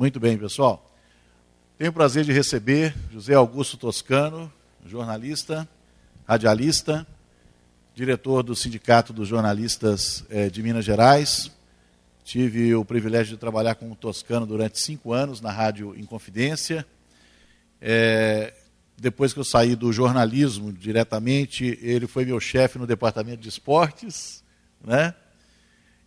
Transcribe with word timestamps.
Muito 0.00 0.18
bem, 0.18 0.38
pessoal. 0.38 0.96
Tenho 1.76 1.90
o 1.90 1.92
prazer 1.92 2.24
de 2.24 2.32
receber 2.32 2.94
José 3.12 3.34
Augusto 3.34 3.76
Toscano, 3.76 4.50
jornalista, 4.86 5.68
radialista, 6.26 7.06
diretor 7.94 8.42
do 8.42 8.56
Sindicato 8.56 9.12
dos 9.12 9.28
Jornalistas 9.28 10.24
eh, 10.30 10.48
de 10.48 10.62
Minas 10.62 10.86
Gerais. 10.86 11.50
Tive 12.24 12.74
o 12.74 12.82
privilégio 12.82 13.34
de 13.34 13.38
trabalhar 13.38 13.74
com 13.74 13.92
o 13.92 13.94
Toscano 13.94 14.46
durante 14.46 14.80
cinco 14.80 15.12
anos 15.12 15.42
na 15.42 15.52
Rádio 15.52 15.94
Inconfidência. 15.94 16.86
É, 17.78 18.54
depois 18.96 19.34
que 19.34 19.40
eu 19.40 19.44
saí 19.44 19.76
do 19.76 19.92
jornalismo 19.92 20.72
diretamente, 20.72 21.78
ele 21.82 22.06
foi 22.06 22.24
meu 22.24 22.40
chefe 22.40 22.78
no 22.78 22.86
departamento 22.86 23.42
de 23.42 23.50
esportes, 23.50 24.42
né? 24.82 25.14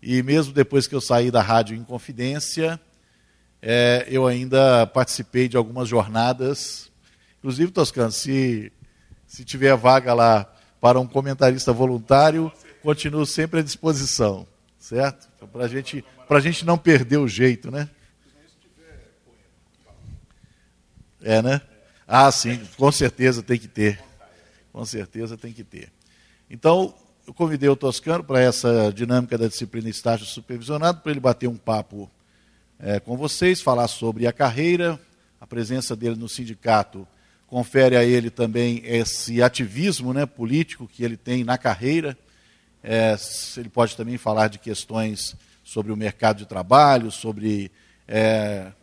E 0.02 0.24
mesmo 0.24 0.52
depois 0.52 0.88
que 0.88 0.96
eu 0.96 1.02
saí 1.02 1.30
da 1.30 1.44
Rádio 1.44 1.76
Inconfidência, 1.78 2.82
é, 3.66 4.06
eu 4.10 4.28
ainda 4.28 4.86
participei 4.88 5.48
de 5.48 5.56
algumas 5.56 5.88
jornadas. 5.88 6.92
Inclusive, 7.40 7.72
Toscano, 7.72 8.12
se, 8.12 8.70
se 9.26 9.46
tiver 9.46 9.74
vaga 9.78 10.14
lá 10.14 10.54
para 10.82 11.00
um 11.00 11.08
comentarista 11.08 11.72
voluntário, 11.72 12.52
continuo 12.82 13.26
sempre 13.26 13.62
à 13.62 13.64
disposição, 13.64 14.46
certo? 14.78 15.30
Para 15.48 15.66
gente, 15.70 16.04
a 16.30 16.40
gente 16.42 16.66
não 16.66 16.78
perder 16.78 17.18
o 17.18 17.28
jeito, 17.28 17.72
né? 17.72 17.90
É, 21.22 21.42
né? 21.42 21.62
Ah, 22.06 22.30
sim, 22.34 22.60
com 22.76 22.92
certeza 22.92 23.42
tem 23.42 23.58
que 23.58 23.70
ter. 23.70 24.04
Com 24.74 24.84
certeza 24.84 25.38
tem 25.38 25.54
que 25.54 25.64
ter. 25.64 25.90
Então, 26.50 26.94
eu 27.26 27.34
convidei 27.34 27.70
o 27.70 27.78
Toscano 27.78 28.26
para 28.26 28.42
essa 28.42 28.92
dinâmica 28.92 29.38
da 29.38 29.48
disciplina 29.48 29.88
estágio 29.88 30.26
supervisionado, 30.26 31.00
para 31.00 31.12
ele 31.12 31.22
bater 31.22 31.48
um 31.48 31.56
papo 31.56 32.12
é, 32.86 33.00
com 33.00 33.16
vocês, 33.16 33.62
falar 33.62 33.88
sobre 33.88 34.28
a 34.28 34.34
carreira, 34.34 35.00
a 35.40 35.48
presença 35.48 35.96
dele 35.96 36.18
no 36.18 36.28
sindicato 36.28 37.08
confere 37.48 37.96
a 37.96 38.04
ele 38.04 38.30
também 38.30 38.82
esse 38.84 39.42
ativismo 39.42 40.14
né, 40.14 40.26
político 40.26 40.86
que 40.86 41.02
ele 41.02 41.16
tem 41.16 41.46
na 41.46 41.58
carreira. 41.58 42.18
É, 42.84 43.16
ele 43.56 43.70
pode 43.70 43.96
também 43.96 44.18
falar 44.18 44.50
de 44.50 44.60
questões 44.60 45.34
sobre 45.64 45.94
o 45.94 45.96
mercado 45.96 46.40
de 46.40 46.46
trabalho, 46.46 47.10
sobre 47.10 47.72
é, 48.06 48.74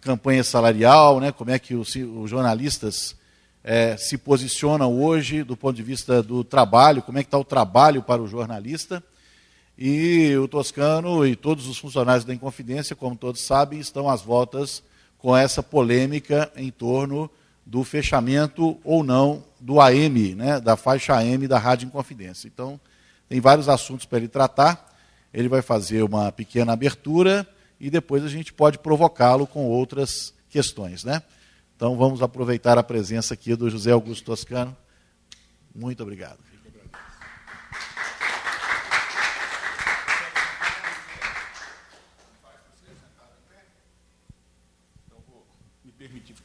campanha 0.00 0.42
salarial, 0.42 1.20
né, 1.20 1.30
como 1.30 1.52
é 1.52 1.60
que 1.60 1.76
os, 1.76 1.94
os 1.94 2.28
jornalistas 2.28 3.14
é, 3.62 3.96
se 3.96 4.18
posicionam 4.18 5.00
hoje 5.00 5.44
do 5.44 5.56
ponto 5.56 5.76
de 5.76 5.82
vista 5.84 6.24
do 6.24 6.42
trabalho, 6.42 7.02
como 7.02 7.18
é 7.18 7.22
que 7.22 7.28
está 7.28 7.38
o 7.38 7.44
trabalho 7.44 8.02
para 8.02 8.20
o 8.20 8.26
jornalista. 8.26 9.00
E 9.84 10.36
o 10.36 10.46
Toscano 10.46 11.26
e 11.26 11.34
todos 11.34 11.66
os 11.66 11.76
funcionários 11.76 12.24
da 12.24 12.32
Inconfidência, 12.32 12.94
como 12.94 13.16
todos 13.16 13.40
sabem, 13.40 13.80
estão 13.80 14.08
às 14.08 14.22
voltas 14.22 14.80
com 15.18 15.36
essa 15.36 15.60
polêmica 15.60 16.52
em 16.54 16.70
torno 16.70 17.28
do 17.66 17.82
fechamento 17.82 18.78
ou 18.84 19.02
não 19.02 19.42
do 19.58 19.80
AM, 19.80 20.36
né, 20.36 20.60
da 20.60 20.76
faixa 20.76 21.16
AM 21.16 21.48
da 21.48 21.58
Rádio 21.58 21.86
Inconfidência. 21.86 22.46
Então, 22.46 22.78
tem 23.28 23.40
vários 23.40 23.68
assuntos 23.68 24.06
para 24.06 24.18
ele 24.18 24.28
tratar. 24.28 24.96
Ele 25.34 25.48
vai 25.48 25.62
fazer 25.62 26.04
uma 26.04 26.30
pequena 26.30 26.74
abertura 26.74 27.44
e 27.80 27.90
depois 27.90 28.22
a 28.22 28.28
gente 28.28 28.52
pode 28.52 28.78
provocá-lo 28.78 29.48
com 29.48 29.66
outras 29.66 30.32
questões. 30.48 31.02
Né? 31.02 31.20
Então, 31.74 31.96
vamos 31.96 32.22
aproveitar 32.22 32.78
a 32.78 32.84
presença 32.84 33.34
aqui 33.34 33.56
do 33.56 33.68
José 33.68 33.90
Augusto 33.90 34.26
Toscano. 34.26 34.76
Muito 35.74 36.04
obrigado. 36.04 36.51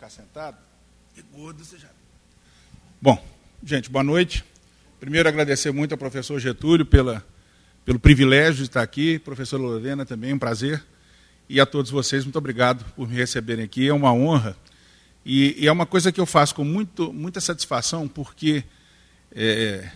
Ficar 0.08 0.10
sentado? 0.10 0.58
É 1.18 1.22
gordo, 1.34 1.64
você 1.64 1.78
já. 1.78 1.90
Bom, 3.02 3.24
gente, 3.64 3.90
boa 3.90 4.04
noite. 4.04 4.44
Primeiro, 5.00 5.28
agradecer 5.28 5.72
muito 5.72 5.92
ao 5.92 5.98
professor 5.98 6.40
Getúlio 6.40 6.86
pela, 6.86 7.26
pelo 7.86 8.00
privilégio 8.00 8.58
de 8.58 8.70
estar 8.70 8.82
aqui, 8.82 9.20
professor 9.20 9.60
Lorena 9.60 10.06
também, 10.06 10.34
um 10.34 10.40
prazer. 10.40 10.84
E 11.50 11.60
a 11.60 11.66
todos 11.66 11.92
vocês, 11.92 12.24
muito 12.24 12.38
obrigado 12.38 12.86
por 12.94 13.08
me 13.08 13.16
receberem 13.16 13.66
aqui, 13.66 13.88
é 13.88 13.94
uma 13.94 14.14
honra. 14.14 14.56
E, 15.26 15.56
e 15.58 15.68
é 15.68 15.72
uma 15.72 15.86
coisa 15.86 16.12
que 16.12 16.20
eu 16.20 16.26
faço 16.26 16.56
com 16.56 16.64
muito, 16.64 17.12
muita 17.12 17.42
satisfação, 17.42 18.08
porque 18.08 18.64
é, 19.32 19.90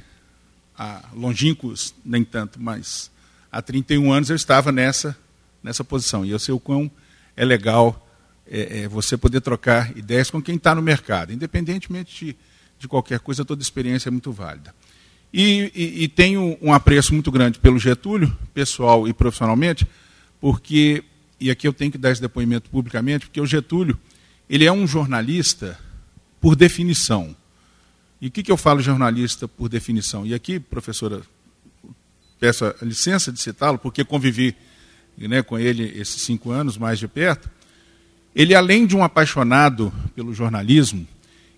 há 0.78 1.10
longínquos, 1.14 1.94
nem 2.04 2.24
tanto, 2.24 2.62
mas 2.62 3.10
há 3.52 3.62
31 3.62 4.12
anos 4.12 4.30
eu 4.30 4.36
estava 4.36 4.72
nessa, 4.72 5.18
nessa 5.64 5.84
posição. 5.84 6.26
E 6.26 6.32
eu 6.32 6.40
sei 6.40 6.54
o 6.54 6.60
quão 6.60 6.92
é 7.36 7.46
legal 7.46 8.08
é, 8.52 8.82
é 8.82 8.88
você 8.88 9.16
poder 9.16 9.40
trocar 9.40 9.98
ideias 9.98 10.30
com 10.30 10.42
quem 10.42 10.56
está 10.56 10.76
no 10.76 10.82
mercado, 10.82 11.32
independentemente 11.32 12.26
de, 12.26 12.36
de 12.78 12.88
qualquer 12.88 13.22
coisa, 13.22 13.46
toda 13.46 13.62
experiência 13.62 14.10
é 14.10 14.12
muito 14.12 14.32
válida. 14.34 14.76
E, 15.34 15.72
e, 15.74 16.04
e, 16.04 16.08
tenho 16.10 16.58
um 16.62 16.74
apreço 16.74 17.14
muito 17.14 17.32
grande 17.32 17.58
pelo 17.58 17.80
Getúlio, 17.80 18.38
pessoal 18.54 19.08
e 19.08 19.14
profissionalmente, 19.14 19.88
porque, 20.42 21.06
e 21.40 21.50
aqui 21.50 21.66
eu 21.66 21.72
tenho 21.72 21.90
que 21.90 21.98
dar 21.98 22.12
esse 22.12 22.20
depoimento 22.20 22.70
publicamente, 22.70 23.28
porque 23.28 23.40
o 23.40 23.46
Getúlio, 23.46 23.98
ele 24.50 24.66
é 24.66 24.72
um 24.72 24.86
jornalista 24.86 25.80
por 26.42 26.54
definição. 26.54 27.34
E 28.20 28.28
o 28.28 28.32
que, 28.32 28.44
que 28.44 28.52
eu 28.52 28.58
falo 28.58 28.82
jornalista 28.82 29.48
por 29.48 29.70
definição? 29.70 30.26
E 30.26 30.34
aqui, 30.34 30.60
professora, 30.60 31.22
peço 32.38 32.66
a 32.66 32.76
licença 32.82 33.32
de 33.32 33.40
citá-lo, 33.40 33.78
porque 33.78 34.04
convivi 34.04 34.54
né, 35.18 35.42
com 35.42 35.58
ele 35.58 35.98
esses 35.98 36.24
cinco 36.24 36.52
anos 36.52 36.78
mais 36.78 37.00
de 37.00 37.08
perto, 37.08 37.50
ele, 38.36 38.56
além 38.56 38.86
de 38.86 38.96
um 38.96 39.04
apaixonado 39.04 39.92
pelo 40.16 40.34
jornalismo, 40.34 41.08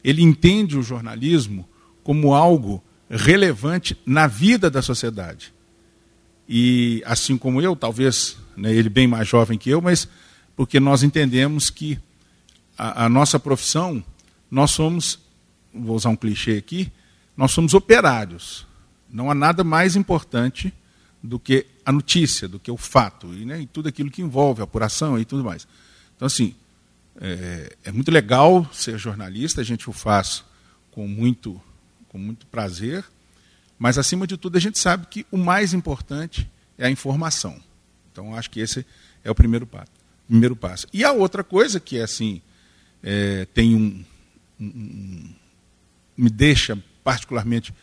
ele 0.03 0.21
entende 0.21 0.77
o 0.77 0.83
jornalismo 0.83 1.67
como 2.03 2.33
algo 2.33 2.83
relevante 3.09 3.97
na 4.05 4.27
vida 4.27 4.69
da 4.69 4.81
sociedade. 4.81 5.53
E 6.47 7.01
assim 7.05 7.37
como 7.37 7.61
eu, 7.61 7.75
talvez 7.75 8.37
né, 8.57 8.73
ele 8.73 8.89
bem 8.89 9.07
mais 9.07 9.27
jovem 9.27 9.57
que 9.57 9.69
eu, 9.69 9.81
mas 9.81 10.07
porque 10.55 10.79
nós 10.79 11.03
entendemos 11.03 11.69
que 11.69 11.97
a, 12.77 13.05
a 13.05 13.09
nossa 13.09 13.39
profissão, 13.39 14.03
nós 14.49 14.71
somos, 14.71 15.19
vou 15.73 15.95
usar 15.95 16.09
um 16.09 16.15
clichê 16.15 16.57
aqui, 16.57 16.91
nós 17.37 17.51
somos 17.51 17.73
operários. 17.73 18.67
Não 19.09 19.29
há 19.29 19.35
nada 19.35 19.63
mais 19.63 19.95
importante 19.95 20.73
do 21.21 21.39
que 21.39 21.65
a 21.85 21.91
notícia, 21.91 22.47
do 22.47 22.59
que 22.59 22.69
o 22.69 22.77
fato, 22.77 23.33
e, 23.33 23.45
né, 23.45 23.61
e 23.61 23.65
tudo 23.65 23.87
aquilo 23.87 24.11
que 24.11 24.21
envolve 24.21 24.61
a 24.61 24.63
apuração 24.63 25.17
e 25.19 25.25
tudo 25.25 25.43
mais. 25.43 25.67
Então, 26.15 26.25
assim, 26.25 26.55
é, 27.19 27.75
é, 27.85 27.91
muito 27.91 28.11
legal 28.11 28.67
ser 28.73 28.97
jornalista, 28.97 29.61
a 29.61 29.63
gente 29.63 29.89
o 29.89 29.93
faz 29.93 30.43
com 30.91 31.07
muito, 31.07 31.61
com 32.09 32.17
muito 32.17 32.45
prazer, 32.47 33.03
mas 33.77 33.97
acima 33.97 34.25
de 34.25 34.37
tudo 34.37 34.57
a 34.57 34.61
gente 34.61 34.79
sabe 34.79 35.07
que 35.07 35.25
o 35.31 35.37
mais 35.37 35.73
importante 35.73 36.49
é 36.77 36.87
a 36.87 36.89
informação. 36.89 37.59
Então 38.11 38.35
acho 38.35 38.49
que 38.49 38.59
esse 38.59 38.85
é 39.23 39.31
o 39.31 39.35
primeiro 39.35 39.65
passo. 39.65 39.91
Primeiro 40.27 40.55
passo. 40.55 40.87
E 40.93 41.03
a 41.03 41.11
outra 41.11 41.43
coisa 41.43 41.79
que 41.79 41.97
é 41.97 42.03
assim 42.03 42.41
é, 43.01 43.45
tem 43.53 43.75
um, 43.75 44.03
um, 44.59 44.65
um, 44.65 45.35
me 46.15 46.29
deixa 46.29 46.81
particularmente 47.03 47.73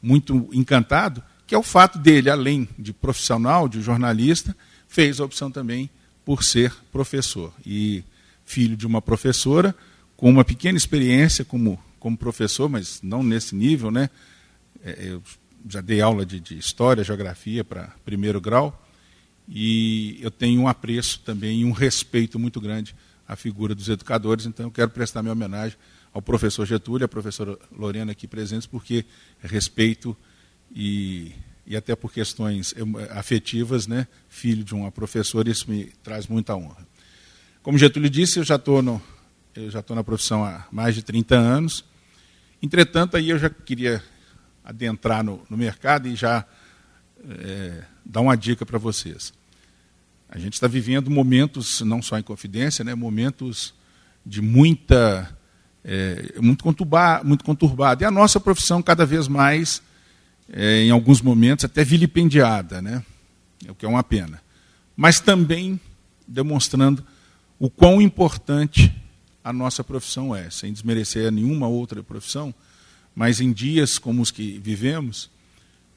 muito 0.00 0.48
encantado, 0.52 1.22
que 1.46 1.54
é 1.54 1.58
o 1.58 1.62
fato 1.62 1.98
dele, 1.98 2.30
além 2.30 2.68
de 2.78 2.92
profissional, 2.92 3.68
de 3.68 3.80
jornalista, 3.80 4.56
fez 4.86 5.18
a 5.18 5.24
opção 5.24 5.50
também 5.50 5.90
por 6.24 6.44
ser 6.44 6.72
professor. 6.92 7.52
E 7.66 8.04
filho 8.48 8.78
de 8.78 8.86
uma 8.86 9.02
professora, 9.02 9.74
com 10.16 10.30
uma 10.30 10.42
pequena 10.42 10.78
experiência 10.78 11.44
como, 11.44 11.78
como 12.00 12.16
professor, 12.16 12.66
mas 12.66 13.00
não 13.02 13.22
nesse 13.22 13.54
nível, 13.54 13.90
né? 13.90 14.08
É, 14.82 15.10
eu 15.10 15.22
já 15.68 15.82
dei 15.82 16.00
aula 16.00 16.24
de, 16.24 16.40
de 16.40 16.56
história, 16.56 17.04
geografia 17.04 17.62
para 17.62 17.92
primeiro 18.06 18.40
grau, 18.40 18.88
e 19.46 20.18
eu 20.22 20.30
tenho 20.30 20.62
um 20.62 20.66
apreço 20.66 21.20
também 21.20 21.60
e 21.60 21.64
um 21.66 21.72
respeito 21.72 22.38
muito 22.38 22.58
grande 22.58 22.96
à 23.26 23.36
figura 23.36 23.74
dos 23.74 23.90
educadores, 23.90 24.46
então 24.46 24.66
eu 24.66 24.70
quero 24.70 24.90
prestar 24.90 25.22
minha 25.22 25.32
homenagem 25.32 25.76
ao 26.14 26.22
professor 26.22 26.64
Getúlio, 26.64 27.04
à 27.04 27.08
professora 27.08 27.58
Lorena 27.70 28.12
aqui 28.12 28.26
presentes, 28.26 28.66
porque 28.66 29.04
respeito 29.42 30.16
e, 30.74 31.32
e 31.66 31.76
até 31.76 31.94
por 31.94 32.10
questões 32.10 32.74
afetivas, 33.10 33.86
né, 33.86 34.08
filho 34.26 34.64
de 34.64 34.74
uma 34.74 34.90
professora, 34.90 35.50
isso 35.50 35.70
me 35.70 35.92
traz 36.02 36.26
muita 36.26 36.56
honra. 36.56 36.88
Como 37.68 37.76
Getúlio 37.76 38.08
disse, 38.08 38.38
eu 38.38 38.44
já 38.44 38.56
estou 38.56 38.80
no, 38.80 38.98
eu 39.54 39.70
já 39.70 39.80
estou 39.80 39.94
na 39.94 40.02
profissão 40.02 40.42
há 40.42 40.66
mais 40.72 40.94
de 40.94 41.02
30 41.02 41.36
anos. 41.36 41.84
Entretanto, 42.62 43.14
aí 43.14 43.28
eu 43.28 43.38
já 43.38 43.50
queria 43.50 44.02
adentrar 44.64 45.22
no, 45.22 45.42
no 45.50 45.54
mercado 45.54 46.08
e 46.08 46.16
já 46.16 46.46
é, 47.28 47.84
dar 48.02 48.22
uma 48.22 48.38
dica 48.38 48.64
para 48.64 48.78
vocês. 48.78 49.34
A 50.30 50.38
gente 50.38 50.54
está 50.54 50.66
vivendo 50.66 51.10
momentos, 51.10 51.82
não 51.82 52.00
só 52.00 52.18
em 52.18 52.22
confidência, 52.22 52.82
né, 52.82 52.94
momentos 52.94 53.74
de 54.24 54.40
muita, 54.40 55.36
é, 55.84 56.40
muito, 56.40 56.64
conturbado, 56.64 57.28
muito 57.28 57.44
conturbado. 57.44 58.02
E 58.02 58.06
a 58.06 58.10
nossa 58.10 58.40
profissão 58.40 58.80
cada 58.80 59.04
vez 59.04 59.28
mais, 59.28 59.82
é, 60.50 60.84
em 60.84 60.90
alguns 60.90 61.20
momentos, 61.20 61.66
até 61.66 61.84
vilipendiada, 61.84 62.80
né, 62.80 63.04
o 63.68 63.74
que 63.74 63.84
é 63.84 63.88
uma 63.90 64.02
pena. 64.02 64.40
Mas 64.96 65.20
também 65.20 65.78
demonstrando 66.26 67.04
o 67.58 67.68
quão 67.68 68.00
importante 68.00 68.94
a 69.42 69.52
nossa 69.52 69.82
profissão 69.82 70.34
é, 70.34 70.50
sem 70.50 70.72
desmerecer 70.72 71.30
nenhuma 71.32 71.66
outra 71.66 72.02
profissão, 72.02 72.54
mas 73.14 73.40
em 73.40 73.52
dias 73.52 73.98
como 73.98 74.22
os 74.22 74.30
que 74.30 74.58
vivemos, 74.58 75.30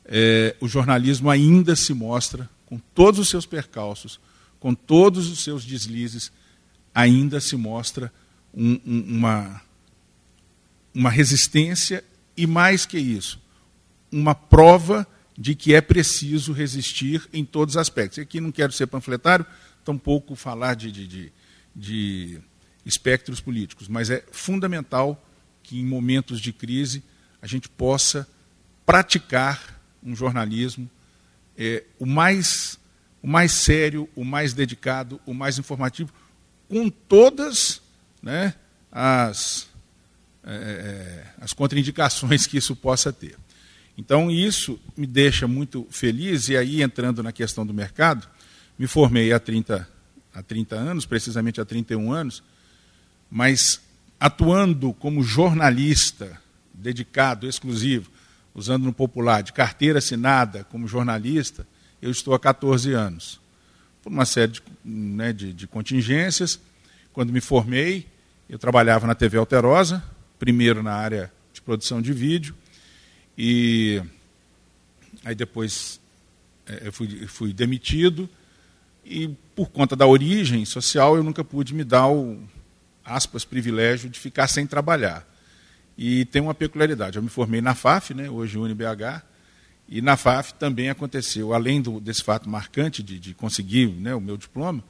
é, 0.05 0.55
o 0.59 0.67
jornalismo 0.67 1.29
ainda 1.29 1.75
se 1.75 1.93
mostra, 1.93 2.49
com 2.65 2.79
todos 2.95 3.19
os 3.19 3.29
seus 3.29 3.45
percalços, 3.45 4.19
com 4.59 4.73
todos 4.73 5.29
os 5.29 5.43
seus 5.43 5.65
deslizes, 5.65 6.31
ainda 6.93 7.39
se 7.39 7.55
mostra 7.55 8.11
um, 8.53 8.79
um, 8.85 9.17
uma, 9.17 9.61
uma 10.93 11.09
resistência 11.09 12.03
e, 12.35 12.47
mais 12.47 12.85
que 12.85 12.97
isso, 12.97 13.39
uma 14.11 14.33
prova 14.33 15.05
de 15.37 15.55
que 15.55 15.73
é 15.73 15.81
preciso 15.81 16.53
resistir 16.53 17.27
em 17.33 17.43
todos 17.43 17.75
os 17.75 17.81
aspectos. 17.81 18.17
E 18.17 18.21
aqui 18.21 18.39
não 18.39 18.51
quero 18.51 18.71
ser 18.71 18.87
panfletário, 18.87 19.45
tampouco 19.83 20.35
falar 20.35 20.75
de, 20.75 20.91
de, 20.91 21.07
de, 21.07 21.33
de 21.75 22.39
espectros 22.85 23.39
políticos, 23.39 23.87
mas 23.87 24.09
é 24.09 24.23
fundamental 24.31 25.23
que 25.63 25.79
em 25.79 25.85
momentos 25.85 26.39
de 26.39 26.51
crise 26.51 27.03
a 27.41 27.47
gente 27.47 27.69
possa 27.69 28.27
praticar 28.85 29.79
um 30.03 30.15
jornalismo 30.15 30.89
é, 31.57 31.83
o, 31.99 32.05
mais, 32.05 32.79
o 33.21 33.27
mais 33.27 33.51
sério, 33.51 34.09
o 34.15 34.23
mais 34.23 34.53
dedicado, 34.53 35.21
o 35.25 35.33
mais 35.33 35.59
informativo, 35.59 36.11
com 36.67 36.89
todas 36.89 37.81
né, 38.21 38.55
as, 38.91 39.69
é, 40.43 40.53
é 40.53 41.25
as 41.39 41.53
contraindicações 41.53 42.47
que 42.47 42.57
isso 42.57 42.75
possa 42.75 43.13
ter. 43.13 43.37
Então, 43.97 44.31
isso 44.31 44.79
me 44.97 45.05
deixa 45.05 45.47
muito 45.47 45.85
feliz, 45.91 46.49
e 46.49 46.57
aí, 46.57 46.81
entrando 46.81 47.21
na 47.21 47.31
questão 47.31 47.65
do 47.65 47.73
mercado, 47.73 48.27
me 48.79 48.87
formei 48.87 49.31
há 49.31 49.39
30, 49.39 49.87
há 50.33 50.41
30 50.41 50.75
anos, 50.75 51.05
precisamente 51.05 51.59
há 51.59 51.65
31 51.65 52.11
anos, 52.11 52.43
mas 53.29 53.81
atuando 54.19 54.93
como 54.93 55.23
jornalista, 55.23 56.39
dedicado, 56.73 57.47
exclusivo, 57.47 58.11
usando 58.53 58.83
no 58.83 58.93
popular, 58.93 59.41
de 59.41 59.53
carteira 59.53 59.99
assinada 59.99 60.63
como 60.65 60.87
jornalista, 60.87 61.67
eu 62.01 62.11
estou 62.11 62.33
há 62.33 62.39
14 62.39 62.93
anos. 62.93 63.39
Por 64.03 64.11
uma 64.11 64.25
série 64.25 64.53
de, 64.53 64.61
né, 64.83 65.31
de, 65.31 65.53
de 65.53 65.67
contingências. 65.67 66.59
Quando 67.13 67.31
me 67.31 67.39
formei, 67.39 68.07
eu 68.49 68.57
trabalhava 68.57 69.05
na 69.05 69.13
TV 69.13 69.37
Alterosa, 69.37 70.03
primeiro 70.39 70.81
na 70.81 70.93
área 70.93 71.31
de 71.53 71.61
produção 71.61 72.01
de 72.01 72.11
vídeo, 72.11 72.55
e 73.37 74.01
aí 75.23 75.35
depois 75.35 75.99
é, 76.65 76.87
eu 76.87 76.93
fui, 76.93 77.27
fui 77.27 77.53
demitido, 77.53 78.29
e 79.03 79.27
por 79.55 79.69
conta 79.69 79.95
da 79.95 80.05
origem 80.05 80.63
social 80.65 81.15
eu 81.15 81.23
nunca 81.23 81.43
pude 81.43 81.73
me 81.73 81.83
dar 81.83 82.07
o, 82.07 82.39
aspas, 83.03 83.43
privilégio 83.43 84.09
de 84.09 84.19
ficar 84.19 84.47
sem 84.47 84.65
trabalhar. 84.65 85.27
E 85.97 86.25
tem 86.25 86.41
uma 86.41 86.53
peculiaridade. 86.53 87.17
Eu 87.17 87.23
me 87.23 87.29
formei 87.29 87.61
na 87.61 87.75
FAF, 87.75 88.13
né, 88.13 88.29
hoje 88.29 88.57
UniBH, 88.57 89.23
e 89.87 90.01
na 90.01 90.15
FAF 90.15 90.53
também 90.53 90.89
aconteceu, 90.89 91.53
além 91.53 91.81
do, 91.81 91.99
desse 91.99 92.23
fato 92.23 92.49
marcante 92.49 93.03
de, 93.03 93.19
de 93.19 93.33
conseguir 93.33 93.87
né, 93.87 94.15
o 94.15 94.21
meu 94.21 94.37
diploma, 94.37 94.83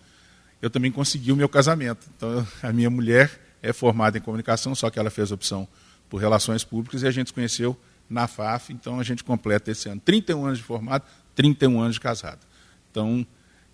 eu 0.62 0.70
também 0.70 0.92
consegui 0.92 1.32
o 1.32 1.36
meu 1.36 1.50
casamento. 1.50 2.08
Então, 2.16 2.48
a 2.62 2.72
minha 2.72 2.90
mulher 2.90 3.58
é 3.64 3.74
formada 3.74 4.18
em 4.18 4.22
comunicação, 4.22 4.76
só 4.76 4.90
que 4.90 5.00
ela 5.00 5.10
fez 5.10 5.32
opção 5.32 5.68
por 6.08 6.18
relações 6.18 6.64
públicas 6.64 7.02
e 7.02 7.08
a 7.08 7.12
gente 7.12 7.28
se 7.28 7.34
conheceu 7.34 7.76
na 8.10 8.28
FAF, 8.28 8.74
então 8.74 9.00
a 9.00 9.04
gente 9.04 9.24
completa 9.24 9.72
esse 9.72 9.88
ano 9.88 10.02
31 10.04 10.46
anos 10.46 10.58
de 10.60 10.64
formado, 10.66 11.06
31 11.34 11.82
anos 11.82 11.94
de 11.96 12.02
casado. 12.02 12.40
Então, 12.92 13.26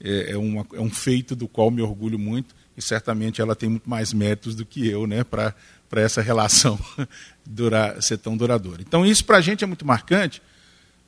é, 0.01 0.31
é, 0.31 0.38
uma, 0.38 0.65
é 0.73 0.79
um 0.79 0.89
feito 0.89 1.35
do 1.35 1.47
qual 1.47 1.71
me 1.71 1.81
orgulho 1.81 2.19
muito 2.19 2.55
e 2.77 2.81
certamente 2.81 3.41
ela 3.41 3.55
tem 3.55 3.69
muito 3.69 3.89
mais 3.89 4.13
méritos 4.13 4.55
do 4.55 4.65
que 4.65 4.88
eu 4.88 5.07
né, 5.07 5.23
para 5.23 5.55
essa 5.95 6.21
relação 6.21 6.79
durar, 7.45 8.01
ser 8.01 8.17
tão 8.17 8.38
duradoura. 8.38 8.81
Então, 8.81 9.05
isso 9.05 9.25
para 9.25 9.38
a 9.38 9.41
gente 9.41 9.63
é 9.63 9.67
muito 9.67 9.85
marcante, 9.85 10.41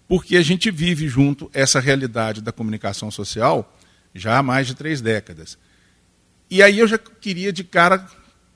porque 0.07 0.35
a 0.35 0.41
gente 0.41 0.71
vive 0.71 1.07
junto 1.07 1.49
essa 1.53 1.79
realidade 1.79 2.41
da 2.41 2.51
comunicação 2.51 3.11
social 3.11 3.77
já 4.15 4.39
há 4.39 4.43
mais 4.43 4.65
de 4.65 4.73
três 4.73 5.01
décadas. 5.01 5.57
E 6.49 6.63
aí 6.63 6.79
eu 6.79 6.87
já 6.87 6.97
queria 6.97 7.53
de 7.53 7.63
cara 7.63 8.07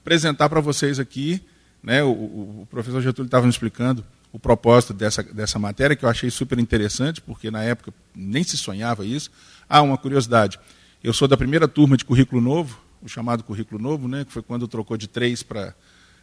apresentar 0.02 0.50
para 0.50 0.60
vocês 0.60 1.00
aqui, 1.00 1.42
né, 1.82 2.02
o, 2.04 2.10
o 2.10 2.68
professor 2.72 3.02
Getúlio 3.02 3.28
estava 3.28 3.46
nos 3.46 3.56
explicando 3.56 4.04
o 4.34 4.40
propósito 4.40 4.94
dessa, 4.96 5.22
dessa 5.22 5.60
matéria, 5.60 5.96
que 5.96 6.04
eu 6.04 6.10
achei 6.10 6.32
super 6.32 6.58
interessante, 6.58 7.22
porque 7.22 7.52
na 7.52 7.64
época 7.64 7.94
nem 8.16 8.44
se 8.44 8.58
sonhava 8.58 9.06
isso. 9.06 9.30
Ah, 9.70 9.84
uma 9.84 9.96
curiosidade, 9.96 10.60
eu 11.04 11.14
sou 11.14 11.28
da 11.28 11.38
primeira 11.38 11.68
turma 11.68 11.96
de 11.96 12.04
currículo 12.04 12.42
novo, 12.42 12.82
o 13.00 13.08
chamado 13.08 13.44
currículo 13.44 13.80
novo, 13.80 14.08
né, 14.08 14.26
que 14.26 14.34
foi 14.34 14.42
quando 14.42 14.68
trocou 14.68 14.98
de 14.98 15.08
três, 15.08 15.44
pra, 15.44 15.76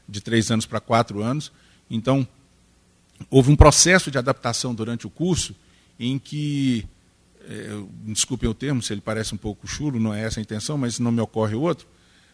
de 0.08 0.20
três 0.20 0.50
anos 0.50 0.66
para 0.66 0.80
quatro 0.80 1.22
anos. 1.22 1.52
Então, 1.88 2.26
houve 3.30 3.52
um 3.52 3.56
processo 3.56 4.10
de 4.10 4.18
adaptação 4.18 4.74
durante 4.74 5.06
o 5.06 5.10
curso 5.10 5.54
em 5.98 6.18
que, 6.18 6.84
é, 7.48 7.80
desculpem 8.06 8.48
o 8.48 8.54
termo, 8.54 8.82
se 8.82 8.92
ele 8.92 9.00
parece 9.00 9.34
um 9.34 9.38
pouco 9.38 9.68
chulo, 9.68 10.00
não 10.00 10.12
é 10.12 10.22
essa 10.22 10.40
a 10.40 10.42
intenção, 10.42 10.76
mas 10.76 10.98
não 10.98 11.12
me 11.12 11.20
ocorre 11.20 11.54
outro, 11.54 11.86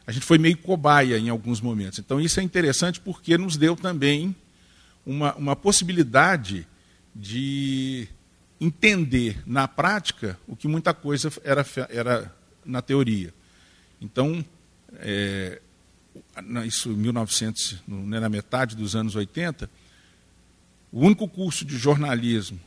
a 0.07 0.13
gente 0.13 0.25
foi 0.25 0.39
meio 0.39 0.57
cobaia 0.57 1.19
em 1.19 1.29
alguns 1.29 1.61
momentos. 1.61 1.99
Então, 1.99 2.19
isso 2.19 2.41
é 2.41 2.43
interessante 2.43 2.99
porque 2.99 3.37
nos 3.37 3.59
deu 3.59 3.77
também 3.77 4.35
uma, 5.07 5.35
uma 5.37 5.57
possibilidade 5.57 6.67
de 7.15 8.09
entender 8.61 9.43
na 9.47 9.69
prática 9.69 10.39
o 10.47 10.57
que 10.57 10.67
muita 10.67 10.93
coisa 10.93 11.33
era, 11.45 11.65
era 11.89 12.35
na 12.65 12.83
teoria. 12.83 13.33
Então, 14.01 14.45
é, 14.95 15.61
isso 16.67 16.91
em 16.91 16.97
1900, 16.97 17.83
né, 17.87 18.21
na 18.21 18.29
metade 18.29 18.75
dos 18.75 18.97
anos 18.97 19.15
80, 19.15 19.71
o 20.91 21.01
único 21.01 21.29
curso 21.29 21.65
de 21.65 21.77
jornalismo 21.77 22.59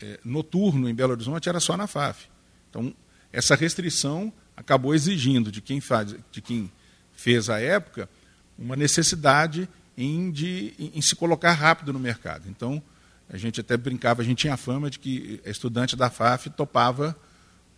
é, 0.00 0.18
noturno 0.24 0.88
em 0.88 0.94
Belo 0.94 1.12
Horizonte 1.12 1.48
era 1.48 1.60
só 1.60 1.76
na 1.76 1.86
FAF. 1.86 2.28
Então, 2.70 2.94
essa 3.32 3.54
restrição 3.54 4.32
acabou 4.56 4.94
exigindo 4.94 5.52
de 5.52 5.60
quem, 5.60 5.80
faz, 5.80 6.14
de 6.30 6.40
quem 6.40 6.70
fez 7.12 7.50
a 7.50 7.60
época 7.60 8.08
uma 8.58 8.76
necessidade 8.76 9.68
em, 9.96 10.30
de, 10.30 10.74
em, 10.78 11.00
se 11.00 11.16
colocar 11.16 11.52
rápido 11.52 11.92
no 11.92 11.98
mercado. 11.98 12.48
Então, 12.48 12.82
a 13.28 13.36
gente 13.36 13.60
até 13.60 13.76
brincava, 13.76 14.22
a 14.22 14.24
gente 14.24 14.38
tinha 14.38 14.54
a 14.54 14.56
fama 14.56 14.90
de 14.90 14.98
que 14.98 15.40
estudante 15.44 15.96
da 15.96 16.10
FAF 16.10 16.50
topava 16.50 17.16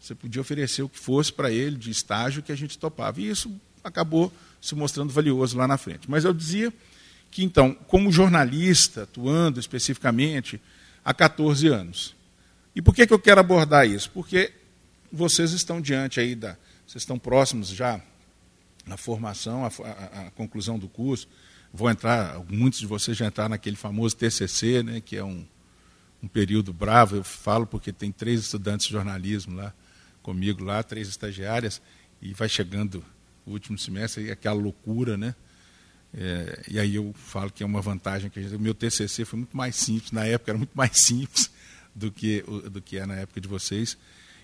você 0.01 0.15
podia 0.15 0.41
oferecer 0.41 0.83
o 0.83 0.89
que 0.89 0.99
fosse 0.99 1.33
para 1.33 1.51
ele 1.51 1.77
de 1.77 1.91
estágio 1.91 2.43
que 2.43 2.53
a 2.53 2.57
gente 2.57 2.79
topava. 2.79 3.21
E 3.21 3.29
isso 3.29 3.51
acabou 3.83 4.33
se 4.61 4.75
mostrando 4.75 5.13
valioso 5.13 5.57
lá 5.57 5.67
na 5.67 5.77
frente. 5.77 6.09
Mas 6.09 6.25
eu 6.25 6.33
dizia 6.33 6.73
que, 7.31 7.43
então, 7.43 7.75
como 7.87 8.13
jornalista, 8.13 9.03
atuando 9.03 9.59
especificamente 9.59 10.61
há 11.05 11.13
14 11.13 11.67
anos. 11.69 12.15
E 12.75 12.83
por 12.83 12.95
que, 12.95 13.07
que 13.07 13.13
eu 13.13 13.19
quero 13.19 13.41
abordar 13.41 13.89
isso? 13.89 14.11
Porque 14.11 14.53
vocês 15.13 15.53
estão 15.53 15.81
diante 15.81 16.21
aí 16.21 16.35
da. 16.35 16.57
Vocês 16.87 17.03
estão 17.03 17.19
próximos 17.19 17.69
já 17.69 18.01
na 18.87 18.97
formação, 18.97 19.65
a, 19.65 19.69
a, 19.69 20.27
a 20.29 20.31
conclusão 20.31 20.79
do 20.79 20.89
curso. 20.89 21.29
Vou 21.73 21.91
entrar, 21.91 22.41
muitos 22.49 22.81
de 22.81 22.87
vocês 22.87 23.17
já 23.17 23.27
entraram 23.27 23.51
naquele 23.51 23.77
famoso 23.77 24.17
TCC, 24.17 24.83
né, 24.83 25.01
que 25.01 25.17
é 25.17 25.25
um, 25.25 25.47
um 26.23 26.29
período 26.29 26.73
bravo, 26.73 27.17
eu 27.17 27.25
falo 27.25 27.67
porque 27.67 27.93
tem 27.93 28.11
três 28.11 28.41
estudantes 28.41 28.87
de 28.87 28.93
jornalismo 28.93 29.57
lá 29.57 29.75
comigo 30.23 30.63
lá, 30.63 30.83
três 30.83 31.09
estagiárias, 31.09 31.81
e 32.21 32.35
vai 32.35 32.49
chegando 32.49 33.03
o 33.47 33.53
último 33.53 33.79
semestre, 33.79 34.25
e 34.25 34.31
aquela 34.31 34.61
loucura, 34.61 35.17
né? 35.17 35.35
É, 36.13 36.65
e 36.69 36.79
aí 36.79 36.95
eu 36.95 37.15
falo 37.15 37.51
que 37.51 37.63
é 37.63 37.67
uma 37.67 37.81
vantagem 37.81 38.31
que 38.31 38.43
gente, 38.43 38.55
o 38.55 38.61
meu 38.61 38.75
TCC 38.75 39.25
foi 39.25 39.39
muito 39.39 39.57
mais 39.57 39.77
simples, 39.77 40.11
na 40.13 40.25
época 40.27 40.51
era 40.51 40.59
muito 40.59 40.75
mais 40.75 40.93
simples 41.05 41.51
do 41.95 42.11
que, 42.11 42.43
do 42.71 42.81
que 42.81 42.99
é 42.99 43.07
na 43.07 43.15
época 43.17 43.41
de 43.41 43.49
vocês. 43.49 43.97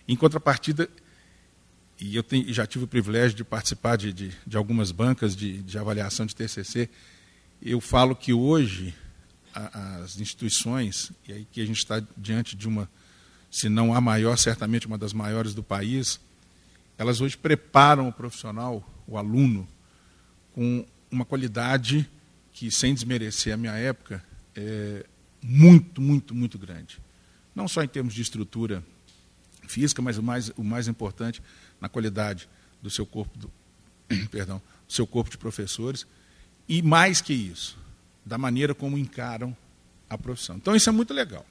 Em 0.07 0.16
contrapartida, 0.16 0.88
e 2.00 2.16
eu 2.16 2.23
tenho, 2.23 2.52
já 2.52 2.66
tive 2.66 2.85
o 2.85 2.88
privilégio 2.88 3.37
de 3.37 3.45
participar 3.45 3.97
de, 3.97 4.12
de, 4.12 4.33
de 4.47 4.57
algumas 4.57 4.90
bancas 4.90 5.37
de, 5.37 5.62
de, 5.62 5.78
avaliação 5.78 6.26
de 6.26 6.35
TCC, 6.35 6.88
eu 7.71 7.80
falo 7.80 8.14
que 8.14 8.33
hoje 8.33 8.94
as 9.54 10.21
instituições, 10.21 11.12
e 11.26 11.33
aí 11.33 11.47
que 11.50 11.61
a 11.61 11.66
gente 11.66 11.78
está 11.78 12.02
diante 12.16 12.56
de 12.56 12.68
uma 12.68 12.88
se 13.50 13.68
não 13.68 13.94
a 13.94 14.00
maior, 14.00 14.37
certamente 14.37 14.85
uma 14.85 14.99
das 14.99 15.12
maiores 15.12 15.54
do 15.54 15.62
país, 15.62 16.18
elas 16.99 17.21
hoje 17.21 17.37
preparam 17.37 18.09
o 18.09 18.12
profissional, 18.12 18.83
o 19.06 19.16
aluno, 19.16 19.68
com 20.52 20.85
uma 21.09 21.25
qualidade 21.25 22.11
que, 22.52 22.68
sem 22.68 22.92
desmerecer 22.92 23.54
a 23.54 23.56
minha 23.56 23.75
época, 23.75 24.25
é 24.56 25.06
muito, 25.40 26.00
muito, 26.00 26.35
muito 26.35 26.59
grande. 26.59 26.99
Não 27.54 27.68
só 27.68 27.85
em 27.85 27.87
termos 27.87 28.12
de 28.12 28.23
estrutura 28.23 28.83
física, 29.68 30.02
mas 30.02 30.18
o 30.18 30.23
mais, 30.23 30.49
o 30.56 30.64
mais 30.64 30.88
importante 30.88 31.40
na 31.80 31.88
qualidade 31.88 32.49
do 32.83 32.90
seu 32.90 33.06
corpo, 33.06 33.38
do, 33.38 33.50
perdão, 34.33 34.61
do 34.87 34.92
seu 34.92 35.06
corpo 35.06 35.30
de 35.30 35.38
professores, 35.38 36.04
e 36.68 36.83
mais 36.83 37.21
que 37.21 37.33
isso, 37.33 37.76
da 38.25 38.38
maneira 38.38 38.75
como 38.75 38.99
encaram 38.99 39.56
a 40.09 40.16
profissão. 40.16 40.56
Então 40.56 40.75
isso 40.75 40.88
é 40.88 40.92
muito 40.92 41.12
legal. 41.12 41.44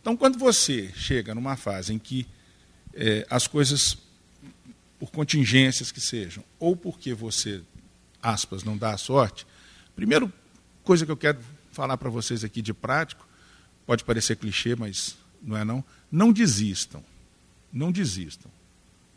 Então, 0.00 0.16
quando 0.16 0.38
você 0.38 0.92
chega 0.94 1.34
numa 1.34 1.56
fase 1.56 1.92
em 1.92 1.98
que 1.98 2.26
é, 2.94 3.26
as 3.28 3.46
coisas 3.46 3.98
por 4.98 5.10
contingências 5.10 5.90
que 5.90 6.00
sejam, 6.00 6.44
ou 6.58 6.76
porque 6.76 7.12
você, 7.12 7.60
aspas, 8.22 8.62
não 8.62 8.78
dá 8.78 8.94
a 8.94 8.98
sorte, 8.98 9.46
primeiro 9.94 10.32
coisa 10.84 11.04
que 11.04 11.10
eu 11.10 11.16
quero 11.16 11.40
falar 11.72 11.98
para 11.98 12.08
vocês 12.08 12.44
aqui 12.44 12.62
de 12.62 12.72
prático, 12.72 13.26
pode 13.84 14.04
parecer 14.04 14.36
clichê, 14.36 14.76
mas 14.76 15.16
não 15.42 15.56
é 15.56 15.64
não, 15.64 15.84
não 16.10 16.32
desistam. 16.32 17.04
Não 17.72 17.90
desistam. 17.90 18.50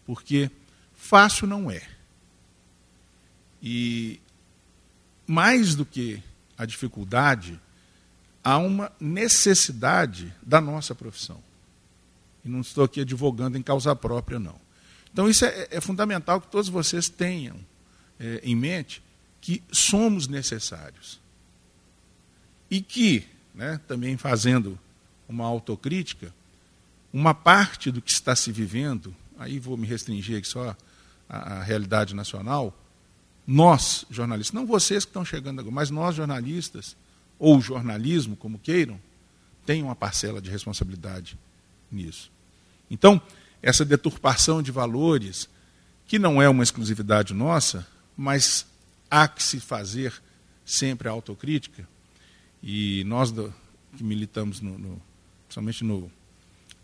Porque 0.06 0.50
fácil 0.96 1.46
não 1.48 1.70
é. 1.70 1.88
E 3.62 4.20
mais 5.30 5.76
do 5.76 5.86
que 5.86 6.24
a 6.58 6.66
dificuldade, 6.66 7.62
há 8.44 8.58
uma 8.58 8.92
necessidade 9.00 10.34
da 10.42 10.60
nossa 10.60 10.96
profissão. 10.96 11.40
E 12.44 12.50
não 12.50 12.62
estou 12.62 12.84
aqui 12.84 13.02
advogando 13.02 13.56
em 13.56 13.62
causa 13.62 13.96
própria, 13.96 14.40
não. 14.40 14.56
Então, 15.14 15.30
isso 15.30 15.46
é, 15.46 15.68
é 15.70 15.80
fundamental 15.80 16.42
que 16.42 16.48
todos 16.48 16.68
vocês 16.68 17.10
tenham 17.10 17.58
é, 18.20 18.42
em 18.44 18.56
mente 18.56 19.04
que 19.40 19.62
somos 19.72 20.28
necessários. 20.28 21.20
E 22.68 22.82
que, 22.82 23.28
né, 23.54 23.80
também 23.88 24.18
fazendo 24.18 24.80
uma 25.28 25.46
autocrítica, 25.46 26.34
uma 27.14 27.36
parte 27.36 27.92
do 27.92 28.02
que 28.02 28.12
está 28.12 28.36
se 28.36 28.52
vivendo, 28.52 29.16
aí 29.38 29.60
vou 29.60 29.78
me 29.78 29.86
restringir 29.86 30.40
aqui 30.40 30.48
só 30.48 30.76
à, 31.30 31.60
à 31.60 31.64
realidade 31.64 32.16
nacional, 32.16 32.76
nós, 33.52 34.06
jornalistas, 34.12 34.54
não 34.54 34.64
vocês 34.64 35.04
que 35.04 35.10
estão 35.10 35.26
chegando 35.26 35.60
agora, 35.60 35.74
mas 35.74 35.90
nós, 35.90 36.16
jornalistas, 36.16 36.96
ou 37.40 37.60
jornalismo, 37.60 38.36
como 38.36 38.60
queiram, 38.60 39.02
tem 39.66 39.82
uma 39.82 39.96
parcela 39.96 40.40
de 40.40 40.52
responsabilidade 40.52 41.36
nisso. 41.92 42.32
Então, 42.92 43.20
essa 43.60 43.84
deturpação 43.84 44.62
de 44.62 44.72
valores, 44.72 45.50
que 46.06 46.20
não 46.20 46.40
é 46.40 46.48
uma 46.48 46.62
exclusividade 46.62 47.34
nossa, 47.34 47.88
mas 48.16 48.68
há 49.10 49.28
que 49.28 49.42
se 49.42 49.60
fazer 49.60 50.14
sempre 50.64 51.08
a 51.08 51.12
autocrítica, 51.12 51.88
e 52.62 53.04
nós 53.06 53.32
do, 53.32 53.52
que 53.98 54.04
militamos, 54.04 54.62
no, 54.62 54.78
no, 54.78 55.02
principalmente 55.48 55.84
no, 55.84 56.12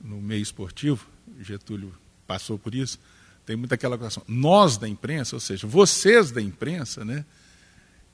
no 0.02 0.20
meio 0.20 0.42
esportivo, 0.42 1.06
Getúlio 1.42 1.94
passou 2.26 2.58
por 2.58 2.74
isso, 2.74 3.00
tem 3.46 3.56
muita 3.56 3.76
aquela 3.76 3.98
questão. 3.98 4.24
Nós 4.28 4.78
da 4.78 4.88
imprensa, 4.88 5.36
ou 5.36 5.40
seja, 5.40 5.68
vocês 5.68 6.32
da 6.32 6.42
imprensa, 6.42 7.06
né, 7.06 7.24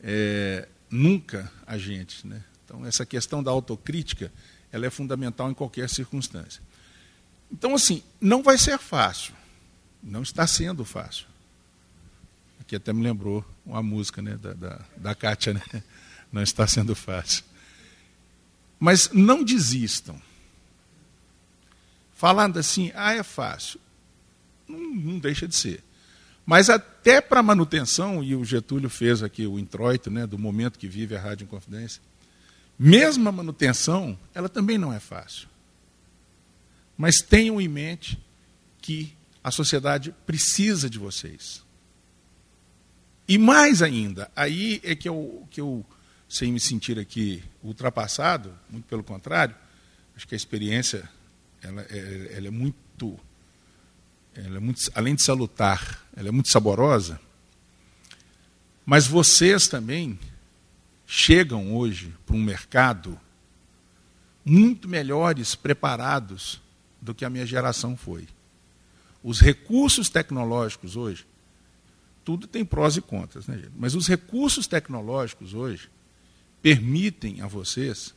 é, 0.01 0.67
nunca 0.89 1.51
a 1.65 1.77
gente. 1.77 2.27
Né? 2.27 2.43
Então, 2.65 2.85
essa 2.85 3.05
questão 3.05 3.41
da 3.41 3.49
autocrítica 3.49 4.31
ela 4.71 4.85
é 4.85 4.89
fundamental 4.89 5.49
em 5.49 5.53
qualquer 5.53 5.89
circunstância. 5.89 6.61
Então, 7.51 7.75
assim, 7.75 8.03
não 8.19 8.41
vai 8.41 8.57
ser 8.57 8.77
fácil. 8.77 9.33
Não 10.01 10.21
está 10.21 10.47
sendo 10.47 10.85
fácil. 10.85 11.27
Aqui 12.59 12.75
até 12.75 12.93
me 12.93 13.03
lembrou 13.03 13.45
uma 13.65 13.83
música 13.83 14.21
né, 14.21 14.37
da, 14.37 14.53
da, 14.53 14.81
da 14.95 15.15
Kátia, 15.15 15.53
né? 15.53 15.61
Não 16.31 16.41
está 16.41 16.65
sendo 16.65 16.95
fácil. 16.95 17.43
Mas 18.79 19.09
não 19.11 19.43
desistam. 19.43 20.17
Falando 22.13 22.57
assim, 22.57 22.89
ah, 22.95 23.13
é 23.13 23.21
fácil 23.21 23.77
não, 24.71 24.95
não 24.95 25.19
deixa 25.19 25.47
de 25.47 25.55
ser. 25.55 25.83
Mas 26.45 26.69
até 26.69 27.21
para 27.21 27.43
manutenção, 27.43 28.23
e 28.23 28.35
o 28.35 28.43
Getúlio 28.43 28.89
fez 28.89 29.21
aqui 29.21 29.45
o 29.45 29.59
introito 29.59 30.09
né, 30.09 30.25
do 30.25 30.37
momento 30.37 30.79
que 30.79 30.87
vive 30.87 31.15
a 31.15 31.19
Rádio 31.19 31.45
Inconfidência, 31.45 32.01
mesmo 32.77 33.29
a 33.29 33.31
manutenção, 33.31 34.17
ela 34.33 34.49
também 34.49 34.77
não 34.77 34.91
é 34.91 34.99
fácil. 34.99 35.47
Mas 36.97 37.17
tenham 37.17 37.61
em 37.61 37.67
mente 37.67 38.19
que 38.81 39.13
a 39.43 39.51
sociedade 39.51 40.13
precisa 40.25 40.89
de 40.89 40.97
vocês. 40.97 41.63
E 43.27 43.37
mais 43.37 43.81
ainda, 43.81 44.29
aí 44.35 44.81
é 44.83 44.95
que 44.95 45.07
eu, 45.07 45.47
que 45.49 45.61
eu, 45.61 45.85
sem 46.27 46.51
me 46.51 46.59
sentir 46.59 46.99
aqui 46.99 47.43
ultrapassado, 47.63 48.53
muito 48.69 48.85
pelo 48.85 49.03
contrário, 49.03 49.55
acho 50.15 50.27
que 50.27 50.35
a 50.35 50.37
experiência 50.37 51.07
ela, 51.61 51.81
é, 51.89 52.33
ela 52.35 52.47
é 52.47 52.51
muito 52.51 53.17
ela 54.35 54.57
é 54.57 54.59
muito, 54.59 54.79
além 54.95 55.15
de 55.15 55.23
salutar, 55.23 56.05
ela 56.15 56.29
é 56.29 56.31
muito 56.31 56.49
saborosa. 56.49 57.19
Mas 58.85 59.05
vocês 59.07 59.67
também 59.67 60.19
chegam 61.05 61.75
hoje 61.75 62.13
para 62.25 62.35
um 62.35 62.41
mercado 62.41 63.19
muito 64.45 64.87
melhores 64.87 65.55
preparados 65.55 66.61
do 67.01 67.13
que 67.13 67.25
a 67.25 67.29
minha 67.29 67.45
geração 67.45 67.97
foi. 67.97 68.27
Os 69.23 69.39
recursos 69.39 70.09
tecnológicos 70.09 70.95
hoje, 70.95 71.25
tudo 72.23 72.47
tem 72.47 72.63
prós 72.63 72.95
e 72.97 73.01
contras, 73.01 73.47
né, 73.47 73.57
gente? 73.57 73.71
mas 73.75 73.93
os 73.93 74.07
recursos 74.07 74.67
tecnológicos 74.67 75.53
hoje 75.53 75.89
permitem 76.61 77.41
a 77.41 77.47
vocês 77.47 78.13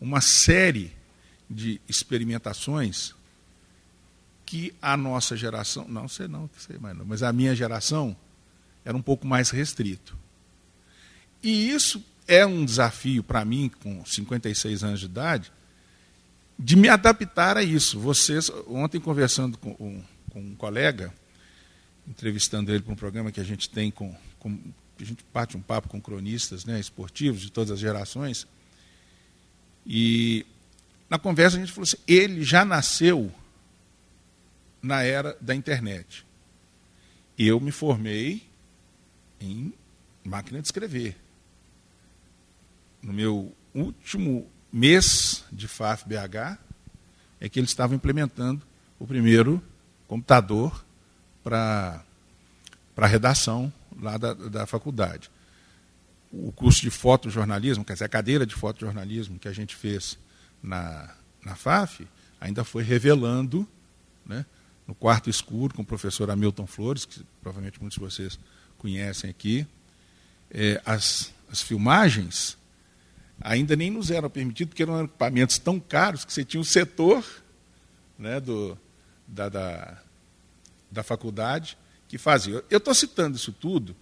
uma 0.00 0.20
série 0.20 0.92
de 1.48 1.80
experimentações 1.88 3.14
que 4.54 4.72
a 4.80 4.96
nossa 4.96 5.36
geração, 5.36 5.84
não 5.88 6.06
sei 6.06 6.28
não, 6.28 6.48
sei 6.56 6.78
mais 6.78 6.96
não, 6.96 7.04
mas 7.04 7.24
a 7.24 7.32
minha 7.32 7.56
geração 7.56 8.16
era 8.84 8.96
um 8.96 9.02
pouco 9.02 9.26
mais 9.26 9.50
restrito. 9.50 10.16
E 11.42 11.70
isso 11.70 12.00
é 12.28 12.46
um 12.46 12.64
desafio 12.64 13.24
para 13.24 13.44
mim, 13.44 13.68
com 13.82 14.06
56 14.06 14.84
anos 14.84 15.00
de 15.00 15.06
idade, 15.06 15.52
de 16.56 16.76
me 16.76 16.88
adaptar 16.88 17.56
a 17.56 17.64
isso. 17.64 17.98
Vocês, 17.98 18.48
ontem 18.68 19.00
conversando 19.00 19.58
com, 19.58 19.70
um, 19.70 20.00
com 20.30 20.40
um 20.40 20.54
colega, 20.54 21.12
entrevistando 22.06 22.70
ele 22.70 22.84
para 22.84 22.92
um 22.92 22.96
programa 22.96 23.32
que 23.32 23.40
a 23.40 23.44
gente 23.44 23.68
tem 23.68 23.90
com, 23.90 24.14
com 24.38 24.56
a 25.00 25.04
gente 25.04 25.24
bate 25.34 25.56
um 25.56 25.60
papo 25.60 25.88
com 25.88 26.00
cronistas 26.00 26.64
né, 26.64 26.78
esportivos 26.78 27.40
de 27.40 27.50
todas 27.50 27.72
as 27.72 27.80
gerações, 27.80 28.46
e 29.84 30.46
na 31.10 31.18
conversa 31.18 31.56
a 31.56 31.60
gente 31.60 31.72
falou 31.72 31.88
assim, 31.88 31.96
ele 32.06 32.44
já 32.44 32.64
nasceu 32.64 33.34
na 34.84 35.02
era 35.02 35.34
da 35.40 35.54
internet. 35.54 36.26
Eu 37.38 37.58
me 37.58 37.72
formei 37.72 38.46
em 39.40 39.72
máquina 40.22 40.60
de 40.60 40.68
escrever. 40.68 41.16
No 43.02 43.12
meu 43.12 43.54
último 43.74 44.46
mês 44.70 45.42
de 45.50 45.66
FAF-BH, 45.66 46.58
é 47.40 47.48
que 47.48 47.58
eles 47.58 47.70
estavam 47.70 47.96
implementando 47.96 48.62
o 48.98 49.06
primeiro 49.06 49.62
computador 50.06 50.84
para 51.42 52.04
a 52.96 53.06
redação 53.06 53.72
lá 53.98 54.18
da, 54.18 54.34
da 54.34 54.66
faculdade. 54.66 55.30
O 56.30 56.52
curso 56.52 56.82
de 56.82 56.90
fotojornalismo, 56.90 57.84
quer 57.84 57.94
dizer, 57.94 58.04
a 58.04 58.08
cadeira 58.08 58.44
de 58.44 58.54
fotojornalismo 58.54 59.38
que 59.38 59.48
a 59.48 59.52
gente 59.52 59.74
fez 59.74 60.18
na, 60.62 61.14
na 61.42 61.54
FAF, 61.54 62.06
ainda 62.38 62.64
foi 62.64 62.82
revelando 62.82 63.66
né, 64.26 64.44
no 64.86 64.94
quarto 64.94 65.30
escuro 65.30 65.74
com 65.74 65.82
o 65.82 65.86
professor 65.86 66.30
Hamilton 66.30 66.66
Flores, 66.66 67.04
que 67.04 67.24
provavelmente 67.40 67.80
muitos 67.80 67.96
de 67.96 68.00
vocês 68.00 68.38
conhecem 68.78 69.30
aqui. 69.30 69.66
É, 70.50 70.80
as, 70.84 71.32
as 71.50 71.62
filmagens 71.62 72.56
ainda 73.40 73.74
nem 73.74 73.90
nos 73.90 74.10
eram 74.10 74.30
permitidas, 74.30 74.70
porque 74.70 74.82
eram 74.82 75.04
equipamentos 75.04 75.58
tão 75.58 75.80
caros 75.80 76.24
que 76.24 76.32
você 76.32 76.44
tinha 76.44 76.60
um 76.60 76.64
setor 76.64 77.24
né, 78.18 78.40
do, 78.40 78.78
da, 79.26 79.48
da, 79.48 80.02
da 80.90 81.02
faculdade 81.02 81.76
que 82.08 82.18
fazia. 82.18 82.62
Eu 82.70 82.78
estou 82.78 82.94
citando 82.94 83.36
isso 83.36 83.52
tudo 83.52 83.96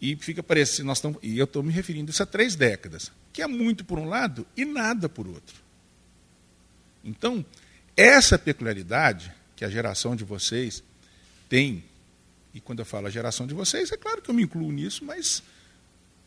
e 0.00 0.16
fica 0.16 0.42
parecendo, 0.42 0.88
nós 0.88 0.98
estamos, 0.98 1.18
e 1.22 1.38
eu 1.38 1.44
estou 1.44 1.62
me 1.62 1.72
referindo 1.72 2.10
isso 2.10 2.22
a 2.22 2.26
três 2.26 2.56
décadas, 2.56 3.12
que 3.32 3.40
é 3.40 3.46
muito 3.46 3.84
por 3.84 3.98
um 3.98 4.08
lado 4.08 4.46
e 4.56 4.64
nada 4.64 5.08
por 5.08 5.26
outro. 5.26 5.62
Então, 7.04 7.44
essa 7.96 8.38
peculiaridade 8.38 9.32
que 9.62 9.66
a 9.66 9.70
geração 9.70 10.16
de 10.16 10.24
vocês 10.24 10.82
tem, 11.48 11.84
e 12.52 12.60
quando 12.60 12.80
eu 12.80 12.84
falo 12.84 13.06
a 13.06 13.10
geração 13.10 13.46
de 13.46 13.54
vocês, 13.54 13.92
é 13.92 13.96
claro 13.96 14.20
que 14.20 14.28
eu 14.28 14.34
me 14.34 14.42
incluo 14.42 14.72
nisso, 14.72 15.04
mas 15.04 15.40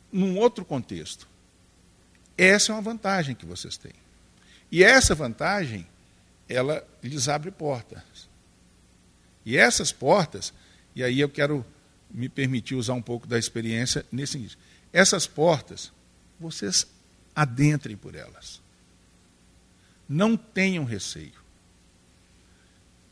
num 0.10 0.38
outro 0.38 0.64
contexto. 0.64 1.28
Essa 2.38 2.72
é 2.72 2.76
uma 2.76 2.82
vantagem 2.82 3.36
que 3.36 3.46
vocês 3.46 3.76
têm. 3.76 3.92
E 4.72 4.86
essa 4.86 5.14
vantagem, 5.14 5.86
ela 6.48 6.88
lhes 7.04 7.28
abre 7.28 7.52
portas. 7.52 8.30
E 9.46 9.58
essas 9.58 9.92
portas, 9.92 10.54
e 10.96 11.04
aí 11.04 11.20
eu 11.20 11.28
quero 11.28 11.66
me 12.10 12.30
permitir 12.30 12.76
usar 12.76 12.94
um 12.94 13.02
pouco 13.02 13.28
da 13.28 13.38
experiência 13.38 14.06
nesse 14.10 14.34
sentido. 14.34 14.58
Essas 14.94 15.28
portas, 15.28 15.92
vocês 16.40 16.88
adentrem 17.36 17.98
por 17.98 18.16
elas. 18.16 18.62
Não 20.08 20.38
tenham 20.38 20.86
receio 20.86 21.45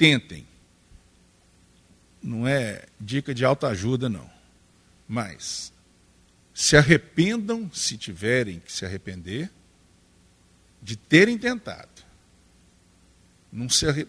tentem. 0.03 0.45
Não 2.21 2.45
é 2.45 2.87
dica 2.99 3.33
de 3.33 3.45
autoajuda, 3.45 4.09
não. 4.09 4.29
Mas 5.07 5.71
se 6.53 6.75
arrependam, 6.75 7.71
se 7.71 7.97
tiverem 7.97 8.59
que 8.59 8.71
se 8.71 8.85
arrepender, 8.85 9.49
de 10.81 10.97
terem 10.97 11.37
tentado. 11.37 12.03
Não 13.49 13.69
se 13.69 13.87
arre... 13.87 14.05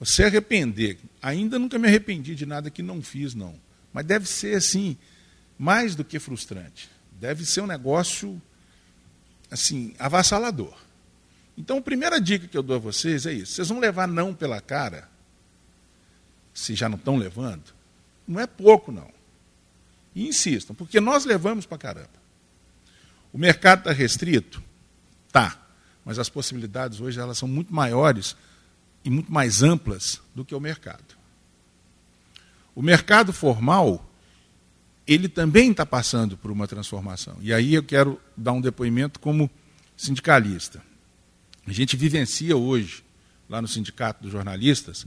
Você 0.00 0.24
arrepender, 0.24 0.98
ainda 1.22 1.60
nunca 1.60 1.78
me 1.78 1.86
arrependi 1.86 2.34
de 2.34 2.44
nada 2.44 2.68
que 2.68 2.82
não 2.82 3.00
fiz, 3.00 3.32
não. 3.32 3.54
Mas 3.92 4.04
deve 4.04 4.26
ser 4.26 4.56
assim, 4.56 4.98
mais 5.56 5.94
do 5.94 6.04
que 6.04 6.18
frustrante. 6.18 6.90
Deve 7.12 7.46
ser 7.46 7.60
um 7.60 7.68
negócio 7.68 8.42
assim, 9.48 9.94
avassalador. 9.96 10.76
Então, 11.56 11.78
a 11.78 11.82
primeira 11.82 12.20
dica 12.20 12.48
que 12.48 12.58
eu 12.58 12.64
dou 12.64 12.76
a 12.76 12.80
vocês 12.80 13.26
é 13.26 13.32
isso. 13.32 13.52
Vocês 13.52 13.68
vão 13.68 13.78
levar 13.78 14.08
não 14.08 14.34
pela 14.34 14.60
cara, 14.60 15.08
se 16.56 16.74
já 16.74 16.88
não 16.88 16.96
estão 16.96 17.16
levando, 17.16 17.74
não 18.26 18.40
é 18.40 18.46
pouco, 18.46 18.90
não. 18.90 19.10
E 20.14 20.26
insistam, 20.26 20.74
porque 20.74 20.98
nós 20.98 21.26
levamos 21.26 21.66
para 21.66 21.76
caramba. 21.76 22.08
O 23.30 23.36
mercado 23.36 23.80
está 23.80 23.92
restrito? 23.92 24.62
Tá. 25.30 25.62
Mas 26.02 26.18
as 26.18 26.30
possibilidades 26.30 26.98
hoje 26.98 27.20
elas 27.20 27.36
são 27.36 27.46
muito 27.46 27.74
maiores 27.74 28.34
e 29.04 29.10
muito 29.10 29.30
mais 29.30 29.62
amplas 29.62 30.22
do 30.34 30.46
que 30.46 30.54
o 30.54 30.60
mercado. 30.60 31.14
O 32.74 32.80
mercado 32.80 33.34
formal, 33.34 34.10
ele 35.06 35.28
também 35.28 35.72
está 35.72 35.84
passando 35.84 36.38
por 36.38 36.50
uma 36.50 36.66
transformação. 36.66 37.36
E 37.42 37.52
aí 37.52 37.74
eu 37.74 37.82
quero 37.82 38.18
dar 38.34 38.52
um 38.52 38.62
depoimento 38.62 39.20
como 39.20 39.50
sindicalista. 39.94 40.82
A 41.66 41.72
gente 41.72 41.96
vivencia 41.96 42.56
hoje, 42.56 43.04
lá 43.46 43.60
no 43.60 43.68
Sindicato 43.68 44.22
dos 44.22 44.32
Jornalistas, 44.32 45.06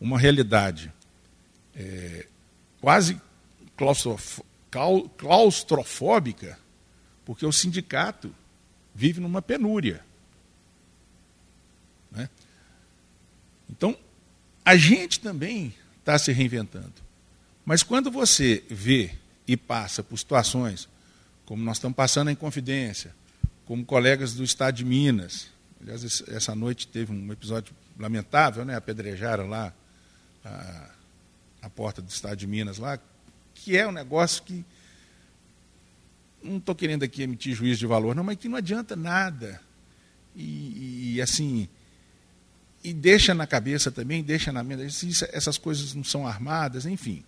uma 0.00 0.18
realidade 0.18 0.92
é, 1.74 2.26
quase 2.80 3.20
claustrofóbica, 5.16 6.58
porque 7.24 7.44
o 7.44 7.52
sindicato 7.52 8.34
vive 8.94 9.20
numa 9.20 9.42
penúria. 9.42 10.04
Né? 12.10 12.28
Então, 13.68 13.96
a 14.64 14.76
gente 14.76 15.20
também 15.20 15.74
está 15.98 16.18
se 16.18 16.32
reinventando. 16.32 16.94
Mas 17.64 17.82
quando 17.82 18.10
você 18.10 18.64
vê 18.68 19.12
e 19.46 19.56
passa 19.56 20.02
por 20.02 20.18
situações 20.18 20.88
como 21.44 21.64
nós 21.64 21.78
estamos 21.78 21.96
passando 21.96 22.30
em 22.30 22.36
Confidência, 22.36 23.12
como 23.66 23.84
colegas 23.84 24.34
do 24.34 24.44
Estado 24.44 24.76
de 24.76 24.84
Minas, 24.84 25.48
aliás, 25.80 26.22
essa 26.28 26.54
noite 26.54 26.86
teve 26.86 27.12
um 27.12 27.32
episódio 27.32 27.74
lamentável, 27.98 28.64
né? 28.64 28.76
apedrejaram 28.76 29.48
lá 29.48 29.74
a, 30.44 30.90
a 31.62 31.70
porta 31.70 32.00
do 32.00 32.08
Estado 32.08 32.36
de 32.36 32.46
Minas 32.46 32.78
lá, 32.78 32.98
que 33.54 33.76
é 33.76 33.86
um 33.86 33.92
negócio 33.92 34.42
que 34.42 34.64
não 36.42 36.56
estou 36.56 36.74
querendo 36.74 37.02
aqui 37.02 37.22
emitir 37.22 37.54
juízo 37.54 37.80
de 37.80 37.86
valor, 37.86 38.14
não, 38.14 38.24
mas 38.24 38.36
que 38.36 38.48
não 38.48 38.56
adianta 38.56 38.96
nada. 38.96 39.60
E, 40.34 41.14
e, 41.14 41.22
assim, 41.22 41.68
e 42.82 42.92
deixa 42.92 43.34
na 43.34 43.46
cabeça 43.46 43.90
também, 43.90 44.22
deixa 44.22 44.52
na 44.52 44.62
mente, 44.62 44.82
essas 45.32 45.58
coisas 45.58 45.94
não 45.94 46.04
são 46.04 46.26
armadas, 46.26 46.86
enfim. 46.86 47.22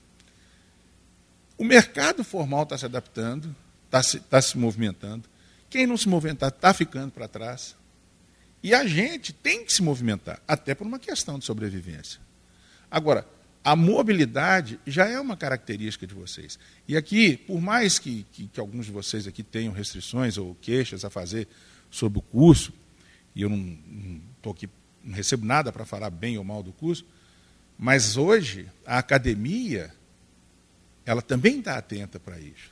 O 1.58 1.64
mercado 1.64 2.24
formal 2.24 2.62
está 2.62 2.78
se 2.78 2.86
adaptando, 2.86 3.54
está 3.84 4.02
se, 4.02 4.20
tá 4.20 4.40
se 4.40 4.56
movimentando. 4.56 5.28
Quem 5.68 5.86
não 5.86 5.96
se 5.96 6.08
movimentar 6.08 6.48
está 6.48 6.72
ficando 6.72 7.12
para 7.12 7.28
trás. 7.28 7.76
E 8.62 8.74
a 8.74 8.86
gente 8.86 9.32
tem 9.32 9.64
que 9.64 9.72
se 9.72 9.82
movimentar, 9.82 10.40
até 10.46 10.74
por 10.74 10.86
uma 10.86 10.98
questão 10.98 11.38
de 11.38 11.44
sobrevivência. 11.44 12.20
Agora, 12.92 13.26
a 13.64 13.74
mobilidade 13.74 14.78
já 14.86 15.08
é 15.08 15.18
uma 15.18 15.34
característica 15.34 16.06
de 16.06 16.12
vocês. 16.12 16.58
E 16.86 16.94
aqui, 16.94 17.38
por 17.38 17.58
mais 17.58 17.98
que, 17.98 18.26
que, 18.30 18.46
que 18.46 18.60
alguns 18.60 18.84
de 18.84 18.92
vocês 18.92 19.26
aqui 19.26 19.42
tenham 19.42 19.72
restrições 19.72 20.36
ou 20.36 20.54
queixas 20.56 21.02
a 21.02 21.08
fazer 21.08 21.48
sobre 21.90 22.18
o 22.18 22.22
curso, 22.22 22.70
e 23.34 23.40
eu 23.40 23.48
não, 23.48 23.56
não, 23.56 24.52
aqui, 24.52 24.68
não 25.02 25.14
recebo 25.14 25.46
nada 25.46 25.72
para 25.72 25.86
falar 25.86 26.10
bem 26.10 26.36
ou 26.36 26.44
mal 26.44 26.62
do 26.62 26.70
curso, 26.70 27.06
mas 27.78 28.18
hoje 28.18 28.68
a 28.84 28.98
academia 28.98 29.90
ela 31.06 31.22
também 31.22 31.60
está 31.60 31.78
atenta 31.78 32.20
para 32.20 32.38
isso. 32.38 32.70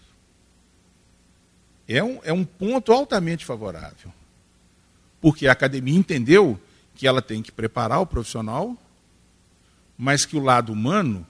É 1.89 2.05
um, 2.05 2.21
é 2.23 2.33
um 2.33 2.45
ponto 2.45 2.93
altamente 2.93 3.45
favorável. 3.47 4.13
Porque 5.19 5.47
a 5.47 5.53
academia 5.53 5.99
entendeu 5.99 6.61
que 6.95 7.07
ela 7.07 7.23
tem 7.23 7.43
que 7.43 7.51
preparar 7.51 8.01
o 8.01 8.07
profissional 8.07 8.77
mas 10.01 10.25
que 10.25 10.35
o 10.35 10.41
lado 10.41 10.73
humano, 10.73 11.27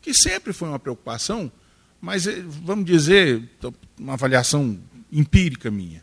que 0.00 0.14
sempre 0.14 0.54
foi 0.54 0.70
uma 0.70 0.78
preocupação, 0.78 1.52
mas 2.00 2.26
eh, 2.26 2.42
vamos 2.42 2.86
dizer, 2.86 3.50
uma 3.98 4.14
avaliação 4.14 4.80
empírica 5.12 5.70
minha, 5.70 6.02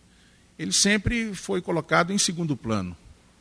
ele 0.58 0.72
sempre 0.72 1.34
foi 1.34 1.64
colocado 1.64 2.14
em 2.14 2.20
segundo 2.20 2.56
plano. 2.56 2.96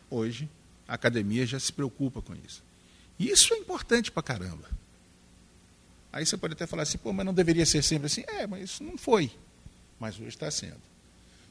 Hoje, 0.08 0.48
a 0.88 0.94
academia 0.94 1.44
já 1.44 1.60
se 1.60 1.70
preocupa 1.70 2.22
com 2.22 2.34
isso. 2.34 2.62
E 3.18 3.28
isso 3.28 3.52
é 3.52 3.58
importante 3.58 4.10
para 4.10 4.22
caramba. 4.22 4.66
Aí 6.10 6.24
você 6.24 6.38
pode 6.38 6.54
até 6.54 6.66
falar 6.66 6.84
assim, 6.84 6.96
pô, 6.96 7.12
mas 7.12 7.26
não 7.26 7.34
deveria 7.34 7.66
ser 7.66 7.82
sempre 7.82 8.06
assim. 8.06 8.24
É, 8.26 8.46
mas 8.46 8.62
isso 8.62 8.82
não 8.82 8.96
foi. 8.96 9.30
Mas 10.00 10.14
hoje 10.14 10.28
está 10.28 10.50
sendo. 10.50 10.80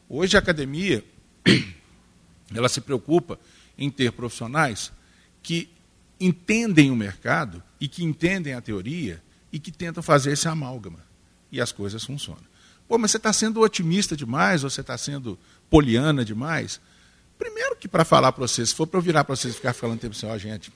Hoje 0.09 0.35
a 0.35 0.39
academia, 0.39 1.05
ela 2.51 2.69
se 2.69 2.81
preocupa 2.81 3.39
em 3.77 3.91
ter 3.91 4.13
profissionais 4.13 4.91
que 5.43 5.69
entendem 6.19 6.91
o 6.91 6.95
mercado 6.95 7.63
e 7.79 7.87
que 7.87 8.03
entendem 8.03 8.53
a 8.53 8.61
teoria 8.61 9.21
e 9.51 9.59
que 9.59 9.71
tentam 9.71 10.03
fazer 10.03 10.33
esse 10.33 10.47
amálgama. 10.47 10.99
E 11.51 11.59
as 11.59 11.71
coisas 11.71 12.03
funcionam. 12.03 12.43
Pô, 12.87 12.97
mas 12.97 13.11
você 13.11 13.17
está 13.17 13.31
sendo 13.31 13.61
otimista 13.61 14.15
demais 14.15 14.63
ou 14.63 14.69
você 14.69 14.81
está 14.81 14.97
sendo 14.97 15.37
poliana 15.69 16.25
demais? 16.25 16.79
Primeiro 17.37 17.75
que 17.75 17.87
para 17.87 18.03
falar 18.03 18.31
para 18.31 18.47
vocês, 18.47 18.69
se 18.69 18.75
for 18.75 18.85
para 18.85 18.97
eu 18.97 19.01
virar 19.01 19.23
para 19.23 19.35
vocês 19.35 19.53
e 19.53 19.57
ficar 19.57 19.73
falando 19.73 19.99
tempo 19.99 20.15
assim, 20.15 20.25
ó, 20.25 20.37
gente, 20.37 20.71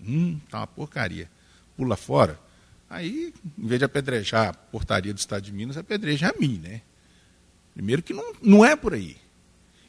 hum, 0.00 0.40
tá 0.50 0.58
uma 0.58 0.66
porcaria, 0.66 1.30
pula 1.76 1.96
fora. 1.96 2.38
Aí, 2.88 3.32
em 3.56 3.66
vez 3.66 3.78
de 3.78 3.84
apedrejar 3.84 4.48
a 4.48 4.52
portaria 4.52 5.14
do 5.14 5.18
Estado 5.18 5.42
de 5.42 5.52
Minas, 5.52 5.76
apedreja 5.76 6.28
a 6.28 6.40
mim, 6.40 6.58
né? 6.58 6.82
Primeiro 7.72 8.02
que 8.02 8.12
não, 8.12 8.34
não 8.42 8.64
é 8.64 8.74
por 8.74 8.94
aí. 8.94 9.16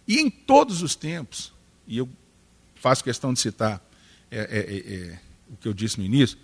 E 0.07 0.19
em 0.19 0.29
todos 0.29 0.83
os 0.83 0.95
tempos, 0.95 1.51
e 1.87 1.97
eu 1.97 2.07
faço 2.75 3.03
questão 3.03 3.33
de 3.33 3.39
citar 3.39 3.81
é, 4.31 4.39
é, 4.39 4.59
é, 4.59 4.95
é, 4.95 5.19
o 5.49 5.57
que 5.57 5.67
eu 5.67 5.73
disse 5.73 5.99
no 5.99 6.05
início, 6.05 6.37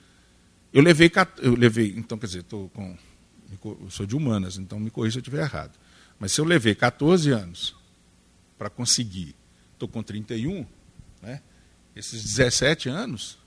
eu 0.74 0.84
levei, 0.84 1.10
eu 1.38 1.56
levei 1.56 1.94
então, 1.96 2.18
quer 2.18 2.28
dizer, 2.28 2.44
tô 2.44 2.70
com, 2.74 2.98
eu 3.64 3.90
sou 3.90 4.06
de 4.06 4.16
humanas, 4.16 4.58
então 4.58 4.80
me 4.80 4.92
corrija 4.92 5.14
se 5.14 5.18
eu 5.20 5.22
estiver 5.22 5.42
errado. 5.42 5.72
Mas 6.20 6.34
se 6.34 6.42
eu 6.42 6.46
levei 6.46 6.76
14 6.76 7.32
anos 7.32 7.76
para 8.58 8.70
conseguir, 8.70 9.34
estou 9.74 9.88
com 9.88 10.04
31, 10.04 10.66
né, 11.22 11.42
esses 11.96 12.22
17 12.24 12.90
anos, 12.90 13.38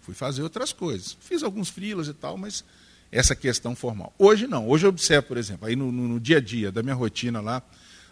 fui 0.00 0.14
fazer 0.14 0.42
outras 0.42 0.72
coisas. 0.72 1.16
Fiz 1.20 1.42
alguns 1.42 1.68
frilas 1.68 2.08
e 2.08 2.14
tal, 2.14 2.36
mas 2.36 2.64
essa 3.12 3.34
questão 3.36 3.76
formal. 3.76 4.14
Hoje 4.18 4.46
não. 4.46 4.68
Hoje 4.68 4.86
eu 4.86 4.90
observo, 4.90 5.28
por 5.28 5.36
exemplo, 5.36 5.68
aí 5.68 5.76
no, 5.76 5.92
no, 5.92 6.08
no 6.08 6.20
dia 6.20 6.38
a 6.38 6.40
dia 6.40 6.72
da 6.72 6.82
minha 6.82 6.94
rotina 6.94 7.40
lá 7.40 7.62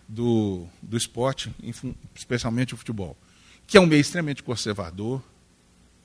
do, 0.09 0.67
do 0.83 0.97
esporte, 0.97 1.55
especialmente 2.15 2.75
o 2.75 2.77
futebol, 2.77 3.17
que 3.67 3.77
é 3.77 3.81
um 3.81 3.87
meio 3.87 4.01
extremamente 4.01 4.43
conservador, 4.43 5.23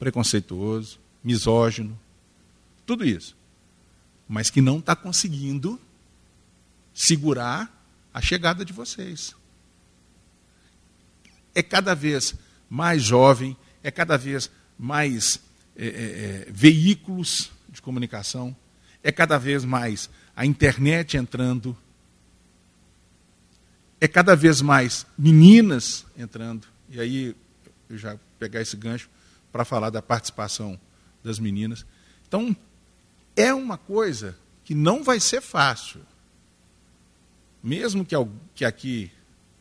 preconceituoso, 0.04 1.00
misógino, 1.24 1.98
tudo 2.86 3.06
isso. 3.06 3.38
Mas 4.28 4.50
que 4.50 4.60
não 4.60 4.80
está 4.80 4.98
conseguindo 4.98 5.80
segurar 6.94 7.72
a 8.14 8.22
chegada 8.22 8.66
de 8.66 8.74
vocês. 8.74 9.34
É 11.56 11.64
cada 11.64 11.96
vez 11.96 12.36
mais 12.70 13.02
jovem, 13.02 13.56
é 13.82 13.90
cada 13.90 14.18
vez 14.18 14.52
mais 14.78 15.40
é, 15.74 15.86
é, 15.86 15.88
é, 15.88 16.48
veículos 16.52 17.50
de 17.70 17.82
comunicação, 17.82 18.54
é 19.02 19.10
cada 19.10 19.38
vez 19.38 19.64
mais 19.64 20.10
a 20.36 20.46
internet 20.46 21.16
entrando, 21.16 21.78
é 24.02 24.08
cada 24.08 24.36
vez 24.36 24.62
mais 24.62 25.06
meninas 25.18 26.06
entrando. 26.18 26.68
E 26.90 27.00
aí, 27.00 27.36
eu 27.90 27.98
já 27.98 28.20
pegar 28.38 28.60
esse 28.60 28.76
gancho, 28.76 29.10
para 29.54 29.64
falar 29.64 29.92
da 29.92 30.02
participação 30.02 30.80
das 31.24 31.38
meninas. 31.38 31.86
Então, 32.28 32.56
é 33.36 33.54
uma 33.54 33.78
coisa 33.78 34.36
que 34.66 34.74
não 34.74 35.04
vai 35.04 35.20
ser 35.20 35.42
fácil. 35.42 36.02
Mesmo 37.62 38.04
que, 38.04 38.16
que 38.56 38.66
aqui 38.66 39.12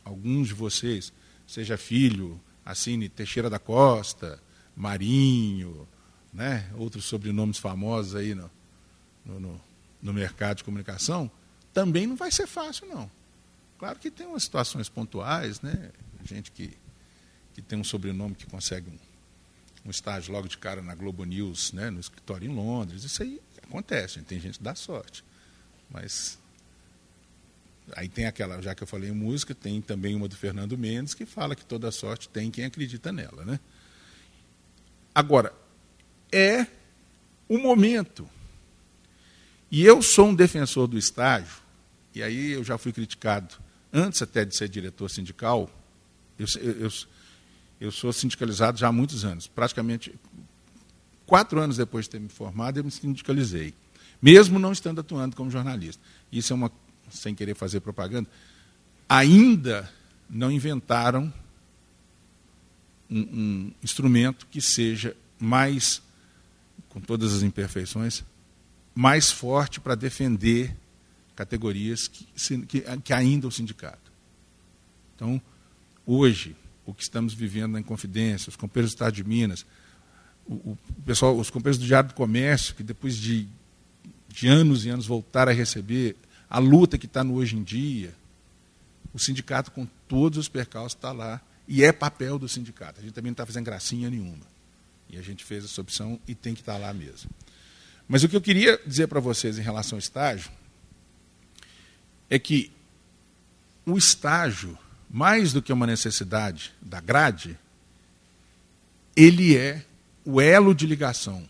alguns 0.03 0.47
de 0.47 0.55
vocês 0.55 1.13
seja 1.45 1.77
filho, 1.77 2.41
assine 2.65 3.07
Teixeira 3.07 3.51
da 3.51 3.59
Costa, 3.59 4.41
Marinho, 4.75 5.87
né, 6.33 6.67
outros 6.75 7.05
sobrenomes 7.05 7.59
famosos 7.59 8.15
aí 8.15 8.33
no, 8.33 8.49
no, 9.23 9.61
no 10.01 10.13
mercado 10.13 10.57
de 10.57 10.63
comunicação, 10.63 11.29
também 11.71 12.07
não 12.07 12.15
vai 12.15 12.31
ser 12.31 12.47
fácil, 12.47 12.87
não. 12.87 13.09
Claro 13.77 13.99
que 13.99 14.09
tem 14.09 14.25
umas 14.25 14.43
situações 14.43 14.89
pontuais, 14.89 15.61
né? 15.61 15.91
Gente 16.25 16.51
que, 16.51 16.75
que 17.53 17.61
tem 17.61 17.77
um 17.77 17.83
sobrenome 17.83 18.33
que 18.33 18.45
consegue 18.47 18.89
um, 18.89 18.97
um 19.85 19.89
estágio 19.89 20.31
logo 20.31 20.47
de 20.47 20.57
cara 20.57 20.81
na 20.81 20.95
Globo 20.95 21.23
News, 21.23 21.73
né, 21.73 21.89
no 21.89 21.99
escritório 21.99 22.49
em 22.49 22.53
Londres. 22.53 23.03
Isso 23.03 23.21
aí 23.21 23.41
acontece, 23.61 24.21
tem 24.21 24.39
gente 24.39 24.57
que 24.57 24.63
dá 24.63 24.75
sorte. 24.75 25.23
Mas 25.89 26.39
aí 27.95 28.07
tem 28.07 28.25
aquela, 28.25 28.61
já 28.61 28.73
que 28.73 28.83
eu 28.83 28.87
falei 28.87 29.09
em 29.09 29.13
música, 29.13 29.53
tem 29.53 29.81
também 29.81 30.15
uma 30.15 30.27
do 30.27 30.35
Fernando 30.35 30.77
Mendes 30.77 31.13
que 31.13 31.25
fala 31.25 31.55
que 31.55 31.65
toda 31.65 31.91
sorte 31.91 32.29
tem 32.29 32.49
quem 32.49 32.65
acredita 32.65 33.11
nela. 33.11 33.43
Né? 33.43 33.59
Agora, 35.13 35.53
é 36.31 36.65
o 37.47 37.57
momento. 37.57 38.27
E 39.69 39.83
eu 39.83 40.01
sou 40.01 40.27
um 40.27 40.35
defensor 40.35 40.87
do 40.87 40.97
estágio, 40.97 41.61
e 42.13 42.21
aí 42.21 42.51
eu 42.51 42.63
já 42.63 42.77
fui 42.77 42.93
criticado, 42.93 43.55
antes 43.91 44.21
até 44.21 44.45
de 44.45 44.55
ser 44.55 44.69
diretor 44.69 45.09
sindical, 45.09 45.69
eu, 46.37 46.45
eu, 46.61 46.89
eu 47.79 47.91
sou 47.91 48.13
sindicalizado 48.13 48.77
já 48.77 48.87
há 48.87 48.91
muitos 48.91 49.25
anos, 49.25 49.47
praticamente 49.47 50.13
quatro 51.25 51.59
anos 51.59 51.77
depois 51.77 52.05
de 52.05 52.11
ter 52.11 52.19
me 52.19 52.29
formado, 52.29 52.77
eu 52.77 52.83
me 52.83 52.91
sindicalizei, 52.91 53.73
mesmo 54.21 54.59
não 54.59 54.71
estando 54.71 54.99
atuando 54.99 55.35
como 55.35 55.51
jornalista. 55.51 56.01
Isso 56.31 56.53
é 56.53 56.55
uma, 56.55 56.71
sem 57.09 57.35
querer 57.35 57.55
fazer 57.55 57.79
propaganda, 57.79 58.29
ainda 59.07 59.91
não 60.29 60.51
inventaram 60.51 61.31
um, 63.09 63.19
um 63.19 63.71
instrumento 63.83 64.47
que 64.47 64.61
seja 64.61 65.15
mais, 65.39 66.01
com 66.89 66.99
todas 66.99 67.33
as 67.33 67.43
imperfeições, 67.43 68.23
mais 68.95 69.31
forte 69.31 69.79
para 69.79 69.95
defender 69.95 70.75
categorias 71.35 72.07
que, 72.07 72.25
que, 72.65 72.81
que 73.03 73.13
ainda 73.13 73.47
o 73.47 73.51
sindicato. 73.51 74.11
Então, 75.15 75.41
hoje, 76.05 76.55
o 76.85 76.93
que 76.93 77.03
estamos 77.03 77.33
vivendo 77.33 77.73
na 77.73 77.79
Inconfidência, 77.79 78.49
os 78.49 78.55
companheiros 78.55 78.91
do 78.91 78.95
Estado 78.95 79.13
de 79.13 79.23
Minas, 79.23 79.65
o, 80.45 80.53
o 80.71 80.77
pessoal, 81.05 81.37
os 81.37 81.49
companheiros 81.49 81.77
do 81.77 81.85
Diário 81.85 82.09
do 82.09 82.15
Comércio, 82.15 82.75
que 82.75 82.83
depois 82.83 83.15
de, 83.15 83.47
de 84.27 84.47
anos 84.47 84.85
e 84.85 84.89
anos 84.89 85.05
voltaram 85.05 85.51
a 85.51 85.55
receber, 85.55 86.15
a 86.49 86.59
luta 86.59 86.97
que 86.97 87.05
está 87.05 87.23
no 87.23 87.35
hoje 87.35 87.55
em 87.55 87.63
dia, 87.63 88.13
o 89.13 89.19
sindicato, 89.19 89.71
com 89.71 89.87
todos 90.07 90.37
os 90.37 90.49
percalços, 90.49 90.95
está 90.95 91.11
lá. 91.11 91.41
E 91.67 91.83
é 91.83 91.91
papel 91.91 92.37
do 92.37 92.49
sindicato. 92.49 92.99
A 92.99 93.03
gente 93.03 93.13
também 93.13 93.29
não 93.29 93.33
está 93.33 93.45
fazendo 93.45 93.65
gracinha 93.65 94.09
nenhuma. 94.09 94.45
E 95.09 95.17
a 95.17 95.21
gente 95.21 95.43
fez 95.45 95.63
essa 95.63 95.79
opção 95.79 96.19
e 96.27 96.33
tem 96.33 96.53
que 96.53 96.61
estar 96.61 96.73
tá 96.73 96.79
lá 96.79 96.93
mesmo. 96.93 97.29
Mas 98.07 98.23
o 98.23 98.29
que 98.29 98.35
eu 98.35 98.41
queria 98.41 98.79
dizer 98.85 99.07
para 99.07 99.19
vocês 99.19 99.57
em 99.57 99.61
relação 99.61 99.95
ao 99.95 99.99
estágio 99.99 100.51
é 102.29 102.39
que 102.39 102.71
o 103.85 103.97
estágio, 103.97 104.77
mais 105.13 105.53
do 105.53 105.61
que 105.61 105.71
uma 105.71 105.85
necessidade 105.85 106.73
da 106.81 106.99
grade, 106.99 107.55
ele 109.15 109.55
é 109.55 109.85
o 110.25 110.41
elo 110.41 110.73
de 110.73 110.87
ligação 110.87 111.47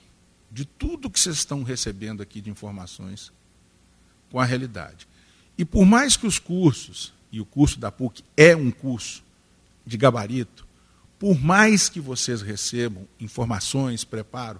de 0.52 0.65
tudo 0.65 1.10
que 1.10 1.17
vocês 1.17 1.38
estão 1.38 1.63
recebendo 1.63 2.21
aqui 2.21 2.41
de 2.41 2.49
informações 2.49 3.32
com 4.30 4.38
a 4.38 4.43
realidade. 4.43 5.08
E 5.58 5.63
por 5.63 5.86
mais 5.86 6.17
que 6.17 6.28
os 6.28 6.38
cursos, 6.38 7.13
e 7.32 7.39
o 7.39 7.45
curso 7.45 7.80
da 7.80 7.89
PUC 7.89 8.21
é 8.36 8.54
um 8.54 8.69
curso 8.69 9.23
de 9.86 9.95
gabarito, 9.95 10.67
por 11.17 11.39
mais 11.39 11.88
que 11.88 12.02
vocês 12.02 12.41
recebam 12.41 13.08
informações, 13.17 14.04
preparo, 14.04 14.60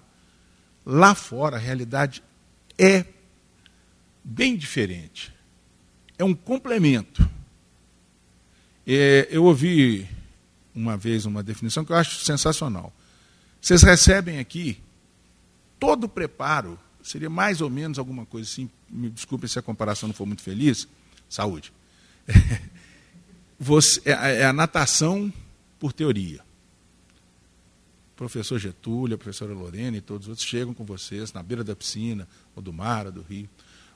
lá 0.84 1.14
fora 1.14 1.56
a 1.56 1.60
realidade 1.60 2.22
é 2.78 3.04
bem 4.24 4.56
diferente. 4.56 5.30
É 6.16 6.24
um 6.24 6.34
complemento. 6.34 7.28
É, 8.86 9.28
eu 9.30 9.44
ouvi 9.44 10.08
uma 10.74 10.96
vez 10.96 11.24
uma 11.24 11.42
definição 11.42 11.84
que 11.84 11.92
eu 11.92 11.96
acho 11.96 12.24
sensacional. 12.24 12.92
Vocês 13.60 13.82
recebem 13.82 14.38
aqui 14.38 14.78
todo 15.78 16.04
o 16.04 16.08
preparo, 16.08 16.78
seria 17.02 17.30
mais 17.30 17.60
ou 17.60 17.70
menos 17.70 17.98
alguma 17.98 18.26
coisa 18.26 18.48
assim, 18.48 18.68
me 18.90 19.08
desculpe 19.08 19.48
se 19.48 19.58
a 19.58 19.62
comparação 19.62 20.08
não 20.08 20.14
for 20.14 20.26
muito 20.26 20.42
feliz, 20.42 20.86
saúde. 21.28 21.72
Você, 23.58 24.02
é, 24.04 24.40
é 24.40 24.44
a 24.44 24.52
natação 24.52 25.32
por 25.78 25.92
teoria. 25.92 26.40
O 28.12 28.16
professor 28.16 28.58
Getúlio, 28.58 29.14
a 29.14 29.18
professora 29.18 29.54
Lorena 29.54 29.96
e 29.96 30.00
todos 30.00 30.26
os 30.26 30.30
outros 30.30 30.46
chegam 30.46 30.74
com 30.74 30.84
vocês 30.84 31.32
na 31.32 31.42
beira 31.42 31.64
da 31.64 31.74
piscina, 31.74 32.28
ou 32.54 32.62
do 32.62 32.72
mar, 32.72 33.06
ou 33.06 33.12
do 33.12 33.22
rio. 33.22 33.48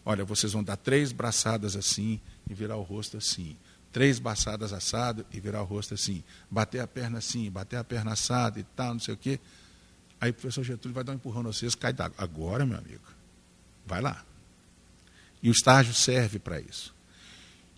Olha, 0.05 0.25
vocês 0.25 0.53
vão 0.53 0.63
dar 0.63 0.77
três 0.77 1.13
braçadas 1.13 1.77
assim 1.77 2.21
e 2.49 2.55
virar 2.55 2.77
o 2.77 2.83
rosto 2.83 3.17
assim 3.17 3.57
três 3.93 4.19
baçadas 4.19 4.73
assado 4.73 5.25
e 5.33 5.41
virar 5.41 5.63
o 5.63 5.65
rosto 5.65 5.95
assim, 5.95 6.23
bater 6.51 6.81
a 6.81 6.87
perna 6.87 7.19
assim, 7.19 7.51
bater 7.51 7.77
a 7.77 7.85
perna 7.85 8.13
assada 8.13 8.61
e 8.61 8.63
tal, 8.63 8.95
não 8.95 9.01
sei 9.01 9.15
o 9.15 9.17
quê. 9.17 9.41
Aí 10.21 10.31
o 10.31 10.35
professor 10.35 10.65
Getúlio 10.65 10.95
vai 10.95 11.05
dar 11.05 11.13
um 11.13 11.17
empurrão 11.17 11.43
no 11.43 11.53
vocês, 11.53 11.75
cai 11.75 11.93
d'água. 11.93 12.17
Agora, 12.19 12.67
meu 12.67 12.77
amigo, 12.77 13.05
vai 13.87 14.01
lá. 14.01 14.25
E 15.43 15.49
o 15.49 15.53
estágio 15.53 15.95
serve 15.95 16.39
para 16.39 16.61
isso. 16.61 16.95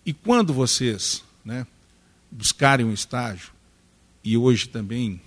E 0.04 0.12
quando 0.12 0.54
vocês 0.54 1.22
né, 1.44 1.66
buscarem 2.30 2.86
um 2.86 2.92
estágio, 2.92 3.52
e 4.24 4.36
hoje 4.36 4.68
também, 4.68 5.20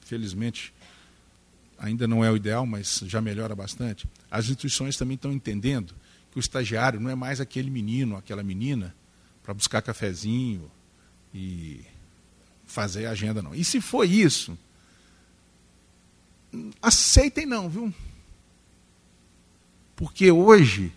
felizmente, 0.00 0.72
ainda 1.78 2.06
não 2.06 2.24
é 2.24 2.30
o 2.30 2.36
ideal, 2.36 2.64
mas 2.64 3.02
já 3.06 3.20
melhora 3.20 3.54
bastante, 3.54 4.08
as 4.30 4.44
instituições 4.44 4.96
também 4.96 5.16
estão 5.16 5.32
entendendo 5.32 5.94
que 6.30 6.38
o 6.38 6.40
estagiário 6.40 7.00
não 7.00 7.10
é 7.10 7.14
mais 7.14 7.40
aquele 7.40 7.70
menino, 7.70 8.16
aquela 8.16 8.42
menina 8.42 8.94
para 9.42 9.54
buscar 9.54 9.82
cafezinho 9.82 10.70
e 11.34 11.84
fazer 12.64 13.06
agenda, 13.06 13.42
não. 13.42 13.54
E 13.54 13.64
se 13.64 13.80
for 13.80 14.04
isso, 14.04 14.56
aceitem 16.80 17.46
não, 17.46 17.68
viu? 17.68 17.92
Porque 19.96 20.30
hoje, 20.30 20.92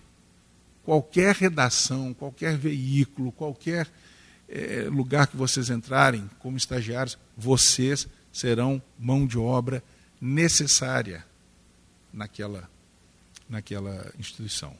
qualquer 0.84 1.36
redação, 1.36 2.14
qualquer 2.14 2.58
veículo, 2.58 3.32
qualquer 3.32 3.92
é, 4.48 4.88
lugar 4.90 5.28
que 5.28 5.38
vocês 5.38 5.70
entrarem 5.70 6.30
como 6.40 6.58
estagiários, 6.58 7.18
vocês 7.36 8.08
serão 8.32 8.82
mão 8.98 9.26
de 9.26 9.38
obra 9.38 9.84
necessária 10.20 11.26
naquela, 12.12 12.70
naquela 13.50 14.12
instituição. 14.18 14.76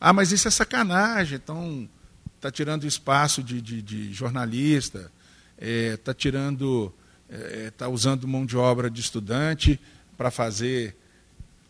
Ah, 0.00 0.12
mas 0.12 0.32
isso 0.32 0.46
é 0.46 0.50
sacanagem, 0.50 1.36
então 1.36 1.88
está 2.38 2.52
tirando 2.52 2.86
espaço 2.86 3.42
de, 3.42 3.60
de, 3.60 3.82
de 3.82 4.12
jornalista, 4.12 5.10
está 5.56 5.66
é, 5.66 5.96
tá 5.96 6.14
tirando, 6.14 6.94
está 7.28 7.86
é, 7.86 7.88
usando 7.88 8.28
mão 8.28 8.46
de 8.46 8.56
obra 8.56 8.88
de 8.88 9.00
estudante 9.00 9.78
para 10.16 10.30
fazer. 10.30 10.96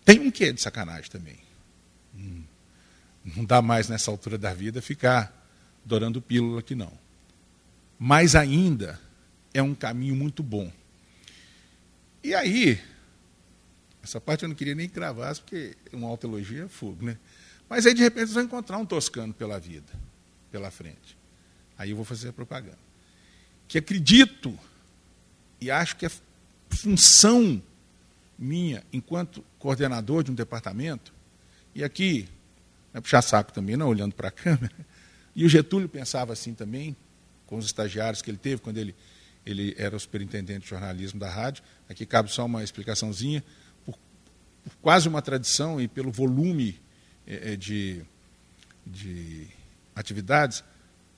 Tem 0.05 0.21
um 0.21 0.31
quê 0.31 0.53
de 0.53 0.61
sacanagem 0.61 1.11
também. 1.11 1.39
Hum, 2.15 2.43
não 3.25 3.45
dá 3.45 3.63
mais 3.63 3.89
nessa 3.89 4.11
altura 4.11 4.37
da 4.37 4.53
vida 4.53 4.83
ficar 4.83 5.35
dourando 5.85 6.21
pílula 6.21 6.63
que 6.63 6.75
não. 6.75 6.93
Mas 7.99 8.37
ainda 8.37 9.01
é 9.55 9.63
um 9.63 9.75
caminho 9.75 10.15
muito 10.15 10.43
bom. 10.43 10.71
E 12.23 12.35
aí, 12.35 12.79
essa 14.03 14.21
parte 14.21 14.43
eu 14.43 14.49
não 14.49 14.57
queria 14.57 14.75
nem 14.75 14.89
cravar, 14.89 15.35
porque 15.37 15.75
uma 15.93 16.09
autoelogia 16.09 16.65
é 16.65 16.69
fogo, 16.69 17.07
né? 17.07 17.17
Mas 17.71 17.87
aí, 17.87 17.95
de 17.95 18.03
repente, 18.03 18.27
vocês 18.27 18.35
vão 18.35 18.45
encontrar 18.45 18.77
um 18.77 18.87
toscano 18.87 19.33
pela 19.33 19.59
vida 19.59 20.09
pela 20.51 20.71
frente. 20.71 21.17
Aí 21.77 21.91
eu 21.91 21.97
vou 21.97 22.05
fazer 22.05 22.29
a 22.29 22.33
propaganda. 22.33 22.79
Que 23.67 23.79
acredito 23.79 24.59
e 25.61 25.71
acho 25.71 25.97
que 25.97 26.07
é 26.07 26.11
função 26.71 27.63
minha, 28.39 28.85
enquanto 28.93 29.45
coordenador 29.59 30.23
de 30.23 30.31
um 30.31 30.35
departamento, 30.35 31.13
e 31.75 31.83
aqui, 31.83 32.29
não 32.93 32.99
é 32.99 33.01
puxar 33.01 33.23
saco 33.23 33.53
também, 33.53 33.77
não, 33.77 33.89
olhando 33.89 34.15
para 34.15 34.29
a 34.29 34.31
câmera, 34.33 34.75
e 35.35 35.45
o 35.45 35.49
Getúlio 35.49 35.89
pensava 35.89 36.33
assim 36.33 36.55
também, 36.55 36.97
com 37.47 37.57
os 37.57 37.65
estagiários 37.65 38.21
que 38.21 38.31
ele 38.31 38.39
teve 38.39 38.61
quando 38.61 38.77
ele, 38.77 38.95
ele 39.45 39.75
era 39.79 39.97
o 39.97 40.01
superintendente 40.01 40.65
de 40.65 40.69
jornalismo 40.69 41.19
da 41.19 41.31
rádio. 41.31 41.65
Aqui 41.89 42.05
cabe 42.05 42.31
só 42.31 42.45
uma 42.45 42.63
explicaçãozinha. 42.63 43.43
Por, 43.87 43.99
por 44.65 44.77
quase 44.83 45.09
uma 45.09 45.23
tradição 45.23 45.81
e 45.81 45.89
pelo 45.89 46.13
volume 46.13 46.79
é, 47.27 47.57
de, 47.57 48.03
de 48.87 49.47
atividades, 49.99 50.63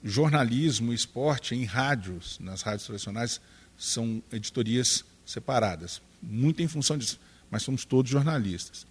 jornalismo 0.02 0.92
esporte 0.92 1.54
em 1.54 1.64
rádios, 1.64 2.38
nas 2.40 2.62
rádios 2.62 2.86
tradicionais, 2.86 3.40
são 3.76 4.22
editorias 4.32 5.04
separadas, 5.24 6.00
muito 6.22 6.62
em 6.62 6.68
função 6.68 6.96
disso, 6.96 7.20
mas 7.50 7.62
somos 7.62 7.84
todos 7.84 8.10
jornalistas. 8.10 8.86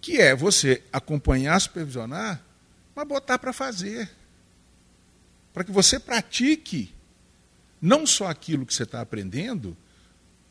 Que 0.00 0.18
é 0.18 0.34
você 0.34 0.82
acompanhar, 0.92 1.60
supervisionar, 1.60 2.42
mas 2.94 3.06
botar 3.06 3.38
para 3.38 3.52
fazer. 3.52 4.10
Para 5.52 5.64
que 5.64 5.70
você 5.70 5.98
pratique 5.98 6.94
não 7.80 8.06
só 8.06 8.28
aquilo 8.28 8.64
que 8.64 8.74
você 8.74 8.84
está 8.84 9.00
aprendendo, 9.00 9.76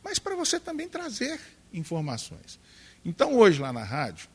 mas 0.03 0.19
para 0.19 0.35
você 0.35 0.59
também 0.59 0.87
trazer 0.87 1.39
informações. 1.73 2.59
Então, 3.03 3.35
hoje, 3.35 3.59
lá 3.59 3.73
na 3.73 3.83
rádio, 3.83 4.27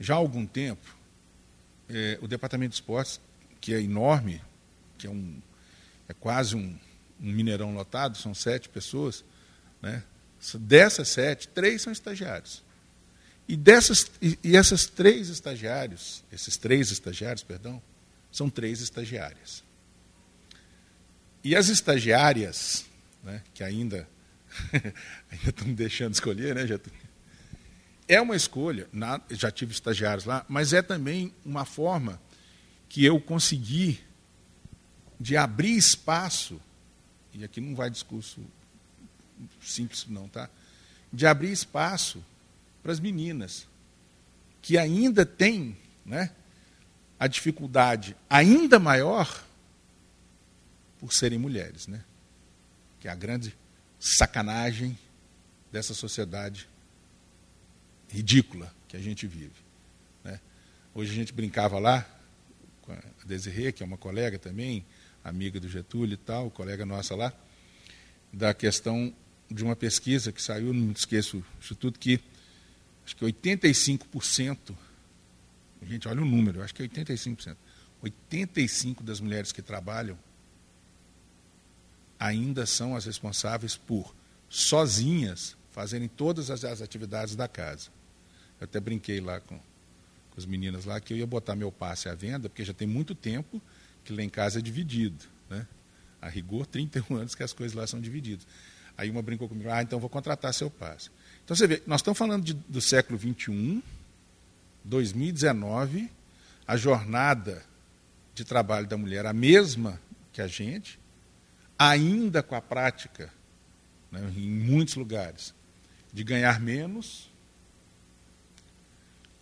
já 0.00 0.14
há 0.14 0.16
algum 0.16 0.46
tempo, 0.46 0.96
é, 1.88 2.18
o 2.20 2.28
departamento 2.28 2.70
de 2.70 2.76
esportes, 2.76 3.20
que 3.60 3.74
é 3.74 3.80
enorme, 3.80 4.40
que 4.98 5.06
é, 5.06 5.10
um, 5.10 5.40
é 6.08 6.14
quase 6.14 6.56
um, 6.56 6.78
um 7.20 7.32
mineirão 7.32 7.74
lotado, 7.74 8.16
são 8.16 8.34
sete 8.34 8.68
pessoas, 8.68 9.24
né? 9.80 10.02
dessas 10.54 11.08
sete, 11.08 11.48
três 11.48 11.82
são 11.82 11.92
estagiários. 11.92 12.62
E, 13.48 13.56
dessas, 13.56 14.10
e, 14.20 14.38
e 14.42 14.56
essas 14.56 14.86
três 14.86 15.28
estagiários, 15.28 16.24
esses 16.32 16.56
três 16.56 16.90
estagiários, 16.90 17.42
perdão, 17.42 17.82
são 18.30 18.48
três 18.48 18.80
estagiárias. 18.80 19.62
E 21.44 21.56
as 21.56 21.68
estagiárias, 21.68 22.84
né, 23.22 23.42
que 23.52 23.62
ainda, 23.62 24.08
ainda 25.30 25.50
estão 25.50 25.66
me 25.66 25.74
deixando 25.74 26.14
escolher, 26.14 26.54
né, 26.54 26.66
já 26.66 26.78
é 28.12 28.20
uma 28.20 28.36
escolha, 28.36 28.86
na, 28.92 29.20
já 29.30 29.50
tive 29.50 29.72
estagiários 29.72 30.26
lá, 30.26 30.44
mas 30.46 30.74
é 30.74 30.82
também 30.82 31.32
uma 31.44 31.64
forma 31.64 32.20
que 32.86 33.02
eu 33.02 33.18
consegui 33.18 34.00
de 35.18 35.34
abrir 35.34 35.76
espaço, 35.76 36.60
e 37.32 37.42
aqui 37.42 37.58
não 37.58 37.74
vai 37.74 37.88
discurso 37.88 38.40
simples 39.62 40.06
não, 40.08 40.28
tá? 40.28 40.50
De 41.10 41.26
abrir 41.26 41.52
espaço 41.52 42.22
para 42.82 42.92
as 42.92 43.00
meninas 43.00 43.66
que 44.60 44.76
ainda 44.76 45.24
têm, 45.24 45.74
né, 46.04 46.30
a 47.18 47.26
dificuldade 47.26 48.14
ainda 48.28 48.78
maior 48.78 49.42
por 51.00 51.14
serem 51.14 51.38
mulheres, 51.38 51.86
né? 51.86 52.04
Que 53.00 53.08
é 53.08 53.10
a 53.10 53.14
grande 53.14 53.56
sacanagem 53.98 54.98
dessa 55.72 55.94
sociedade 55.94 56.68
ridícula 58.12 58.72
que 58.86 58.96
a 58.96 59.00
gente 59.00 59.26
vive. 59.26 59.64
Né? 60.22 60.38
Hoje 60.94 61.10
a 61.10 61.14
gente 61.14 61.32
brincava 61.32 61.78
lá 61.78 62.06
com 62.82 62.92
a 62.92 62.98
Desirê, 63.24 63.72
que 63.72 63.82
é 63.82 63.86
uma 63.86 63.96
colega 63.96 64.38
também, 64.38 64.84
amiga 65.24 65.58
do 65.58 65.68
Getúlio 65.68 66.14
e 66.14 66.18
tal, 66.18 66.50
colega 66.50 66.84
nossa 66.84 67.16
lá, 67.16 67.32
da 68.30 68.52
questão 68.52 69.14
de 69.50 69.64
uma 69.64 69.74
pesquisa 69.74 70.30
que 70.30 70.42
saiu, 70.42 70.74
não 70.74 70.88
me 70.88 70.92
esqueço 70.92 71.38
o 71.38 71.44
Instituto, 71.58 71.98
que 71.98 72.20
acho 73.04 73.16
que 73.16 73.24
85%, 73.24 74.74
gente, 75.84 76.06
olha 76.06 76.20
o 76.20 76.26
número, 76.26 76.62
acho 76.62 76.74
que 76.74 76.82
85%, 76.82 77.56
85% 78.04 79.02
das 79.02 79.20
mulheres 79.20 79.52
que 79.52 79.62
trabalham 79.62 80.18
ainda 82.18 82.66
são 82.66 82.94
as 82.94 83.06
responsáveis 83.06 83.74
por, 83.74 84.14
sozinhas, 84.50 85.56
fazerem 85.70 86.08
todas 86.08 86.50
as, 86.50 86.62
as 86.62 86.82
atividades 86.82 87.34
da 87.34 87.48
casa. 87.48 87.90
Eu 88.62 88.66
até 88.66 88.78
brinquei 88.78 89.20
lá 89.20 89.40
com, 89.40 89.56
com 89.56 90.38
as 90.38 90.46
meninas 90.46 90.84
lá 90.84 91.00
que 91.00 91.12
eu 91.12 91.16
ia 91.16 91.26
botar 91.26 91.56
meu 91.56 91.72
passe 91.72 92.08
à 92.08 92.14
venda, 92.14 92.48
porque 92.48 92.64
já 92.64 92.72
tem 92.72 92.86
muito 92.86 93.12
tempo 93.12 93.60
que 94.04 94.12
lá 94.12 94.22
em 94.22 94.28
casa 94.28 94.60
é 94.60 94.62
dividido. 94.62 95.24
Né? 95.50 95.66
A 96.20 96.28
rigor, 96.28 96.64
31 96.64 97.02
anos 97.18 97.34
que 97.34 97.42
as 97.42 97.52
coisas 97.52 97.76
lá 97.76 97.84
são 97.88 98.00
divididas. 98.00 98.46
Aí 98.96 99.10
uma 99.10 99.20
brincou 99.20 99.48
comigo, 99.48 99.68
ah, 99.68 99.82
então 99.82 99.98
vou 99.98 100.08
contratar 100.08 100.54
seu 100.54 100.70
passe. 100.70 101.10
Então 101.44 101.56
você 101.56 101.66
vê, 101.66 101.82
nós 101.88 102.02
estamos 102.02 102.16
falando 102.16 102.44
de, 102.44 102.54
do 102.54 102.80
século 102.80 103.18
XXI, 103.18 103.82
2019, 104.84 106.08
a 106.64 106.76
jornada 106.76 107.64
de 108.32 108.44
trabalho 108.44 108.86
da 108.86 108.96
mulher 108.96 109.26
a 109.26 109.32
mesma 109.32 110.00
que 110.32 110.40
a 110.40 110.46
gente, 110.46 111.00
ainda 111.76 112.44
com 112.44 112.54
a 112.54 112.62
prática, 112.62 113.28
né, 114.08 114.20
em 114.36 114.48
muitos 114.48 114.94
lugares, 114.94 115.52
de 116.12 116.22
ganhar 116.22 116.60
menos 116.60 117.31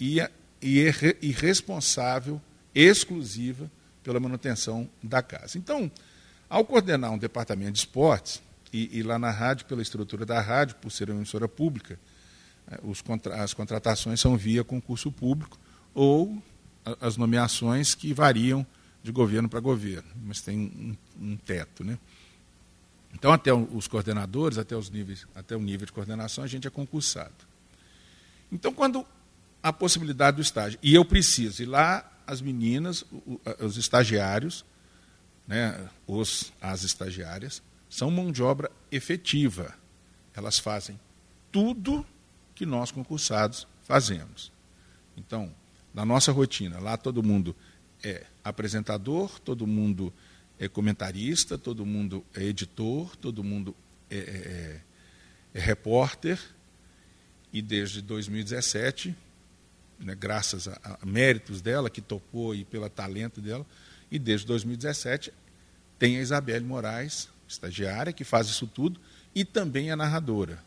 e, 0.01 0.21
e, 0.63 0.87
e 1.21 1.31
responsável 1.31 2.41
exclusiva 2.75 3.71
pela 4.03 4.19
manutenção 4.19 4.89
da 5.03 5.23
casa. 5.23 5.59
Então, 5.59 5.91
ao 6.49 6.65
coordenar 6.65 7.13
um 7.13 7.19
departamento 7.19 7.73
de 7.73 7.79
esportes, 7.81 8.43
e, 8.73 8.99
e 8.99 9.03
lá 9.03 9.19
na 9.19 9.31
rádio, 9.31 9.67
pela 9.67 9.83
estrutura 9.83 10.25
da 10.25 10.41
rádio, 10.41 10.77
por 10.77 10.91
ser 10.91 11.11
uma 11.11 11.19
emissora 11.19 11.49
pública, 11.49 11.99
eh, 12.71 12.79
os, 12.83 13.03
as 13.35 13.53
contratações 13.53 14.21
são 14.21 14.37
via 14.37 14.63
concurso 14.63 15.11
público 15.11 15.59
ou 15.93 16.41
as 17.01 17.17
nomeações 17.17 17.95
que 17.95 18.15
variam 18.15 18.67
de 19.03 19.13
governo 19.13 19.49
para 19.49 19.61
governo, 19.61 20.09
mas 20.25 20.41
tem 20.41 20.97
um, 21.19 21.31
um 21.33 21.37
teto. 21.37 21.83
Né? 21.85 21.99
Então, 23.13 23.33
até 23.33 23.53
os 23.53 23.89
coordenadores, 23.89 24.57
até, 24.57 24.77
os 24.77 24.89
níveis, 24.89 25.27
até 25.35 25.57
o 25.57 25.61
nível 25.61 25.87
de 25.87 25.93
coordenação, 25.93 26.45
a 26.45 26.47
gente 26.47 26.67
é 26.67 26.71
concursado. 26.71 27.35
Então, 28.53 28.73
quando 28.73 29.05
a 29.63 29.73
possibilidade 29.73 30.37
do 30.37 30.43
estágio, 30.43 30.79
e 30.83 30.95
eu 30.95 31.05
preciso, 31.05 31.63
e 31.63 31.67
lá 31.67 32.11
as 32.27 32.41
meninas, 32.41 33.05
os 33.59 33.77
estagiários, 33.77 34.65
né, 35.47 35.89
os, 36.07 36.53
as 36.61 36.85
estagiárias, 36.85 37.61
são 37.89 38.11
mão 38.11 38.31
de 38.31 38.41
obra 38.41 38.71
efetiva. 38.91 39.75
Elas 40.33 40.59
fazem 40.59 40.99
tudo 41.51 42.07
que 42.55 42.65
nós 42.65 42.93
concursados 42.93 43.67
fazemos. 43.83 44.53
Então, 45.17 45.53
na 45.93 46.05
nossa 46.05 46.31
rotina, 46.31 46.79
lá 46.79 46.97
todo 46.97 47.23
mundo 47.23 47.55
é 48.03 48.25
apresentador, 48.45 49.41
todo 49.41 49.67
mundo 49.67 50.13
é 50.59 50.69
comentarista, 50.69 51.59
todo 51.59 51.85
mundo 51.85 52.25
é 52.33 52.45
editor, 52.45 53.17
todo 53.17 53.43
mundo 53.43 53.75
é, 54.09 54.17
é, 54.17 54.21
é, 54.21 54.81
é 55.55 55.61
repórter. 55.61 56.39
E 57.53 57.61
desde 57.61 58.01
2017, 58.01 59.17
né, 60.01 60.15
graças 60.15 60.67
a, 60.67 60.99
a, 61.01 61.07
méritos 61.07 61.61
dela, 61.61 61.91
que 61.91 62.01
topou 62.01 62.55
e 62.55 62.65
pelo 62.65 62.89
talento 62.89 63.41
dela, 63.41 63.67
e 64.11 64.19
desde 64.19 64.47
2017 64.47 65.33
tem 65.99 66.17
a 66.17 66.21
Isabelle 66.21 66.65
Moraes, 66.65 67.29
estagiária, 67.47 68.13
que 68.13 68.25
faz 68.25 68.49
isso 68.49 68.67
tudo, 68.67 68.99
e 69.35 69.45
também 69.45 69.91
a 69.91 69.97
narradora. 69.97 70.63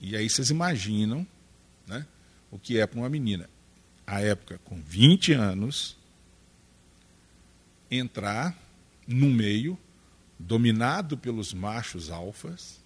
E 0.00 0.16
aí 0.16 0.28
vocês 0.30 0.50
imaginam 0.50 1.26
né, 1.86 2.06
o 2.50 2.58
que 2.58 2.78
é 2.78 2.86
para 2.86 3.00
uma 3.00 3.08
menina, 3.08 3.50
a 4.06 4.20
época 4.20 4.60
com 4.64 4.80
20 4.80 5.32
anos, 5.32 5.96
entrar 7.90 8.56
no 9.06 9.28
meio 9.28 9.78
dominado 10.38 11.18
pelos 11.18 11.52
machos 11.52 12.10
alfas, 12.10 12.80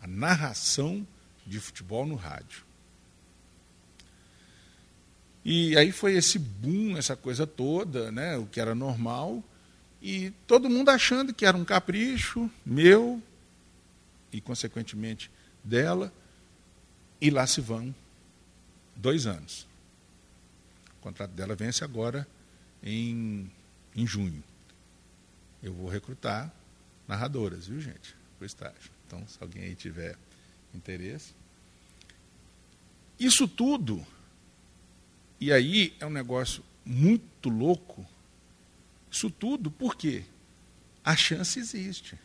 a 0.00 0.06
narração 0.06 1.06
de 1.46 1.60
futebol 1.60 2.06
no 2.06 2.14
rádio. 2.14 2.65
E 5.48 5.78
aí 5.78 5.92
foi 5.92 6.14
esse 6.14 6.40
boom, 6.40 6.96
essa 6.96 7.14
coisa 7.14 7.46
toda, 7.46 8.10
né, 8.10 8.36
o 8.36 8.46
que 8.46 8.60
era 8.60 8.74
normal, 8.74 9.44
e 10.02 10.32
todo 10.44 10.68
mundo 10.68 10.88
achando 10.88 11.32
que 11.32 11.46
era 11.46 11.56
um 11.56 11.64
capricho 11.64 12.50
meu 12.64 13.22
e, 14.32 14.40
consequentemente, 14.40 15.30
dela, 15.62 16.12
e 17.20 17.30
lá 17.30 17.46
se 17.46 17.60
vão 17.60 17.94
dois 18.96 19.24
anos. 19.24 19.68
O 20.98 21.02
contrato 21.02 21.30
dela 21.30 21.54
vence 21.54 21.84
agora 21.84 22.26
em 22.82 23.48
em 23.94 24.04
junho. 24.04 24.42
Eu 25.62 25.72
vou 25.72 25.88
recrutar 25.88 26.52
narradoras, 27.06 27.68
viu, 27.68 27.80
gente? 27.80 28.16
Para 28.36 28.42
o 28.42 28.46
estágio. 28.46 28.90
Então, 29.06 29.24
se 29.28 29.38
alguém 29.40 29.62
aí 29.62 29.76
tiver 29.76 30.18
interesse. 30.74 31.32
Isso 33.16 33.46
tudo, 33.46 34.04
e 35.40 35.52
aí 35.52 35.94
é 36.00 36.06
um 36.06 36.10
negócio 36.10 36.62
muito 36.84 37.48
louco. 37.48 38.06
Isso 39.10 39.30
tudo, 39.30 39.70
por 39.70 39.96
quê? 39.96 40.24
A 41.04 41.16
chance 41.16 41.58
existe. 41.58 42.18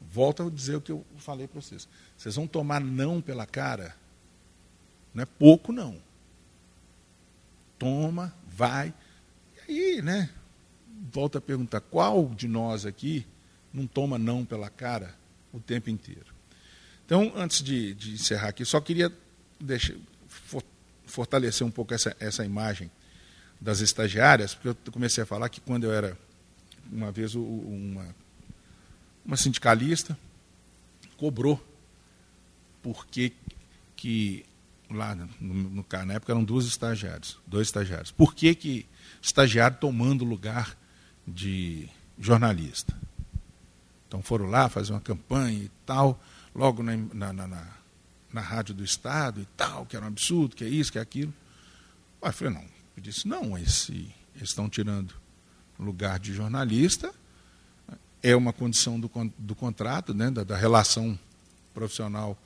Volto 0.00 0.42
a 0.42 0.50
dizer 0.50 0.76
o 0.76 0.80
que 0.80 0.92
eu 0.92 1.04
falei 1.18 1.46
para 1.46 1.60
vocês. 1.60 1.88
Vocês 2.16 2.34
vão 2.36 2.46
tomar 2.46 2.80
não 2.80 3.20
pela 3.20 3.46
cara? 3.46 3.94
Não 5.14 5.22
é 5.22 5.26
pouco, 5.26 5.72
não. 5.72 6.00
Toma, 7.78 8.34
vai, 8.48 8.92
e, 9.68 10.00
né, 10.00 10.30
volta 11.12 11.38
a 11.38 11.40
perguntar, 11.40 11.80
qual 11.80 12.26
de 12.30 12.48
nós 12.48 12.86
aqui 12.86 13.26
não 13.72 13.86
toma 13.86 14.18
não 14.18 14.44
pela 14.44 14.70
cara 14.70 15.14
o 15.52 15.60
tempo 15.60 15.90
inteiro? 15.90 16.34
Então, 17.04 17.32
antes 17.36 17.62
de, 17.62 17.94
de 17.94 18.12
encerrar 18.12 18.48
aqui, 18.48 18.64
só 18.64 18.80
queria 18.80 19.12
deixar, 19.60 19.94
fortalecer 21.08 21.66
um 21.66 21.70
pouco 21.70 21.94
essa, 21.94 22.16
essa 22.20 22.44
imagem 22.44 22.90
das 23.60 23.80
estagiárias, 23.80 24.54
porque 24.54 24.68
eu 24.68 24.92
comecei 24.92 25.22
a 25.22 25.26
falar 25.26 25.48
que 25.48 25.60
quando 25.60 25.84
eu 25.84 25.92
era, 25.92 26.16
uma 26.90 27.10
vez, 27.10 27.34
uma, 27.34 28.14
uma 29.24 29.36
sindicalista 29.36 30.16
cobrou 31.16 31.62
porque 32.82 33.32
que 33.96 34.44
lá 34.88 35.14
no, 35.14 35.28
no, 35.40 35.86
na 36.06 36.14
época 36.14 36.32
eram 36.32 36.44
duas 36.44 36.66
estagiários, 36.66 37.38
dois 37.46 37.66
estagiários. 37.66 38.12
Por 38.12 38.34
que, 38.34 38.54
que 38.54 38.86
estagiário 39.20 39.76
tomando 39.80 40.24
lugar 40.24 40.76
de 41.26 41.88
jornalista. 42.18 42.94
Então 44.06 44.22
foram 44.22 44.46
lá 44.46 44.68
fazer 44.68 44.92
uma 44.92 45.00
campanha 45.00 45.64
e 45.64 45.70
tal, 45.84 46.20
logo 46.54 46.82
na, 46.82 46.96
na, 46.96 47.32
na, 47.32 47.66
na 48.32 48.40
rádio 48.40 48.74
do 48.74 48.84
Estado 48.84 49.40
e 49.40 49.46
tal, 49.56 49.86
que 49.86 49.96
era 49.96 50.04
um 50.04 50.08
absurdo, 50.08 50.54
que 50.56 50.64
é 50.64 50.68
isso, 50.68 50.92
que 50.92 50.98
é 50.98 51.00
aquilo. 51.00 51.32
Aí 52.20 52.28
eu 52.28 52.32
falei, 52.32 52.54
não, 52.54 52.64
eu 52.96 53.02
disse, 53.02 53.26
não, 53.26 53.56
esse, 53.56 54.14
eles 54.34 54.50
estão 54.50 54.68
tirando 54.68 55.14
lugar 55.78 56.18
de 56.18 56.34
jornalista, 56.34 57.12
é 58.22 58.34
uma 58.34 58.52
condição 58.52 58.98
do, 58.98 59.10
do 59.38 59.54
contrato, 59.54 60.12
né, 60.12 60.30
da, 60.30 60.42
da 60.42 60.56
relação 60.56 61.18
profissional 61.72 62.36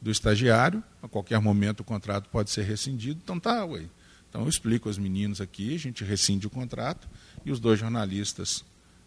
do 0.00 0.10
estagiário, 0.10 0.82
a 1.02 1.08
qualquer 1.08 1.38
momento 1.40 1.80
o 1.80 1.84
contrato 1.84 2.28
pode 2.30 2.50
ser 2.50 2.62
rescindido, 2.62 3.20
então 3.22 3.38
tá, 3.38 3.64
ué, 3.66 3.84
então 4.28 4.42
eu 4.42 4.48
explico 4.48 4.88
aos 4.88 4.96
meninos 4.96 5.40
aqui, 5.40 5.74
a 5.74 5.78
gente 5.78 6.02
rescinde 6.04 6.46
o 6.46 6.50
contrato 6.50 7.06
e 7.44 7.50
os 7.50 7.60
dois 7.60 7.78
jornalistas 7.78 8.64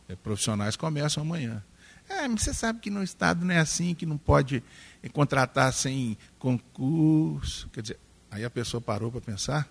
é, 0.08 0.16
profissionais 0.16 0.76
começam 0.76 1.24
amanhã. 1.24 1.64
É, 2.10 2.28
você 2.28 2.54
sabe 2.54 2.80
que 2.80 2.90
no 2.90 3.04
Estado 3.04 3.46
não 3.46 3.54
é 3.54 3.60
assim, 3.60 3.96
que 3.96 4.06
não 4.06 4.18
pode 4.18 4.64
contratar 5.12 5.74
sem 5.74 6.18
concurso. 6.40 7.70
Quer 7.70 7.82
dizer, 7.82 8.00
aí 8.30 8.44
a 8.44 8.50
pessoa 8.50 8.80
parou 8.80 9.12
para 9.12 9.22
pensar. 9.22 9.68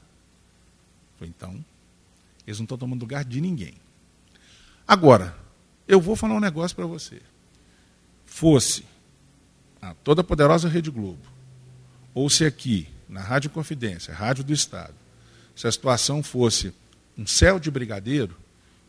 Falei, 1.19 1.33
então, 1.37 1.65
eles 2.47 2.59
não 2.59 2.65
estão 2.65 2.79
tomando 2.79 3.01
lugar 3.01 3.25
de 3.25 3.41
ninguém. 3.41 3.75
Agora, 4.87 5.37
eu 5.87 6.01
vou 6.01 6.17
falar 6.17 6.35
um 6.35 6.41
negócio 6.41 6.75
para 6.75 6.87
você. 6.87 7.21
Fosse 8.27 8.85
a 9.81 9.95
toda 9.95 10.25
poderosa 10.25 10.69
Rede 10.69 10.91
Globo, 10.91 11.21
ou 12.15 12.31
se 12.31 12.45
aqui, 12.45 12.89
na 13.09 13.21
Rádio 13.21 13.51
Confidência, 13.51 14.15
Rádio 14.15 14.45
do 14.45 14.53
Estado, 14.53 14.95
se 15.57 15.67
a 15.67 15.73
situação 15.73 16.23
fosse 16.23 16.73
um 17.17 17.27
céu 17.27 17.59
de 17.59 17.71
brigadeiro 17.71 18.37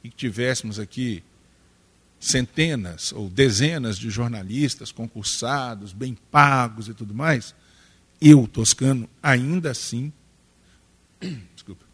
e 0.04 0.10
que 0.10 0.16
tivéssemos 0.16 0.80
aqui 0.80 1.24
centenas 2.24 3.12
ou 3.12 3.30
dezenas 3.30 3.98
de 3.98 4.10
jornalistas 4.10 4.92
concursados, 4.92 5.92
bem 5.92 6.18
pagos 6.32 6.88
e 6.88 6.94
tudo 6.94 7.14
mais, 7.14 7.54
eu, 8.22 8.48
Toscano, 8.48 9.10
ainda 9.22 9.72
assim, 9.72 10.12
desculpa, 11.54 11.86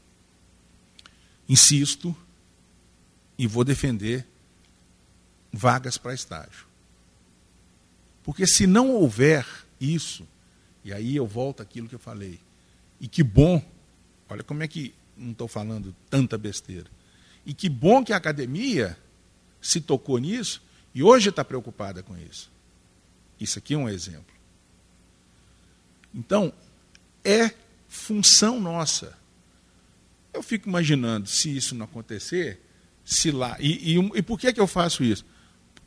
insisto 1.48 2.16
e 3.38 3.48
vou 3.48 3.64
defender 3.64 4.28
vagas 5.52 5.98
para 5.98 6.14
estágio. 6.14 6.68
Porque 8.24 8.46
se 8.46 8.68
não 8.68 8.92
houver 8.92 9.48
isso, 9.82 10.28
e 10.86 10.94
aí 10.94 11.16
eu 11.16 11.26
volto 11.26 11.64
àquilo 11.64 11.90
que 11.90 11.96
eu 11.96 12.00
falei, 12.00 12.40
e 13.02 13.08
que 13.08 13.24
bom, 13.24 13.64
olha 14.30 14.44
como 14.44 14.62
é 14.62 14.68
que 14.68 14.94
não 15.18 15.32
estou 15.32 15.48
falando 15.48 15.96
tanta 16.08 16.38
besteira, 16.38 16.92
e 17.44 17.52
que 17.52 17.68
bom 17.68 18.04
que 18.04 18.14
a 18.14 18.18
academia 18.18 18.96
se 19.62 19.82
tocou 19.82 20.18
nisso 20.18 20.62
e 20.94 21.04
hoje 21.04 21.30
está 21.30 21.44
preocupada 21.44 22.02
com 22.02 22.18
isso. 22.18 22.52
Isso 23.40 23.60
aqui 23.60 23.74
é 23.74 23.78
um 23.78 23.88
exemplo. 23.88 24.34
Então, 26.14 26.52
é 27.24 27.52
função 27.88 28.60
nossa. 28.60 29.18
Eu 30.34 30.44
fico 30.44 30.68
imaginando 30.68 31.28
se 31.28 31.56
isso 31.56 31.76
não 31.76 31.86
acontecer, 31.86 32.60
se 33.06 33.32
lá. 33.32 33.56
E, 33.60 33.96
e, 33.96 34.12
e 34.16 34.22
por 34.22 34.40
que, 34.40 34.52
que 34.52 34.60
eu 34.60 34.68
faço 34.68 35.04
isso? 35.04 35.26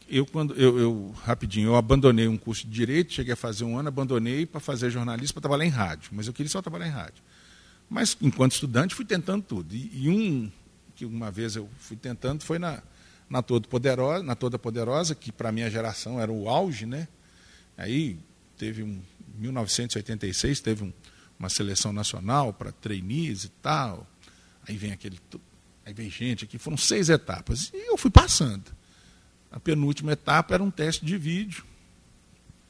Eu, 0.09 0.27
quando, 0.27 0.55
eu, 0.55 0.79
eu, 0.79 1.15
rapidinho, 1.25 1.69
eu 1.69 1.77
abandonei 1.77 2.29
um 2.29 2.37
curso 2.37 2.67
de 2.67 2.73
direito, 2.73 3.13
cheguei 3.13 3.33
a 3.33 3.37
fazer 3.37 3.65
um 3.65 3.79
ano, 3.79 3.89
abandonei 3.89 4.45
para 4.45 4.61
fazer 4.61 4.91
jornalismo, 4.91 5.35
para 5.35 5.43
trabalhar 5.43 5.65
em 5.65 5.71
rádio. 5.71 6.11
Mas 6.13 6.27
eu 6.27 6.33
queria 6.33 6.51
só 6.51 6.61
trabalhar 6.61 6.87
em 6.87 6.91
rádio. 6.91 7.23
Mas, 7.89 8.17
enquanto 8.21 8.53
estudante, 8.53 8.95
fui 8.95 9.05
tentando 9.05 9.43
tudo. 9.43 9.75
E, 9.75 9.91
e 10.05 10.09
um 10.11 10.51
que 10.95 11.05
uma 11.07 11.31
vez 11.31 11.57
eu 11.57 11.69
fui 11.79 11.97
tentando 11.97 12.43
foi 12.43 12.59
na, 12.59 12.83
na 13.29 13.43
Toda 13.43 13.67
Poderosa, 13.67 14.23
na 14.23 14.35
Toda 14.35 14.59
Poderosa 14.59 15.15
que 15.15 15.33
para 15.33 15.49
a 15.49 15.53
minha 15.53 15.71
geração 15.71 16.21
era 16.21 16.31
o 16.31 16.49
auge, 16.49 16.87
né? 16.87 17.09
Aí 17.77 18.19
teve 18.57 18.83
um 18.83 19.03
1986 19.35 20.61
teve 20.61 20.85
um, 20.85 20.93
uma 21.39 21.49
seleção 21.49 21.93
nacional 21.93 22.53
para 22.53 22.73
trainees 22.73 23.45
e 23.45 23.49
tal. 23.49 24.07
Aí 24.67 24.77
vem 24.77 24.93
aquele 24.93 25.19
aí 25.85 25.93
vem 25.93 26.11
gente 26.11 26.45
aqui, 26.45 26.59
foram 26.59 26.77
seis 26.77 27.09
etapas 27.09 27.71
e 27.73 27.89
eu 27.89 27.97
fui 27.97 28.11
passando. 28.11 28.71
A 29.51 29.59
penúltima 29.59 30.13
etapa 30.13 30.55
era 30.55 30.63
um 30.63 30.71
teste 30.71 31.05
de 31.05 31.17
vídeo. 31.19 31.65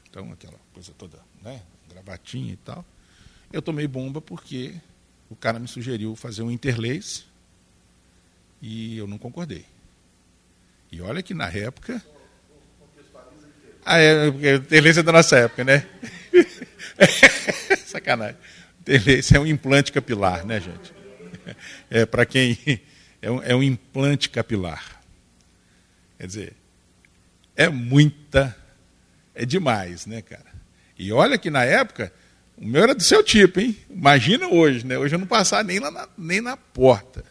Então 0.09 0.33
aquela 0.33 0.59
coisa 0.73 0.93
toda, 0.97 1.19
né, 1.43 1.63
gravatinha 1.89 2.53
e 2.53 2.57
tal. 2.57 2.85
Eu 3.53 3.61
tomei 3.61 3.87
bomba 3.87 4.21
porque 4.21 4.75
o 5.29 5.37
cara 5.37 5.59
me 5.59 5.69
sugeriu 5.69 6.17
fazer 6.17 6.43
um 6.43 6.51
interlace 6.51 7.25
e 8.61 8.97
eu 8.97 9.07
não 9.07 9.19
concordei. 9.19 9.67
E 10.93 11.01
olha 11.01 11.23
que 11.23 11.33
na 11.33 11.49
época. 11.49 12.03
Ah, 13.85 13.99
é, 13.99 14.29
é 14.29 15.03
da 15.03 15.13
nossa 15.13 15.39
época, 15.39 15.65
né? 15.65 15.87
Sacanagem. 17.87 18.37
Telência 18.85 19.39
é 19.39 19.41
um 19.41 19.47
implante 19.47 19.91
capilar, 19.91 20.45
né, 20.45 20.61
gente? 20.61 20.93
É, 21.91 22.05
para 22.05 22.27
quem. 22.27 22.59
É 23.23 23.31
um, 23.31 23.43
é 23.43 23.55
um 23.55 23.63
implante 23.63 24.29
capilar. 24.29 25.01
Quer 26.19 26.27
dizer, 26.27 26.53
é 27.57 27.69
muita. 27.69 28.55
É 29.35 29.47
demais, 29.47 30.05
né, 30.05 30.21
cara? 30.21 30.53
E 30.99 31.11
olha 31.11 31.39
que 31.39 31.49
na 31.49 31.65
época, 31.65 32.13
o 32.57 32.67
meu 32.67 32.83
era 32.83 32.95
do 32.95 33.03
seu 33.03 33.25
tipo, 33.25 33.61
hein? 33.61 33.77
Imagina 33.89 34.47
hoje, 34.47 34.85
né? 34.85 34.99
Hoje 34.99 35.15
eu 35.15 35.19
não 35.19 35.27
passar 35.27 35.65
nem, 35.65 35.79
lá 35.79 36.09
nem 36.19 36.41
na 36.41 36.57
porta. 36.57 37.25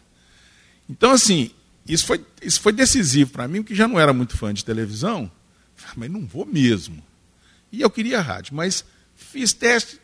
Então, 0.88 1.12
assim, 1.12 1.52
isso 1.86 2.06
foi, 2.06 2.24
isso 2.40 2.60
foi 2.60 2.72
decisivo 2.72 3.30
para 3.30 3.48
mim, 3.48 3.62
porque 3.62 3.74
já 3.74 3.88
não 3.88 3.98
era 3.98 4.12
muito 4.12 4.36
fã 4.36 4.52
de 4.54 4.64
televisão, 4.64 5.30
mas 5.96 6.10
não 6.10 6.26
vou 6.26 6.46
mesmo. 6.46 7.02
E 7.70 7.80
eu 7.80 7.90
queria 7.90 8.20
rádio, 8.20 8.54
mas 8.54 8.84
fiz 9.14 9.52
teste 9.52 10.00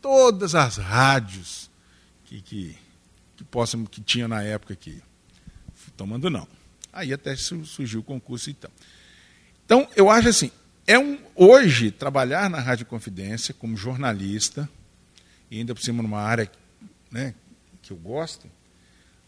todas 0.00 0.54
as 0.54 0.76
rádios 0.76 1.70
que, 2.24 2.42
que, 2.42 2.78
que, 3.36 3.44
que 3.90 4.00
tinha 4.00 4.26
na 4.28 4.42
época 4.42 4.74
aqui. 4.74 5.00
Tomando 5.96 6.28
não. 6.28 6.48
Aí 6.92 7.12
até 7.12 7.34
surgiu 7.36 8.00
o 8.00 8.02
concurso 8.02 8.50
então. 8.50 8.70
Então, 9.64 9.88
eu 9.96 10.10
acho 10.10 10.28
assim, 10.28 10.50
é 10.86 10.98
um, 10.98 11.18
hoje, 11.34 11.90
trabalhar 11.90 12.50
na 12.50 12.60
Rádio 12.60 12.84
Confidência 12.84 13.54
como 13.54 13.76
jornalista, 13.76 14.68
e 15.50 15.58
ainda 15.58 15.74
por 15.74 15.82
cima 15.82 16.02
numa 16.02 16.20
área 16.20 16.50
né, 17.10 17.34
que 17.80 17.92
eu 17.92 17.96
gosto, 17.96 18.46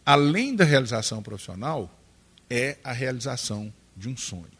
além 0.04 0.54
da 0.54 0.64
realização 0.64 1.22
profissional, 1.22 1.90
é 2.50 2.78
a 2.84 2.92
realização 2.92 3.72
de 3.96 4.08
um 4.08 4.16
sonho. 4.16 4.52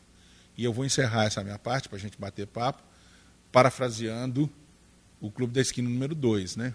E 0.57 0.65
eu 0.65 0.73
vou 0.73 0.85
encerrar 0.85 1.25
essa 1.25 1.43
minha 1.43 1.59
parte 1.59 1.89
para 1.89 1.99
a 1.99 2.01
gente 2.01 2.19
bater 2.19 2.47
papo, 2.47 2.83
parafraseando 3.51 4.51
o 5.21 5.31
Clube 5.31 5.53
da 5.53 5.61
Esquina 5.61 5.89
número 5.89 6.15
2, 6.15 6.57
né? 6.57 6.75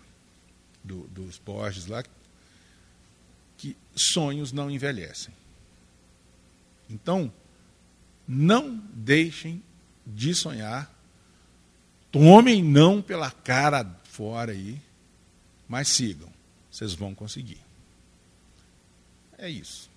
Do, 0.84 1.08
dos 1.08 1.38
Borges 1.38 1.88
lá, 1.88 2.04
que 3.58 3.76
sonhos 3.96 4.52
não 4.52 4.72
envelhecem. 4.72 5.34
Então, 6.90 7.32
não 8.28 8.76
deixem 8.94 9.62
de 10.06 10.34
sonhar, 10.34 10.92
tomem 12.12 12.64
não 12.64 13.02
pela 13.02 13.30
cara 13.30 13.86
fora 14.04 14.52
aí, 14.52 14.82
mas 15.68 15.90
sigam, 15.90 16.30
vocês 16.72 16.94
vão 16.94 17.14
conseguir. 17.14 17.69
É 19.42 19.50
isso. 19.50 19.90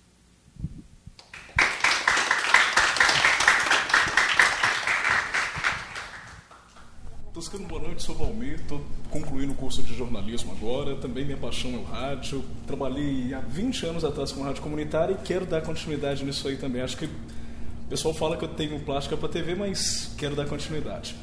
Toscano, 7.33 7.67
boa 7.67 7.81
noite, 7.81 8.03
sou 8.03 8.15
Valmir, 8.15 8.61
estou 8.61 8.79
concluindo 9.09 9.51
o 9.51 9.55
curso 9.55 9.81
de 9.83 9.93
jornalismo 9.93 10.53
agora, 10.53 10.95
também 10.95 11.25
minha 11.25 11.35
paixão 11.35 11.73
é 11.73 11.77
o 11.77 11.83
rádio, 11.83 12.45
trabalhei 12.65 13.33
há 13.33 13.39
20 13.39 13.87
anos 13.87 14.05
atrás 14.05 14.31
com 14.31 14.43
rádio 14.43 14.61
comunitária 14.61 15.13
e 15.13 15.17
quero 15.17 15.45
dar 15.45 15.61
continuidade 15.61 16.23
nisso 16.23 16.47
aí 16.47 16.55
também. 16.55 16.81
Acho 16.81 16.95
que 16.95 17.05
o 17.05 17.89
pessoal 17.89 18.13
fala 18.13 18.37
que 18.37 18.45
eu 18.45 18.49
tenho 18.49 18.79
plástica 18.79 19.17
para 19.17 19.27
TV, 19.27 19.55
mas 19.55 20.13
quero 20.17 20.35
dar 20.35 20.47
continuidade. 20.47 21.15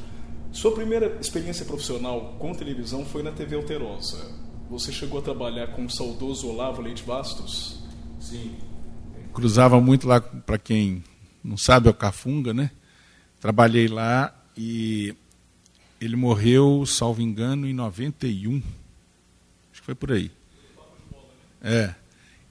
Sua 0.53 0.73
primeira 0.73 1.17
experiência 1.21 1.65
profissional 1.65 2.35
com 2.39 2.53
televisão 2.53 3.07
foi 3.07 3.23
na 3.23 3.31
TV 3.31 3.57
Alterosa. 3.57 4.19
Você 4.69 4.93
chegou 4.93 5.21
a 5.21 5.23
trabalhar 5.23 5.69
com 5.69 5.87
o 5.87 5.91
saudoso 5.91 6.49
Olavo 6.49 6.83
Leite 6.83 7.05
Bastos? 7.05 7.80
Sim. 8.21 8.55
Cruzava 9.33 9.81
muito 9.81 10.07
lá, 10.07 10.21
para 10.21 10.59
quem 10.59 11.03
não 11.43 11.57
sabe, 11.57 11.89
é 11.89 11.91
o 11.91 11.95
Cafunga, 11.95 12.53
né? 12.53 12.71
Trabalhei 13.41 13.89
lá 13.89 14.35
e 14.57 15.15
ele 16.01 16.17
morreu, 16.17 16.85
salvo 16.87 17.23
engano, 17.23 17.67
em 17.67 17.73
91. 17.73 18.57
Acho 19.73 19.81
que 19.81 19.87
foi 19.87 19.95
por 19.95 20.13
aí. 20.13 20.31
É. 21.63 21.95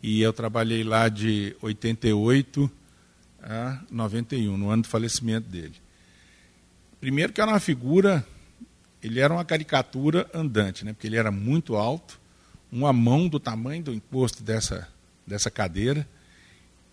E 0.01 0.21
eu 0.21 0.33
trabalhei 0.33 0.83
lá 0.83 1.09
de 1.09 1.55
88 1.61 2.71
a 3.41 3.81
91, 3.91 4.57
no 4.57 4.69
ano 4.69 4.83
do 4.83 4.87
falecimento 4.87 5.49
dele. 5.49 5.75
Primeiro 6.99 7.31
que 7.31 7.41
era 7.41 7.51
uma 7.51 7.59
figura, 7.59 8.25
ele 9.01 9.19
era 9.19 9.33
uma 9.33 9.45
caricatura 9.45 10.29
andante, 10.33 10.83
né? 10.83 10.93
porque 10.93 11.07
ele 11.07 11.17
era 11.17 11.31
muito 11.31 11.75
alto, 11.75 12.19
uma 12.71 12.91
mão 12.91 13.27
do 13.27 13.39
tamanho 13.39 13.83
do 13.83 13.93
imposto 13.93 14.43
dessa 14.43 14.87
dessa 15.29 15.49
cadeira. 15.49 16.07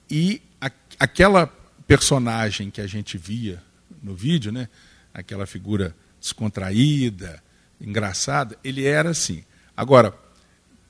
E 0.08 0.40
a, 0.60 0.70
aquela 0.98 1.46
personagem 1.86 2.70
que 2.70 2.80
a 2.80 2.86
gente 2.86 3.16
via 3.16 3.62
no 4.02 4.14
vídeo, 4.14 4.52
né, 4.52 4.68
aquela 5.12 5.46
figura 5.46 5.96
descontraída, 6.20 7.42
engraçada, 7.80 8.56
ele 8.62 8.84
era 8.84 9.10
assim. 9.10 9.42
Agora, 9.76 10.14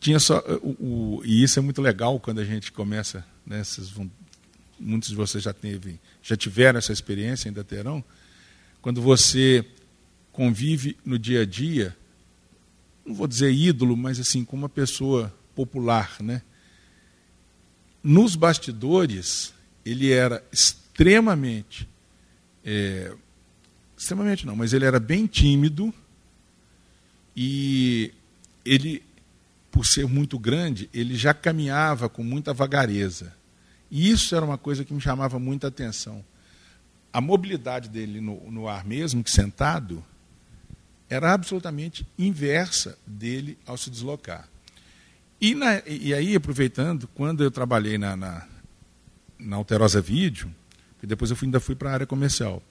tinha 0.01 0.19
só. 0.19 0.39
O, 0.63 1.19
o, 1.19 1.23
e 1.25 1.43
isso 1.43 1.59
é 1.59 1.63
muito 1.63 1.81
legal 1.81 2.21
quando 2.21 2.41
a 2.41 2.45
gente 2.45 2.73
começa. 2.73 3.25
Né, 3.47 3.63
vão, 3.95 4.11
muitos 4.79 5.11
de 5.11 5.17
vocês 5.17 5.43
já, 5.43 5.53
teve, 5.53 5.99
já 6.23 6.37
tiveram 6.37 6.79
essa 6.79 6.93
experiência, 6.93 7.49
ainda 7.49 7.65
terão. 7.65 8.05
Quando 8.83 9.01
você 9.01 9.65
convive 10.33 10.97
no 11.05 11.19
dia 11.19 11.43
a 11.43 11.47
dia, 11.47 11.97
não 13.05 13.15
vou 13.15 13.27
dizer 13.27 13.53
ídolo, 13.53 13.97
mas 13.97 14.21
assim, 14.21 14.45
com 14.45 14.57
uma 14.57 14.69
pessoa 14.69 15.33
popular, 15.55 16.17
né? 16.21 16.43
Nos 18.07 18.37
bastidores, 18.37 19.53
ele 19.85 20.13
era 20.13 20.41
extremamente 20.53 21.89
É, 22.69 23.13
extremamente 23.97 24.45
não, 24.45 24.57
mas 24.57 24.73
ele 24.73 24.85
era 24.85 24.99
bem 24.99 25.27
tímido 25.27 25.95
e 27.37 28.13
ele, 28.65 29.03
por 29.71 29.87
ser 29.87 30.07
muito 30.07 30.39
grande, 30.39 30.91
ele 30.93 31.15
já 31.17 31.33
caminhava 31.33 32.09
com 32.09 32.25
muita 32.25 32.53
vagareza. 32.53 33.33
E 33.91 34.11
isso 34.11 34.35
era 34.35 34.45
uma 34.45 34.59
coisa 34.59 34.85
que 34.85 34.93
me 34.93 35.01
chamava 35.01 35.39
muita 35.39 35.69
atenção. 35.69 36.25
A 37.13 37.21
mobilidade 37.21 37.89
dele 37.89 38.21
no, 38.21 38.51
no 38.51 38.69
ar 38.69 38.85
mesmo, 38.85 39.23
que 39.23 39.31
sentado, 39.31 40.05
era 41.09 41.33
absolutamente 41.33 42.07
inversa 42.19 42.99
dele 43.07 43.57
ao 43.65 43.77
se 43.77 43.91
deslocar. 43.91 44.49
E, 45.41 45.55
na, 45.55 45.83
e 45.87 46.15
aí, 46.15 46.35
aproveitando, 46.35 47.07
quando 47.09 47.45
eu 47.45 47.51
trabalhei 47.51 47.99
na, 47.99 48.17
na, 48.17 48.47
na 49.39 49.57
Alterosa 49.57 50.01
Vídeo, 50.01 50.53
que 50.99 51.07
depois 51.07 51.31
eu 51.31 51.37
fui, 51.37 51.47
ainda 51.47 51.61
fui 51.61 51.75
para 51.75 51.91
a 51.91 51.93
área 51.93 52.07
comercial, 52.07 52.63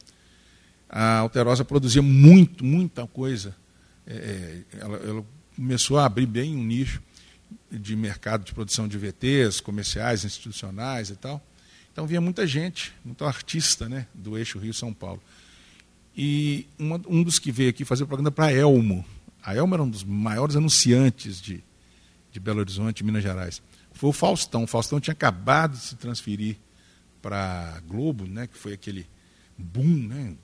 a 0.89 1.19
Alterosa 1.19 1.63
produzia 1.63 2.01
muito, 2.01 2.65
muita 2.65 3.05
coisa. 3.05 3.55
É, 4.07 4.13
é, 4.13 4.79
ela, 4.79 4.97
ela, 4.97 5.25
começou 5.55 5.97
a 5.97 6.05
abrir 6.05 6.25
bem 6.25 6.55
um 6.55 6.63
nicho 6.63 7.01
de 7.71 7.95
mercado 7.95 8.43
de 8.43 8.53
produção 8.53 8.87
de 8.87 8.97
VTs, 8.97 9.61
comerciais, 9.61 10.25
institucionais 10.25 11.09
e 11.09 11.15
tal. 11.15 11.41
Então 11.91 12.05
vinha 12.05 12.19
muita 12.19 12.45
gente, 12.45 12.93
muito 13.05 13.23
artista 13.23 13.87
né, 13.87 14.05
do 14.13 14.37
eixo 14.37 14.59
Rio-São 14.59 14.93
Paulo. 14.93 15.21
E 16.15 16.67
uma, 16.77 17.01
um 17.07 17.23
dos 17.23 17.39
que 17.39 17.51
veio 17.51 17.69
aqui 17.69 17.85
fazer 17.85 18.05
propaganda 18.05 18.31
para 18.31 18.45
a 18.45 18.53
Elmo. 18.53 19.05
A 19.41 19.55
Elmo 19.55 19.75
era 19.75 19.83
um 19.83 19.89
dos 19.89 20.03
maiores 20.03 20.55
anunciantes 20.55 21.41
de, 21.41 21.63
de 22.35 22.39
Belo 22.41 22.59
Horizonte, 22.59 23.01
Minas 23.01 23.23
Gerais. 23.23 23.61
Foi 23.93 24.09
o 24.09 24.13
Faustão. 24.13 24.65
O 24.65 24.67
Faustão 24.67 24.99
tinha 24.99 25.13
acabado 25.13 25.71
de 25.71 25.79
se 25.79 25.95
transferir 25.95 26.57
para 27.21 27.81
Globo, 27.87 28.25
né, 28.25 28.45
que 28.45 28.57
foi 28.57 28.73
aquele 28.73 29.07
boom. 29.57 30.07
Né? 30.07 30.35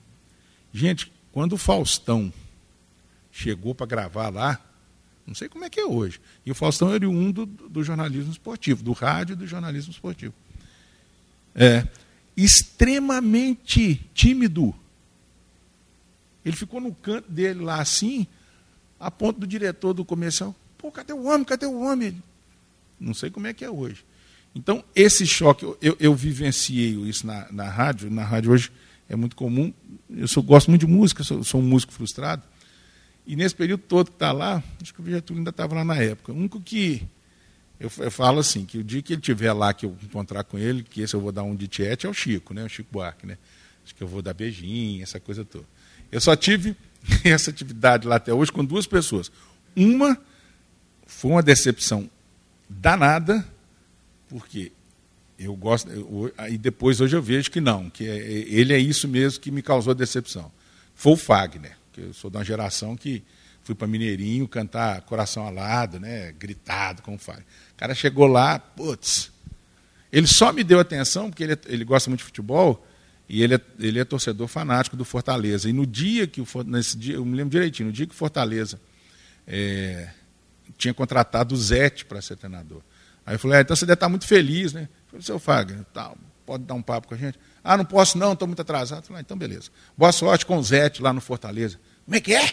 Gente, 0.72 1.12
quando 1.30 1.52
o 1.52 1.58
Faustão 1.58 2.32
chegou 3.30 3.74
para 3.74 3.84
gravar 3.84 4.30
lá, 4.30 4.58
não 5.26 5.34
sei 5.34 5.50
como 5.50 5.66
é 5.66 5.70
que 5.70 5.80
é 5.80 5.84
hoje. 5.84 6.18
E 6.46 6.50
o 6.50 6.54
Faustão 6.54 6.94
era 6.94 7.06
um 7.06 7.30
do, 7.30 7.44
do 7.44 7.84
jornalismo 7.84 8.32
esportivo, 8.32 8.82
do 8.82 8.92
rádio 8.92 9.34
e 9.34 9.36
do 9.36 9.46
jornalismo 9.46 9.92
esportivo. 9.92 10.32
É, 11.54 11.86
extremamente 12.34 13.96
tímido. 14.14 14.74
Ele 16.42 16.56
ficou 16.56 16.80
no 16.80 16.94
canto 16.94 17.30
dele 17.30 17.60
lá 17.60 17.82
assim, 17.82 18.26
a 18.98 19.10
ponto 19.10 19.40
do 19.40 19.46
diretor 19.46 19.92
do 19.92 20.06
comercial, 20.06 20.56
pô, 20.82 20.90
cadê 20.90 21.12
o 21.12 21.22
homem? 21.22 21.44
Cadê 21.44 21.64
o 21.64 21.80
homem? 21.80 22.20
Não 22.98 23.14
sei 23.14 23.30
como 23.30 23.46
é 23.46 23.54
que 23.54 23.64
é 23.64 23.70
hoje. 23.70 24.04
Então, 24.54 24.84
esse 24.94 25.26
choque, 25.26 25.64
eu, 25.80 25.96
eu 25.98 26.14
vivenciei 26.14 26.90
isso 27.08 27.26
na, 27.26 27.50
na 27.50 27.70
rádio, 27.70 28.10
na 28.10 28.24
rádio 28.24 28.50
hoje 28.50 28.72
é 29.08 29.14
muito 29.16 29.36
comum. 29.36 29.72
Eu 30.10 30.26
sou, 30.28 30.42
gosto 30.42 30.68
muito 30.68 30.84
de 30.84 30.92
música, 30.92 31.22
sou, 31.22 31.42
sou 31.44 31.60
um 31.60 31.64
músico 31.64 31.92
frustrado. 31.92 32.42
E 33.26 33.36
nesse 33.36 33.54
período 33.54 33.82
todo 33.82 34.10
que 34.10 34.16
está 34.16 34.32
lá, 34.32 34.62
acho 34.82 34.92
que 34.92 35.00
o 35.00 35.04
Getúlio 35.04 35.40
ainda 35.40 35.50
estava 35.50 35.74
lá 35.74 35.84
na 35.84 35.96
época. 35.96 36.32
O 36.32 36.36
único 36.36 36.60
que 36.60 37.02
eu, 37.78 37.90
eu, 37.98 38.10
falo 38.10 38.40
assim, 38.40 38.64
que 38.64 38.78
o 38.78 38.84
dia 38.84 39.00
que 39.00 39.12
ele 39.12 39.20
estiver 39.20 39.52
lá, 39.52 39.72
que 39.72 39.86
eu 39.86 39.96
encontrar 40.02 40.44
com 40.44 40.58
ele, 40.58 40.82
que 40.82 41.00
esse 41.00 41.14
eu 41.14 41.20
vou 41.20 41.32
dar 41.32 41.44
um 41.44 41.54
de 41.54 41.68
tiete, 41.68 42.06
é 42.06 42.10
o 42.10 42.14
Chico, 42.14 42.52
né? 42.52 42.64
O 42.64 42.68
Chico 42.68 42.88
Buarque, 42.92 43.26
né? 43.26 43.38
Acho 43.84 43.94
que 43.94 44.02
eu 44.02 44.08
vou 44.08 44.20
dar 44.20 44.34
beijinho, 44.34 45.02
essa 45.02 45.18
coisa 45.18 45.44
toda. 45.44 45.64
Eu 46.10 46.20
só 46.20 46.36
tive 46.36 46.76
essa 47.24 47.50
atividade 47.50 48.06
lá 48.06 48.16
até 48.16 48.34
hoje 48.34 48.52
com 48.52 48.64
duas 48.64 48.86
pessoas. 48.86 49.32
Uma 49.74 50.18
foi 51.12 51.32
uma 51.32 51.42
decepção 51.42 52.10
danada, 52.68 53.46
porque 54.28 54.72
eu 55.38 55.54
gosto. 55.54 55.88
e 56.48 56.58
depois 56.58 57.00
hoje 57.00 57.16
eu 57.16 57.22
vejo 57.22 57.50
que 57.50 57.60
não, 57.60 57.90
que 57.90 58.08
é, 58.08 58.16
ele 58.16 58.72
é 58.72 58.78
isso 58.78 59.06
mesmo 59.06 59.40
que 59.40 59.50
me 59.50 59.62
causou 59.62 59.94
decepção. 59.94 60.50
Foi 60.94 61.12
o 61.12 61.16
Fagner 61.16 61.76
que 61.92 62.00
eu 62.00 62.14
sou 62.14 62.30
de 62.30 62.38
uma 62.38 62.44
geração 62.44 62.96
que 62.96 63.22
fui 63.62 63.74
para 63.74 63.86
Mineirinho 63.86 64.48
cantar 64.48 65.02
Coração 65.02 65.46
Alado, 65.46 66.00
né, 66.00 66.32
gritado 66.32 67.02
com 67.02 67.14
o 67.14 67.18
Fábio. 67.18 67.44
O 67.72 67.76
cara 67.76 67.94
chegou 67.94 68.26
lá, 68.26 68.58
putz, 68.58 69.30
ele 70.10 70.26
só 70.26 70.52
me 70.52 70.64
deu 70.64 70.80
atenção 70.80 71.30
porque 71.30 71.44
ele, 71.44 71.58
ele 71.66 71.84
gosta 71.84 72.10
muito 72.10 72.20
de 72.20 72.24
futebol 72.24 72.84
e 73.28 73.42
ele 73.42 73.54
é, 73.54 73.60
ele 73.78 73.98
é 74.00 74.04
torcedor 74.04 74.48
fanático 74.48 74.96
do 74.96 75.04
Fortaleza. 75.04 75.68
E 75.68 75.72
no 75.72 75.86
dia 75.86 76.26
que 76.26 76.40
o 76.40 76.46
nesse 76.66 76.96
dia, 76.96 77.14
eu 77.14 77.24
me 77.24 77.36
lembro 77.36 77.50
direitinho, 77.50 77.88
no 77.88 77.92
dia 77.92 78.06
que 78.06 78.14
o 78.14 78.16
Fortaleza 78.16 78.80
é, 79.46 80.08
tinha 80.76 80.94
contratado 80.94 81.54
o 81.54 81.58
Zete 81.58 82.04
para 82.04 82.20
ser 82.20 82.36
treinador. 82.36 82.80
Aí 83.24 83.34
eu 83.34 83.38
falei, 83.38 83.58
ah, 83.58 83.60
então 83.62 83.76
você 83.76 83.86
deve 83.86 83.94
estar 83.94 84.08
muito 84.08 84.26
feliz, 84.26 84.72
né? 84.72 84.82
Eu 84.82 85.10
falei, 85.10 85.22
seu 85.24 85.38
Fagner, 85.38 85.84
tá, 85.92 86.12
pode 86.44 86.64
dar 86.64 86.74
um 86.74 86.82
papo 86.82 87.08
com 87.08 87.14
a 87.14 87.18
gente? 87.18 87.38
Ah, 87.62 87.76
não 87.76 87.84
posso 87.84 88.18
não, 88.18 88.32
estou 88.32 88.48
muito 88.48 88.60
atrasado. 88.60 89.04
Falei, 89.04 89.20
ah, 89.20 89.22
então 89.22 89.36
beleza. 89.36 89.70
Boa 89.96 90.12
sorte 90.12 90.44
com 90.44 90.56
o 90.56 90.62
Zete 90.62 91.00
lá 91.00 91.12
no 91.12 91.20
Fortaleza. 91.20 91.78
Como 92.04 92.16
é 92.16 92.20
que 92.20 92.34
é? 92.34 92.52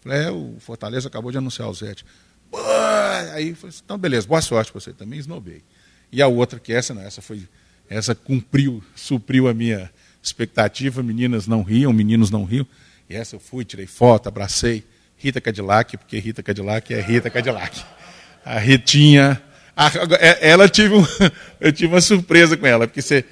Falei, 0.00 0.24
é, 0.24 0.30
o 0.30 0.56
Fortaleza 0.58 1.08
acabou 1.08 1.30
de 1.30 1.38
anunciar 1.38 1.68
o 1.68 1.74
Zete. 1.74 2.04
Aí 3.34 3.54
falei, 3.54 3.76
então 3.84 3.98
beleza, 3.98 4.26
boa 4.26 4.40
sorte 4.40 4.72
para 4.72 4.80
você 4.80 4.92
também, 4.92 5.18
esnobei. 5.18 5.62
E 6.10 6.20
a 6.20 6.26
outra, 6.26 6.58
que 6.58 6.72
essa 6.72 6.92
não, 6.92 7.02
essa 7.02 7.22
foi, 7.22 7.46
essa 7.88 8.14
cumpriu, 8.14 8.82
supriu 8.96 9.46
a 9.46 9.54
minha 9.54 9.90
expectativa, 10.22 11.02
meninas 11.02 11.46
não 11.46 11.62
riam, 11.62 11.92
meninos 11.92 12.30
não 12.30 12.44
riam. 12.44 12.66
E 13.08 13.14
essa 13.14 13.36
eu 13.36 13.40
fui, 13.40 13.64
tirei 13.64 13.86
foto, 13.86 14.28
abracei. 14.28 14.84
Rita 15.20 15.40
Cadillac, 15.40 15.96
porque 15.98 16.18
Rita 16.18 16.42
Cadillac 16.42 16.92
é 16.94 17.00
Rita 17.00 17.28
Cadillac. 17.28 17.84
A 18.42 18.58
Ritinha, 18.58 19.40
a, 19.76 19.90
é, 20.18 20.48
ela 20.48 20.66
tive 20.66 20.94
um, 20.94 21.04
eu 21.60 21.70
tive 21.72 21.92
uma 21.92 22.00
surpresa 22.00 22.56
com 22.56 22.66
ela, 22.66 22.86
porque 22.86 23.02
você 23.02 23.24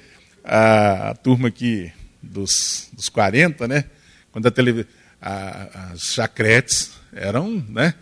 a, 0.43 1.09
a 1.09 1.15
turma 1.15 1.47
aqui 1.47 1.91
dos, 2.21 2.89
dos 2.93 3.09
40, 3.09 3.67
né? 3.67 3.85
Quando 4.31 4.47
a 4.47 4.51
televisão. 4.51 4.87
as 5.19 6.01
chacretes 6.13 6.91
eram 7.11 7.65
né, 7.67 7.95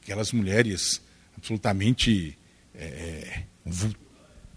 aquelas 0.00 0.32
mulheres 0.32 1.02
absolutamente 1.36 2.38
é, 2.72 3.42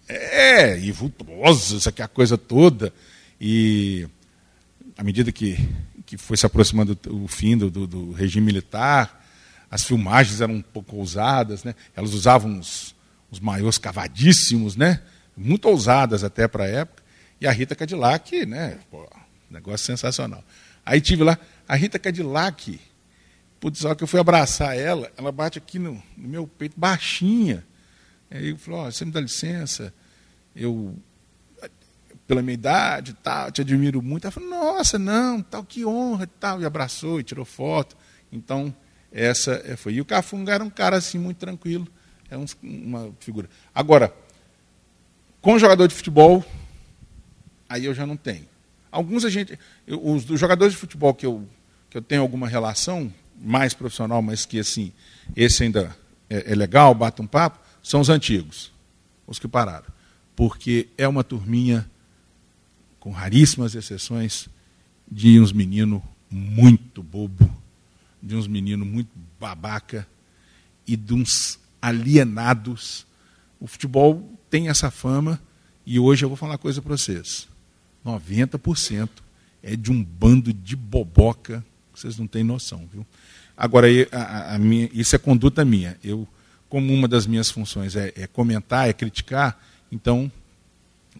é, 0.07 0.79
e 0.79 0.91
vultuosas, 0.91 1.87
aquela 1.87 2.07
coisa 2.07 2.37
toda. 2.37 2.93
E 3.41 4.07
à 4.95 5.03
medida 5.03 5.31
que, 5.31 5.57
que 6.05 6.17
foi 6.17 6.37
se 6.37 6.45
aproximando 6.45 6.97
o 7.09 7.27
fim 7.27 7.57
do, 7.57 7.69
do, 7.69 7.87
do 7.87 8.11
regime 8.11 8.45
militar, 8.45 9.25
as 9.69 9.83
filmagens 9.83 10.41
eram 10.41 10.55
um 10.55 10.61
pouco 10.61 10.95
ousadas, 10.97 11.63
né? 11.63 11.73
elas 11.95 12.13
usavam 12.13 12.51
uns, 12.51 12.95
uns 13.31 13.39
maiôs 13.39 13.77
cavadíssimos, 13.77 14.75
né? 14.75 15.01
muito 15.35 15.67
ousadas 15.67 16.23
até 16.23 16.47
para 16.47 16.65
a 16.65 16.67
época, 16.67 17.03
e 17.39 17.47
a 17.47 17.51
Rita 17.51 17.75
Cadillac, 17.75 18.45
né, 18.45 18.79
pô, 18.89 19.07
negócio 19.49 19.85
sensacional. 19.85 20.43
Aí 20.85 21.01
tive 21.01 21.23
lá 21.23 21.37
a 21.67 21.75
Rita 21.75 21.99
Cadillac, 21.99 22.79
putz, 23.59 23.79
só 23.79 23.93
que 23.93 24.03
eu 24.03 24.07
fui 24.07 24.19
abraçar 24.19 24.77
ela, 24.77 25.11
ela 25.17 25.31
bate 25.31 25.57
aqui 25.57 25.77
no, 25.77 26.01
no 26.15 26.27
meu 26.27 26.47
peito, 26.47 26.79
baixinha. 26.79 27.65
Aí 28.31 28.49
eu 28.49 28.57
falei, 28.57 28.79
oh, 28.79 28.91
você 28.91 29.03
me 29.03 29.11
dá 29.11 29.19
licença, 29.19 29.93
eu, 30.55 30.95
pela 32.27 32.41
minha 32.41 32.53
idade 32.53 33.13
tal, 33.21 33.51
te 33.51 33.61
admiro 33.61 34.01
muito. 34.01 34.25
Ela 34.25 34.31
falou, 34.31 34.49
nossa, 34.49 34.97
não, 34.97 35.41
tal, 35.41 35.63
que 35.63 35.85
honra 35.85 36.27
tal, 36.39 36.61
e 36.61 36.65
abraçou 36.65 37.19
e 37.19 37.23
tirou 37.23 37.45
foto. 37.45 37.95
Então, 38.31 38.73
essa 39.11 39.63
foi. 39.77 39.93
E 39.93 40.01
o 40.01 40.05
Cafunga 40.05 40.53
era 40.53 40.63
um 40.63 40.69
cara 40.69 40.97
assim, 40.97 41.17
muito 41.17 41.37
tranquilo, 41.37 41.87
é 42.29 42.37
um, 42.37 42.45
uma 42.63 43.11
figura. 43.19 43.49
Agora, 43.73 44.13
com 45.41 45.59
jogador 45.59 45.87
de 45.87 45.93
futebol, 45.93 46.43
aí 47.69 47.85
eu 47.85 47.93
já 47.93 48.05
não 48.05 48.17
tenho. 48.17 48.47
Alguns 48.91 49.25
a 49.25 49.29
gente. 49.29 49.59
Eu, 49.85 50.03
os 50.03 50.23
jogadores 50.39 50.73
de 50.73 50.79
futebol 50.79 51.13
que 51.13 51.25
eu, 51.25 51.47
que 51.89 51.97
eu 51.97 52.01
tenho 52.01 52.21
alguma 52.21 52.47
relação, 52.47 53.13
mais 53.39 53.73
profissional, 53.73 54.21
mas 54.21 54.45
que 54.45 54.59
assim, 54.59 54.91
esse 55.35 55.63
ainda 55.63 55.95
é, 56.29 56.51
é 56.51 56.55
legal, 56.55 56.93
bate 56.93 57.21
um 57.21 57.27
papo, 57.27 57.59
são 57.83 57.99
os 57.99 58.09
antigos, 58.09 58.71
os 59.27 59.37
que 59.37 59.47
pararam. 59.47 59.85
Porque 60.35 60.89
é 60.97 61.07
uma 61.07 61.23
turminha, 61.23 61.89
com 63.05 63.11
raríssimas 63.11 63.75
exceções, 63.75 64.49
de 65.07 65.39
uns 65.39 65.51
meninos 65.51 66.01
muito 66.27 67.03
bobo, 67.03 67.47
de 68.19 68.35
uns 68.35 68.47
meninos 68.47 68.87
muito 68.87 69.11
babaca 69.39 70.07
e 70.87 70.97
de 70.97 71.13
uns 71.13 71.59
alienados. 71.79 73.05
O 73.59 73.67
futebol 73.67 74.27
tem 74.49 74.69
essa 74.69 74.89
fama, 74.89 75.39
e 75.85 75.99
hoje 75.99 76.25
eu 76.25 76.29
vou 76.29 76.35
falar 76.35 76.53
uma 76.53 76.57
coisa 76.57 76.81
para 76.81 76.97
vocês. 76.97 77.47
90% 78.03 79.07
é 79.61 79.75
de 79.75 79.91
um 79.91 80.03
bando 80.03 80.51
de 80.51 80.75
boboca, 80.75 81.63
vocês 81.93 82.17
não 82.17 82.25
têm 82.25 82.43
noção, 82.43 82.89
viu? 82.91 83.05
Agora, 83.55 83.85
a, 84.11 84.55
a 84.55 84.57
minha, 84.57 84.89
isso 84.91 85.15
é 85.15 85.19
conduta 85.19 85.63
minha. 85.63 85.95
Eu, 86.03 86.27
como 86.67 86.91
uma 86.91 87.07
das 87.07 87.27
minhas 87.27 87.51
funções 87.51 87.95
é, 87.95 88.11
é 88.15 88.25
comentar, 88.25 88.89
é 88.89 88.93
criticar, 88.93 89.63
então, 89.91 90.31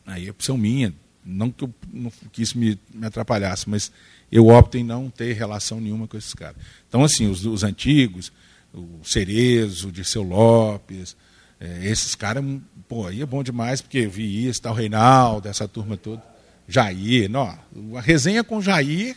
aí 0.04 0.28
é 0.28 0.32
opção 0.32 0.58
minha. 0.58 0.92
Não 1.26 1.50
que, 1.50 1.64
eu, 1.64 1.74
não, 1.92 2.12
que 2.32 2.42
isso 2.42 2.58
me, 2.58 2.80
me 2.94 3.08
atrapalhasse, 3.08 3.68
mas 3.70 3.92
eu 4.32 4.48
opto 4.48 4.78
em 4.78 4.84
não 4.84 5.10
ter 5.10 5.34
relação 5.34 5.82
nenhuma 5.82 6.08
com 6.08 6.18
esses 6.18 6.34
caras. 6.34 6.58
Então, 6.88 7.04
assim, 7.04 7.28
os, 7.28 7.46
os 7.46 7.64
antigos, 7.64 8.32
o 8.74 9.00
Cerezo, 9.04 9.88
o 9.88 9.92
Dirceu 9.92 10.22
Lopes, 10.22 11.16
é, 11.60 11.88
esses 11.88 12.14
caras, 12.14 12.44
pô, 12.88 13.08
aí 13.08 13.22
é 13.22 13.26
bom 13.26 13.42
demais, 13.42 13.82
porque 13.82 14.00
eu 14.00 14.10
vi 14.10 14.48
isso, 14.48 14.62
tal, 14.62 14.74
Reinaldo, 14.74 15.48
essa 15.48 15.68
turma 15.68 15.98
toda. 15.98 16.22
Jair, 16.68 17.30
não, 17.30 17.58
a 17.96 18.02
resenha 18.02 18.44
com 18.44 18.62
Jair, 18.62 19.16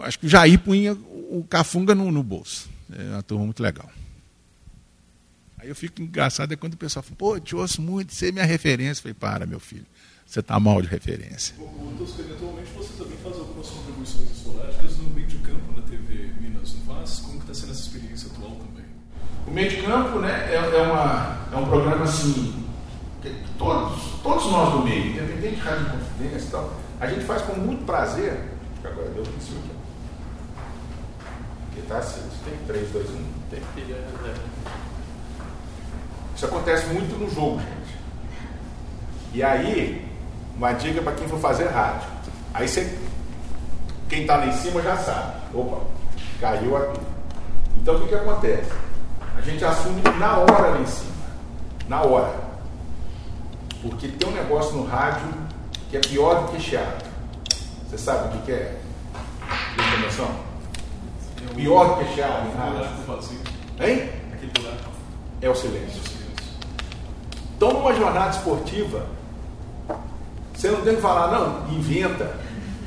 acho 0.00 0.18
que 0.18 0.26
o 0.26 0.28
Jair 0.28 0.58
punha 0.58 0.92
o 0.92 1.44
Cafunga 1.48 1.94
no, 1.94 2.10
no 2.10 2.22
bolso. 2.22 2.68
É 2.92 3.02
uma 3.10 3.22
turma 3.22 3.44
muito 3.44 3.62
legal. 3.62 3.90
Aí 5.58 5.68
eu 5.68 5.76
fico 5.76 6.02
engraçado 6.02 6.52
é 6.52 6.56
quando 6.56 6.74
o 6.74 6.76
pessoal 6.76 7.02
fala, 7.02 7.16
pô, 7.16 7.38
te 7.38 7.54
ouço 7.54 7.80
muito, 7.80 8.12
você 8.12 8.28
é 8.28 8.32
minha 8.32 8.44
referência. 8.44 9.00
Eu 9.00 9.02
falei, 9.02 9.14
para, 9.14 9.46
meu 9.46 9.60
filho, 9.60 9.86
você 10.32 10.40
está 10.40 10.58
mal 10.58 10.80
de 10.80 10.88
referência. 10.88 11.54
O 11.60 11.94
Toscano, 11.98 12.32
atualmente 12.32 12.70
você 12.74 12.94
também 12.96 13.18
faz 13.22 13.36
algumas 13.36 13.68
contribuições 13.68 14.30
esporádicas 14.30 14.96
no 14.96 15.10
meio 15.10 15.26
de 15.26 15.36
campo 15.36 15.76
na 15.76 15.82
TV 15.82 16.32
Minas, 16.40 16.74
não 16.74 16.94
faz? 16.94 17.18
Como 17.18 17.38
está 17.40 17.52
sendo 17.52 17.72
essa 17.72 17.82
experiência 17.82 18.30
atual 18.32 18.52
também? 18.52 18.86
O 19.46 19.50
meio 19.50 19.68
de 19.68 19.82
campo 19.82 20.20
né, 20.20 20.48
é, 20.50 20.54
é, 20.54 20.82
uma, 20.84 21.36
é 21.52 21.56
um 21.56 21.66
programa 21.66 22.04
assim, 22.04 22.64
que 23.20 23.44
todos, 23.58 24.22
todos 24.22 24.50
nós 24.50 24.72
do 24.72 24.82
meio, 24.82 25.08
independente 25.08 25.56
de 25.56 25.60
rádio 25.60 25.84
de 25.84 25.90
confidência 25.90 26.46
e 26.46 26.50
tal, 26.50 26.80
a 26.98 27.06
gente 27.08 27.24
faz 27.26 27.42
com 27.42 27.54
muito 27.56 27.84
prazer. 27.84 28.52
Agora 28.82 29.10
deu 29.10 29.22
em 29.22 29.40
cima 29.40 29.58
aqui. 29.58 29.70
Porque 31.66 31.82
tá 31.82 31.98
assim, 31.98 32.22
tem 32.46 32.56
3, 32.66 32.90
2, 32.90 33.10
1. 33.10 33.12
Tem. 33.50 33.60
Isso 36.34 36.46
acontece 36.46 36.86
muito 36.86 37.18
no 37.18 37.28
jogo, 37.28 37.58
gente. 37.60 37.98
E 39.34 39.42
aí, 39.42 40.11
uma 40.56 40.72
dica 40.72 41.02
para 41.02 41.12
quem 41.12 41.28
for 41.28 41.38
fazer 41.38 41.68
rádio. 41.68 42.08
Aí 42.54 42.68
você, 42.68 42.98
quem 44.08 44.22
está 44.22 44.36
lá 44.36 44.46
em 44.46 44.52
cima 44.52 44.82
já 44.82 44.96
sabe. 44.96 45.32
Opa, 45.54 45.80
caiu 46.40 46.76
aqui. 46.76 47.00
Então 47.76 47.96
o 47.96 48.00
que, 48.00 48.08
que 48.08 48.14
acontece? 48.14 48.70
A 49.36 49.40
gente 49.40 49.64
assume 49.64 50.02
na 50.18 50.38
hora 50.38 50.68
lá 50.68 50.80
em 50.80 50.86
cima. 50.86 51.12
Na 51.88 52.02
hora. 52.02 52.34
Porque 53.82 54.08
tem 54.08 54.28
um 54.28 54.32
negócio 54.32 54.76
no 54.76 54.84
rádio 54.84 55.26
que 55.90 55.96
é 55.96 56.00
pior 56.00 56.42
do 56.42 56.52
que 56.52 56.60
chiado. 56.60 57.04
Você 57.88 57.98
sabe 57.98 58.28
o 58.28 58.38
que, 58.38 58.46
que 58.46 58.52
é? 58.52 58.78
Tem 59.76 60.00
noção? 60.00 60.30
Pior 61.54 61.88
do 61.88 62.04
que 62.04 62.14
chiado 62.14 62.48
em 62.48 62.56
rádio. 62.56 62.88
Hein? 63.80 64.10
É 65.40 65.48
o 65.48 65.54
silêncio. 65.54 66.00
Então, 67.56 67.72
numa 67.72 67.94
jornada 67.94 68.30
esportiva, 68.30 69.06
você 70.62 70.70
não 70.70 70.80
tem 70.82 70.94
que 70.94 71.02
falar, 71.02 71.26
não, 71.32 71.68
inventa, 71.76 72.36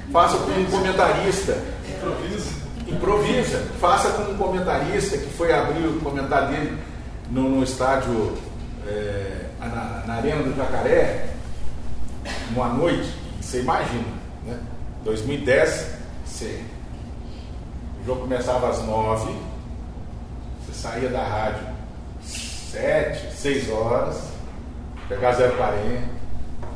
faça 0.09 0.37
com 0.37 0.49
um 0.49 0.65
comentarista. 0.65 1.61
Improvisa. 1.85 2.51
Improvisa. 2.87 3.67
Faça 3.81 4.09
com 4.11 4.31
um 4.31 4.37
comentarista 4.37 5.17
que 5.17 5.29
foi 5.31 5.51
abrir 5.51 5.85
o 5.85 5.99
comentário 5.99 6.47
dele 6.47 6.77
no, 7.29 7.49
no 7.49 7.61
estádio, 7.61 8.37
é, 8.87 9.47
na, 9.59 10.03
na, 10.07 10.13
Arena 10.13 10.41
do 10.43 10.55
Jacaré, 10.55 11.31
uma 12.51 12.69
noite, 12.69 13.13
você 13.41 13.59
imagina, 13.59 14.07
né? 14.45 14.57
2010, 15.03 15.97
você, 16.25 16.61
o 18.01 18.05
jogo 18.05 18.21
começava 18.21 18.69
às 18.69 18.81
nove, 18.85 19.35
você 20.61 20.81
saía 20.81 21.09
da 21.09 21.23
rádio 21.23 21.75
sete, 22.23 23.35
seis 23.35 23.69
horas, 23.69 24.29
pegar 25.09 25.35
0,40 25.35 26.15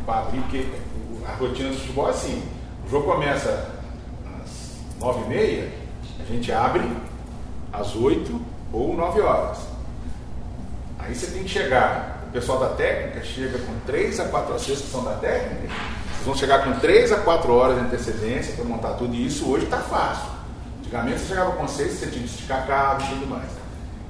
para 0.05 0.19
abrir, 0.21 0.41
porque 0.41 0.88
a 1.29 1.35
rotina 1.35 1.69
do 1.69 1.75
futebol 1.75 2.07
é 2.07 2.11
assim. 2.11 2.43
O 2.85 2.89
jogo 2.89 3.11
começa 3.11 3.69
às 4.43 4.77
9h30, 4.99 5.67
a 6.19 6.25
gente 6.31 6.51
abre 6.51 6.83
às 7.71 7.95
8 7.95 8.41
ou 8.73 8.95
9 8.95 9.21
horas. 9.21 9.57
Aí 10.97 11.13
você 11.13 11.27
tem 11.27 11.43
que 11.43 11.49
chegar, 11.49 12.23
o 12.27 12.31
pessoal 12.31 12.59
da 12.59 12.69
técnica 12.69 13.23
chega 13.23 13.57
com 13.59 13.73
3 13.85 14.19
a 14.19 14.25
4 14.25 14.49
horas, 14.49 14.61
vocês 14.61 14.81
que 14.81 14.91
são 14.91 15.03
da 15.03 15.13
técnica, 15.13 15.67
vocês 15.67 16.25
vão 16.25 16.35
chegar 16.35 16.63
com 16.63 16.79
3 16.79 17.11
a 17.11 17.17
4 17.19 17.53
horas 17.53 17.75
de 17.77 17.85
antecedência 17.85 18.53
para 18.53 18.65
montar 18.65 18.93
tudo 18.93 19.15
isso, 19.15 19.49
hoje 19.49 19.65
está 19.65 19.77
fácil. 19.77 20.29
Antigamente 20.79 21.19
você 21.19 21.27
chegava 21.27 21.51
com 21.51 21.67
6, 21.67 21.91
você 21.91 22.07
tinha 22.07 22.23
que 22.23 22.29
esticar 22.29 22.67
carro 22.67 23.01
e 23.03 23.09
tudo 23.09 23.27
mais. 23.27 23.49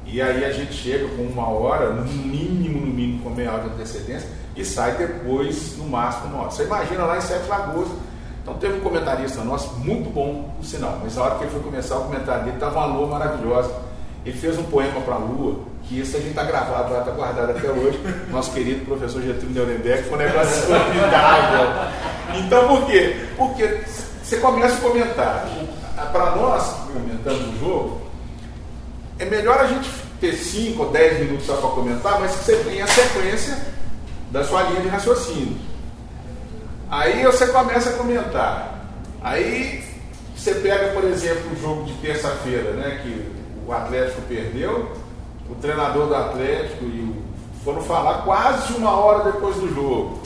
E 0.05 0.22
aí 0.22 0.43
a 0.43 0.51
gente 0.51 0.74
chega 0.74 1.07
com 1.09 1.22
uma 1.22 1.47
hora, 1.47 1.91
no 1.91 2.03
mínimo, 2.03 2.82
no 2.82 2.91
mínimo, 2.91 3.22
com 3.22 3.30
meia 3.30 3.51
hora 3.51 3.63
de 3.63 3.70
antecedência, 3.76 4.28
e 4.60 4.66
sai 4.66 4.91
depois, 4.95 5.78
no 5.78 5.86
máximo, 5.86 6.28
uma 6.28 6.41
hora. 6.41 6.51
Você 6.51 6.64
imagina 6.64 7.05
lá 7.05 7.18
em 7.18 7.22
Sete 7.22 7.47
Lagoas. 7.47 7.88
Então 8.41 8.55
teve 8.55 8.78
um 8.78 8.82
comentarista 8.82 9.41
nosso, 9.41 9.74
muito 9.80 10.10
bom, 10.10 10.53
por 10.57 10.66
sinal, 10.66 10.99
mas 11.01 11.16
na 11.16 11.24
hora 11.24 11.36
que 11.36 11.43
ele 11.43 11.51
foi 11.51 11.62
começar 11.62 11.97
o 11.97 12.05
comentário 12.05 12.43
dele, 12.43 12.55
estava 12.55 12.80
uma 12.80 12.86
lua 12.88 13.07
maravilhosa. 13.07 13.72
Ele 14.26 14.38
fez 14.38 14.57
um 14.57 14.64
poema 14.64 14.99
para 15.01 15.16
a 15.16 15.18
lua, 15.18 15.60
que 15.84 15.99
isso 15.99 16.18
a 16.18 16.20
gente 16.20 16.32
está 16.32 16.43
gravado 16.43 16.91
lá, 16.91 16.99
está 16.99 17.12
guardado 17.12 17.51
até 17.51 17.70
hoje. 17.70 17.99
Nosso 18.30 18.51
querido 18.51 18.86
professor 18.86 19.22
Getúlio 19.22 19.66
Nuremberg, 19.66 20.03
foi 20.03 20.14
um 20.14 20.22
negócio 20.22 20.64
formidável. 20.64 21.68
Então 22.36 22.68
por 22.68 22.86
quê? 22.86 23.28
Porque 23.38 23.82
você 24.22 24.38
começa 24.38 24.76
o 24.76 24.91
comentário. 24.91 25.49
Para 26.12 26.36
nós, 26.36 26.76
comentando 26.91 27.53
o 27.53 27.60
jogo, 27.60 28.01
é 29.20 29.26
melhor 29.26 29.60
a 29.60 29.68
gente 29.68 29.89
ter 30.20 30.34
5 30.34 30.82
ou 30.82 30.91
10 30.91 31.20
minutos 31.20 31.45
só 31.45 31.55
para 31.55 31.70
comentar, 31.70 32.20
mas 32.20 32.36
que 32.36 32.45
você 32.45 32.55
tenha 32.57 32.84
a 32.86 32.88
sequência 32.88 33.78
da 34.32 34.43
sua 34.43 34.63
linha 34.63 34.82
de 34.82 34.88
raciocínio. 34.88 35.57
Aí 36.89 37.23
você 37.23 37.47
começa 37.47 37.89
a 37.89 37.93
comentar. 37.93 38.80
Aí 39.21 39.84
você 40.36 40.55
pega, 40.55 40.93
por 40.93 41.03
exemplo, 41.03 41.51
o 41.51 41.61
jogo 41.61 41.84
de 41.84 41.93
terça-feira, 41.95 42.71
né, 42.71 43.01
que 43.03 43.32
o 43.67 43.73
Atlético 43.73 44.21
perdeu, 44.23 44.91
o 45.49 45.55
treinador 45.55 46.07
do 46.07 46.15
Atlético 46.15 46.86
e 46.86 47.01
o, 47.01 47.15
foram 47.63 47.82
falar 47.82 48.23
quase 48.23 48.73
uma 48.73 48.91
hora 48.91 49.32
depois 49.32 49.55
do 49.57 49.73
jogo. 49.73 50.21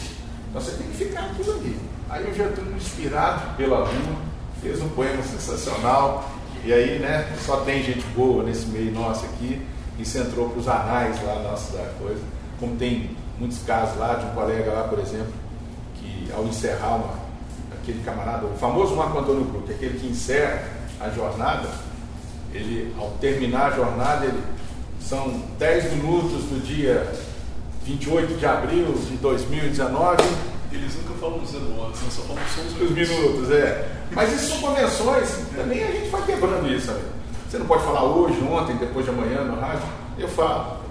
Então 0.49 0.61
você 0.61 0.71
tem 0.77 0.87
que 0.87 1.05
ficar 1.05 1.21
aquilo 1.21 1.53
ali. 1.53 1.79
Aí 2.09 2.29
o 2.29 2.33
Getúlio, 2.33 2.75
inspirado 2.75 3.55
pela 3.57 3.79
Lua, 3.79 4.15
fez 4.61 4.81
um 4.81 4.89
poema 4.89 5.23
sensacional 5.23 6.29
e 6.63 6.71
aí, 6.71 6.99
né, 6.99 7.27
só 7.45 7.57
tem 7.57 7.83
gente 7.83 8.05
boa 8.15 8.43
nesse 8.43 8.67
meio 8.67 8.91
nosso 8.91 9.25
aqui. 9.25 9.61
Isso 9.99 10.17
entrou 10.17 10.49
para 10.49 10.59
os 10.59 10.67
anais 10.67 11.21
lá 11.23 11.35
nossa 11.41 11.75
da 11.77 11.85
coisa. 11.99 12.21
Como 12.59 12.75
tem 12.77 13.17
muitos 13.39 13.59
casos 13.63 13.97
lá 13.97 14.15
de 14.15 14.25
um 14.25 14.29
colega 14.29 14.71
lá, 14.71 14.83
por 14.87 14.99
exemplo, 14.99 15.33
que 15.95 16.31
ao 16.33 16.43
encerrar 16.45 16.95
uma, 16.95 17.13
aquele 17.73 18.03
camarada, 18.03 18.45
o 18.45 18.57
famoso 18.57 18.95
Marco 18.95 19.19
Antônio 19.19 19.43
Brook, 19.45 19.71
aquele 19.71 19.99
que 19.99 20.07
encerra 20.07 20.63
a 20.99 21.09
jornada, 21.09 21.69
ele, 22.53 22.93
ao 22.99 23.09
terminar 23.21 23.73
a 23.73 23.75
jornada, 23.75 24.25
ele, 24.25 24.41
são 25.01 25.41
10 25.59 25.93
minutos 25.93 26.43
do 26.43 26.65
dia 26.65 27.13
28 27.83 28.35
de 28.35 28.45
abril 28.45 28.93
de 28.93 29.17
2019 29.17 30.23
eles 30.73 30.95
nunca 30.95 31.13
falam 31.19 31.37
horas, 31.37 32.01
né? 32.01 32.09
só 32.09 32.21
falam 32.23 32.41
só 32.47 32.61
os 32.61 32.73
minutos. 32.73 33.09
minutos. 33.09 33.51
é. 33.51 33.91
Mas 34.11 34.33
isso 34.33 34.51
são 34.51 34.69
convenções, 34.69 35.29
também 35.55 35.83
a 35.83 35.91
gente 35.91 36.09
vai 36.09 36.25
quebrando 36.25 36.67
isso. 36.67 36.91
Você 37.49 37.59
não 37.59 37.65
pode 37.67 37.83
falar 37.83 38.03
hoje, 38.03 38.41
ontem, 38.43 38.75
depois 38.77 39.05
de 39.05 39.11
amanhã 39.11 39.43
no 39.43 39.59
rádio. 39.59 39.83
Eu 40.17 40.27
falo. 40.27 40.82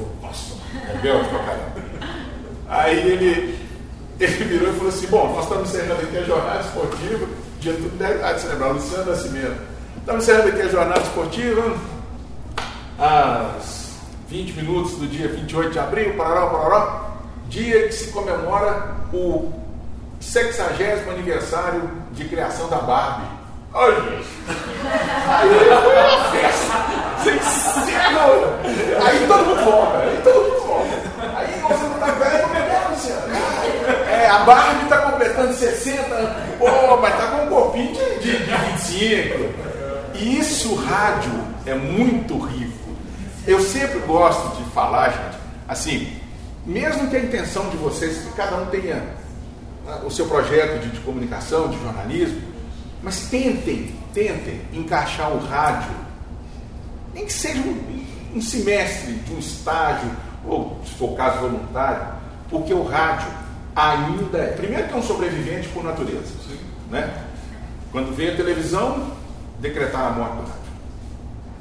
Vou, 0.00 0.16
nossa, 0.22 0.54
rebelde 0.86 1.28
pra 1.28 1.38
caramba. 1.40 1.72
Aí 2.68 2.98
ele, 2.98 3.58
ele 4.18 4.44
virou 4.44 4.70
e 4.70 4.72
falou 4.72 4.88
assim: 4.88 5.06
Bom, 5.08 5.34
nós 5.34 5.44
estamos 5.44 5.68
encerrando 5.68 6.02
aqui 6.02 6.16
a 6.16 6.22
jornada 6.22 6.60
esportiva, 6.60 7.26
dia 7.60 7.74
tudo 7.74 7.98
deve 7.98 8.24
ah, 8.24 8.32
de 8.32 8.40
se 8.40 8.46
lembrar, 8.46 8.68
Luciano 8.68 9.10
Nascimento. 9.10 9.60
Estamos 9.98 10.22
encerrando 10.24 10.48
aqui 10.48 10.62
a 10.62 10.68
jornada 10.68 11.00
esportiva, 11.00 11.76
às 12.98 13.90
20 14.28 14.52
minutos 14.52 14.92
do 14.92 15.06
dia 15.06 15.28
28 15.28 15.70
de 15.70 15.78
abril, 15.78 16.16
parará, 16.16 16.46
parará 16.46 17.10
dia 17.50 17.88
que 17.88 17.92
se 17.92 18.12
comemora 18.12 18.94
o 19.12 19.52
60 20.20 21.10
aniversário 21.10 21.90
de 22.12 22.24
criação 22.26 22.68
da 22.68 22.78
Barbie. 22.78 23.26
Olha 23.74 24.20
isso! 24.20 24.30
Aí 25.28 25.48
foi 25.48 25.68
uma 25.68 25.82
festa! 25.82 26.19
Aí 29.04 29.26
todo 29.26 29.46
mundo 29.46 29.64
volta, 29.64 29.98
aí 29.98 30.20
todo 30.22 30.42
mundo 30.42 30.66
volta. 30.66 31.36
Aí 31.36 31.60
você 31.60 31.84
não 31.84 31.94
está 31.94 32.06
velho, 32.06 32.48
comemora, 32.48 32.88
Luciano. 32.88 33.32
É, 34.10 34.28
a 34.28 34.38
Barbie 34.40 34.84
está 34.84 34.98
completando 34.98 35.54
60 35.54 36.50
pô, 36.58 36.96
mas 36.98 37.14
está 37.14 37.26
com 37.28 37.44
um 37.44 37.48
corpinho 37.48 37.92
de, 37.92 38.18
de, 38.20 38.44
de 38.44 38.54
25. 38.72 39.70
Isso, 40.14 40.74
rádio, 40.74 41.32
é 41.66 41.74
muito 41.74 42.38
rico. 42.38 42.90
Eu 43.46 43.60
sempre 43.60 43.98
gosto 44.00 44.56
de 44.56 44.70
falar, 44.70 45.08
gente, 45.10 45.38
assim, 45.66 46.20
mesmo 46.66 47.08
que 47.08 47.16
a 47.16 47.20
intenção 47.20 47.68
de 47.70 47.76
vocês, 47.78 48.18
que 48.18 48.32
cada 48.34 48.56
um 48.56 48.66
tenha 48.66 49.02
ah, 49.88 50.02
o 50.04 50.10
seu 50.10 50.26
projeto 50.26 50.80
de, 50.80 50.90
de 50.90 51.00
comunicação, 51.00 51.68
de 51.68 51.78
jornalismo, 51.82 52.42
mas 53.02 53.20
tentem, 53.30 53.94
tentem 54.12 54.60
encaixar 54.74 55.30
o 55.30 55.38
rádio, 55.38 55.90
nem 57.20 57.26
que 57.26 57.32
seja 57.32 57.60
um, 57.60 58.04
um 58.34 58.40
semestre 58.40 59.12
de 59.12 59.34
um 59.34 59.38
estágio, 59.38 60.10
ou 60.46 60.80
se 60.84 60.94
for 60.94 61.14
caso 61.16 61.40
voluntário, 61.40 62.14
porque 62.48 62.72
o 62.72 62.82
rádio 62.82 63.28
ainda 63.76 64.38
é, 64.38 64.52
primeiro 64.52 64.88
que 64.88 64.94
é 64.94 64.96
um 64.96 65.02
sobrevivente 65.02 65.68
por 65.68 65.84
natureza, 65.84 66.32
né? 66.90 67.24
Quando 67.92 68.14
vem 68.14 68.30
a 68.30 68.36
televisão, 68.36 69.12
decretar 69.58 70.06
a 70.06 70.10
morte 70.10 70.36
do 70.36 70.42
rádio. 70.42 70.60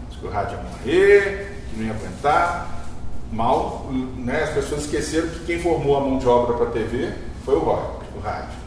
Diz 0.09 0.19
que 0.19 0.27
o 0.27 0.29
rádio 0.29 0.57
ia 0.57 0.63
morrer, 0.63 1.63
que 1.69 1.79
não 1.79 1.85
ia 1.87 1.93
aguentar, 1.93 2.79
mal, 3.31 3.89
né, 3.91 4.43
as 4.43 4.49
pessoas 4.51 4.81
esqueceram 4.81 5.27
que 5.27 5.45
quem 5.45 5.59
formou 5.59 5.97
a 5.97 6.01
mão 6.01 6.17
de 6.17 6.27
obra 6.27 6.55
para 6.55 6.67
a 6.67 6.71
TV 6.71 7.13
foi 7.43 7.55
o 7.55 7.65
rádio, 7.65 7.99
o 8.15 8.19
rádio. 8.19 8.59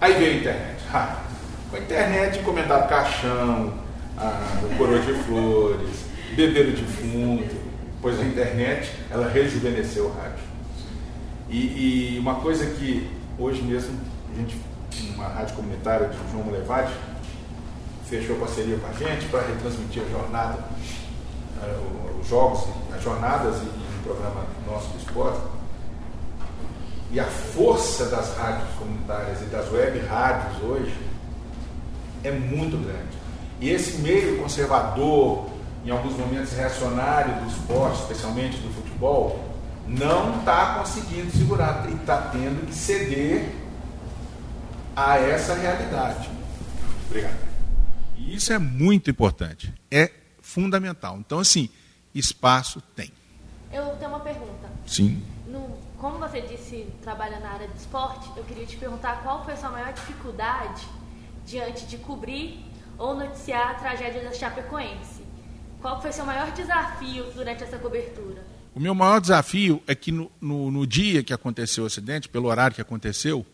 Aí 0.00 0.12
veio 0.14 0.32
a 0.32 0.36
internet. 0.36 0.76
Ah, 0.92 1.16
com 1.70 1.76
a 1.76 1.80
internet 1.80 2.38
encomendado 2.38 2.88
caixão, 2.88 3.72
ah, 4.18 4.60
coroa 4.78 4.98
de 4.98 5.12
flores, 5.24 6.06
bebeiro 6.34 6.72
de 6.72 6.82
fundo, 6.84 7.44
pois 8.00 8.18
a 8.20 8.24
internet 8.24 8.90
ela 9.10 9.28
rejuvenesceu 9.28 10.06
o 10.06 10.12
rádio. 10.12 10.44
E, 11.48 12.14
e, 12.14 12.18
uma 12.18 12.36
coisa 12.36 12.66
que 12.66 13.08
hoje 13.38 13.62
mesmo 13.62 13.98
a 14.32 14.36
gente, 14.36 14.56
uma 15.14 15.28
rádio 15.28 15.54
comunitária 15.54 16.08
de 16.08 16.16
João 16.32 16.50
Levade, 16.50 16.92
fechou 18.08 18.36
parceria 18.36 18.78
com 18.78 18.86
a 18.86 18.92
gente 18.92 19.26
para 19.26 19.42
retransmitir 19.42 20.02
a 20.02 20.08
jornada, 20.08 20.58
uh, 21.62 22.20
os 22.20 22.28
jogos, 22.28 22.64
as 22.94 23.02
jornadas 23.02 23.56
e, 23.58 23.66
um 23.66 24.02
programa 24.02 24.44
nosso 24.66 24.88
do 24.88 24.98
esporte. 24.98 25.40
E 27.10 27.20
a 27.20 27.24
força 27.24 28.06
das 28.06 28.36
rádios 28.36 28.68
comunitárias 28.78 29.40
e 29.42 29.44
das 29.46 29.70
web 29.72 29.98
rádios 30.06 30.62
hoje 30.62 30.96
é 32.24 32.30
muito 32.30 32.76
grande. 32.76 33.25
E 33.60 33.70
esse 33.70 33.98
meio 33.98 34.42
conservador, 34.42 35.48
em 35.84 35.90
alguns 35.90 36.16
momentos 36.16 36.52
reacionário 36.52 37.42
do 37.42 37.48
esporte, 37.48 38.00
especialmente 38.02 38.58
do 38.58 38.72
futebol, 38.74 39.54
não 39.86 40.40
está 40.40 40.74
conseguindo 40.74 41.30
segurar 41.30 41.88
e 41.88 41.94
está 41.94 42.20
tendo 42.32 42.66
que 42.66 42.74
ceder 42.74 43.48
a 44.94 45.18
essa 45.18 45.54
realidade. 45.54 46.28
Obrigado. 47.06 47.46
E 48.16 48.34
isso 48.34 48.52
é 48.52 48.58
muito 48.58 49.10
importante, 49.10 49.72
é 49.90 50.10
fundamental. 50.40 51.16
Então, 51.18 51.38
assim, 51.38 51.68
espaço 52.14 52.80
tem. 52.94 53.12
Eu 53.72 53.96
tenho 53.96 54.10
uma 54.10 54.20
pergunta. 54.20 54.68
Sim. 54.86 55.22
No, 55.46 55.76
como 55.98 56.18
você 56.18 56.40
disse, 56.40 56.86
trabalha 57.02 57.38
na 57.40 57.50
área 57.50 57.68
de 57.68 57.76
esporte, 57.76 58.28
eu 58.36 58.44
queria 58.44 58.66
te 58.66 58.76
perguntar 58.76 59.22
qual 59.22 59.44
foi 59.44 59.54
a 59.54 59.56
sua 59.56 59.70
maior 59.70 59.92
dificuldade 59.92 60.86
diante 61.44 61.86
de 61.86 61.98
cobrir 61.98 62.64
ou 62.98 63.14
noticiar 63.14 63.70
a 63.70 63.74
tragédia 63.74 64.22
da 64.22 64.32
Chapecoense. 64.32 65.24
Qual 65.80 66.00
foi 66.00 66.12
seu 66.12 66.24
maior 66.24 66.50
desafio 66.52 67.24
durante 67.32 67.62
essa 67.62 67.78
cobertura? 67.78 68.44
O 68.74 68.80
meu 68.80 68.94
maior 68.94 69.20
desafio 69.20 69.82
é 69.86 69.94
que 69.94 70.12
no, 70.12 70.30
no, 70.40 70.70
no 70.70 70.86
dia 70.86 71.22
que 71.22 71.32
aconteceu 71.32 71.84
o 71.84 71.86
acidente, 71.86 72.28
pelo 72.28 72.48
horário 72.48 72.74
que 72.74 72.80
aconteceu, 72.80 73.46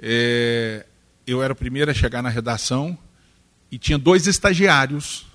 é, 0.00 0.86
eu 1.26 1.42
era 1.42 1.52
o 1.52 1.56
primeiro 1.56 1.90
a 1.90 1.94
chegar 1.94 2.22
na 2.22 2.28
redação 2.28 2.96
e 3.70 3.78
tinha 3.78 3.98
dois 3.98 4.26
estagiários 4.26 5.26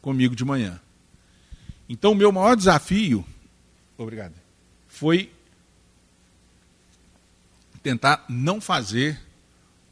comigo 0.00 0.34
de 0.34 0.44
manhã. 0.44 0.80
Então, 1.88 2.12
o 2.12 2.14
meu 2.14 2.32
maior 2.32 2.56
desafio, 2.56 3.24
obrigado, 3.96 4.34
foi 4.88 5.30
tentar 7.82 8.24
não 8.28 8.60
fazer 8.60 9.20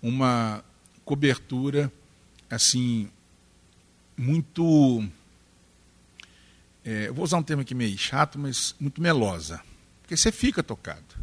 uma 0.03 0.65
cobertura 1.05 1.93
assim 2.51 3.09
muito 4.17 5.09
é, 6.85 7.11
vou 7.11 7.25
usar 7.25 7.39
um 7.39 7.43
termo 7.43 7.63
aqui 7.63 7.75
meio 7.75 7.97
chato, 7.97 8.39
mas 8.39 8.75
muito 8.81 9.01
melosa. 9.01 9.61
Porque 10.03 10.17
você 10.17 10.33
fica 10.33 10.63
tocado. 10.63 11.15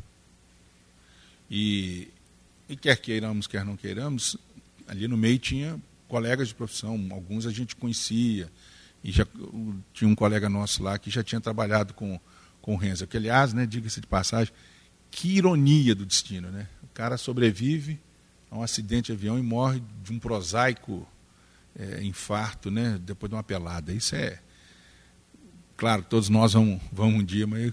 E, 1.49 2.09
e 2.69 2.75
quer 2.75 2.97
queiramos, 2.97 3.47
quer 3.47 3.65
não 3.65 3.75
queiramos, 3.75 4.38
ali 4.88 5.07
no 5.07 5.17
meio 5.17 5.39
tinha 5.39 5.80
colegas 6.07 6.49
de 6.49 6.55
profissão, 6.55 7.07
alguns 7.11 7.45
a 7.45 7.51
gente 7.51 7.75
conhecia, 7.75 8.49
e 9.03 9.11
já 9.11 9.25
tinha 9.93 10.09
um 10.09 10.15
colega 10.15 10.49
nosso 10.49 10.84
lá 10.84 10.97
que 10.97 11.09
já 11.09 11.23
tinha 11.23 11.41
trabalhado 11.41 11.93
com, 11.93 12.19
com 12.61 12.73
o 12.73 12.78
Renzo, 12.78 13.07
que 13.07 13.17
aliás, 13.17 13.53
né, 13.53 13.65
diga-se 13.65 14.01
de 14.01 14.07
passagem, 14.07 14.53
que 15.09 15.38
ironia 15.38 15.95
do 15.95 16.05
destino, 16.05 16.49
né? 16.49 16.67
O 16.84 16.88
cara 16.88 17.17
sobrevive 17.17 17.99
a 18.51 18.57
um 18.57 18.61
acidente 18.61 19.07
de 19.07 19.13
avião 19.13 19.39
e 19.39 19.41
morre 19.41 19.82
de 20.03 20.11
um 20.11 20.19
prosaico 20.19 21.07
é, 21.78 22.03
infarto, 22.03 22.71
né, 22.71 22.99
depois 23.01 23.30
de 23.30 23.36
uma 23.36 23.43
pelada. 23.43 23.93
Isso 23.93 24.15
é, 24.15 24.39
claro, 25.75 26.03
todos 26.03 26.28
nós 26.28 26.53
vamos, 26.53 26.82
vamos 26.91 27.21
um 27.21 27.23
dia, 27.23 27.45
mas 27.45 27.69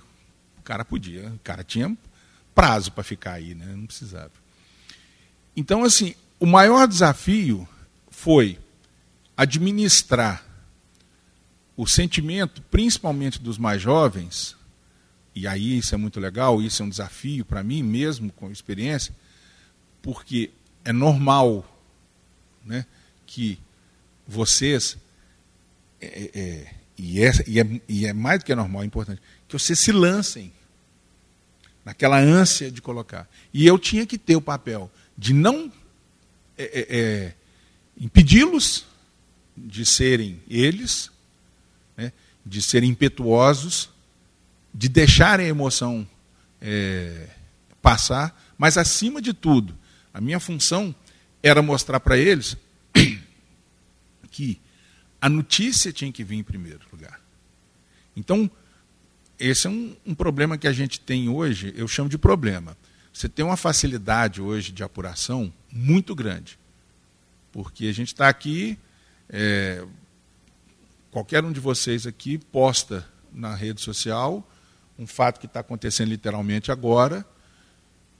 o 0.58 0.62
cara 0.62 0.84
podia, 0.84 1.28
o 1.30 1.38
cara 1.38 1.64
tinha 1.64 1.96
prazo 2.54 2.92
para 2.92 3.02
ficar 3.02 3.32
aí, 3.32 3.54
né? 3.54 3.66
Não 3.74 3.86
precisava. 3.86 4.32
Então, 5.56 5.82
assim, 5.82 6.14
o 6.38 6.46
maior 6.46 6.86
desafio 6.86 7.68
foi 8.10 8.58
administrar 9.36 10.44
o 11.76 11.86
sentimento, 11.86 12.62
principalmente 12.62 13.40
dos 13.40 13.58
mais 13.58 13.82
jovens, 13.82 14.56
e 15.34 15.48
aí 15.48 15.78
isso 15.78 15.94
é 15.94 15.98
muito 15.98 16.20
legal, 16.20 16.62
isso 16.62 16.82
é 16.82 16.86
um 16.86 16.88
desafio 16.88 17.44
para 17.44 17.62
mim 17.64 17.82
mesmo, 17.82 18.30
com 18.32 18.50
experiência, 18.50 19.14
porque 20.00 20.52
é 20.84 20.92
normal 20.92 21.64
né, 22.64 22.86
que 23.26 23.58
vocês, 24.26 24.96
é, 26.00 26.06
é, 26.06 26.40
é, 26.40 26.74
e, 26.96 27.22
é, 27.22 27.32
e, 27.46 27.60
é, 27.60 27.80
e 27.88 28.06
é 28.06 28.12
mais 28.12 28.40
do 28.40 28.44
que 28.44 28.54
normal, 28.54 28.82
é 28.82 28.86
importante, 28.86 29.20
que 29.46 29.58
vocês 29.58 29.78
se 29.78 29.92
lancem 29.92 30.52
naquela 31.84 32.18
ânsia 32.18 32.70
de 32.70 32.80
colocar. 32.80 33.28
E 33.52 33.66
eu 33.66 33.78
tinha 33.78 34.06
que 34.06 34.16
ter 34.16 34.36
o 34.36 34.40
papel 34.40 34.90
de 35.16 35.32
não 35.34 35.70
é, 36.56 37.32
impedi-los 37.98 38.86
de 39.56 39.84
serem 39.84 40.42
eles, 40.48 41.10
né, 41.96 42.12
de 42.44 42.62
serem 42.62 42.90
impetuosos, 42.90 43.90
de 44.72 44.88
deixarem 44.88 45.46
a 45.46 45.50
emoção 45.50 46.08
passar, 47.82 48.54
mas 48.56 48.78
acima 48.78 49.20
de 49.20 49.34
tudo, 49.34 49.76
a 50.12 50.20
minha 50.20 50.40
função 50.40 50.94
era 51.42 51.60
mostrar 51.60 52.00
para 52.00 52.16
eles 52.16 52.56
que 54.34 54.60
a 55.20 55.28
notícia 55.28 55.92
tinha 55.92 56.10
que 56.10 56.24
vir 56.24 56.38
em 56.38 56.42
primeiro 56.42 56.80
lugar. 56.92 57.20
Então, 58.16 58.50
esse 59.38 59.68
é 59.68 59.70
um, 59.70 59.96
um 60.04 60.12
problema 60.12 60.58
que 60.58 60.66
a 60.66 60.72
gente 60.72 60.98
tem 60.98 61.28
hoje, 61.28 61.72
eu 61.76 61.86
chamo 61.86 62.08
de 62.08 62.18
problema. 62.18 62.76
Você 63.12 63.28
tem 63.28 63.44
uma 63.44 63.56
facilidade 63.56 64.42
hoje 64.42 64.72
de 64.72 64.82
apuração 64.82 65.52
muito 65.70 66.16
grande. 66.16 66.58
Porque 67.52 67.86
a 67.86 67.92
gente 67.92 68.08
está 68.08 68.28
aqui, 68.28 68.76
é, 69.28 69.86
qualquer 71.12 71.44
um 71.44 71.52
de 71.52 71.60
vocês 71.60 72.08
aqui 72.08 72.36
posta 72.36 73.08
na 73.32 73.54
rede 73.54 73.80
social 73.80 74.44
um 74.98 75.06
fato 75.06 75.38
que 75.38 75.46
está 75.46 75.60
acontecendo 75.60 76.08
literalmente 76.08 76.70
agora, 76.70 77.24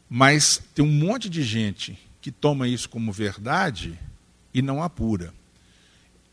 mas 0.09 0.63
tem 0.75 0.85
um 0.85 0.91
monte 0.91 1.29
de 1.29 1.43
gente 1.43 1.99
que 2.21 2.31
toma 2.31 2.69
isso 2.69 2.89
como 2.89 3.13
verdade 3.13 3.99
e 4.53 4.61
não 4.63 4.83
apura. 4.83 5.33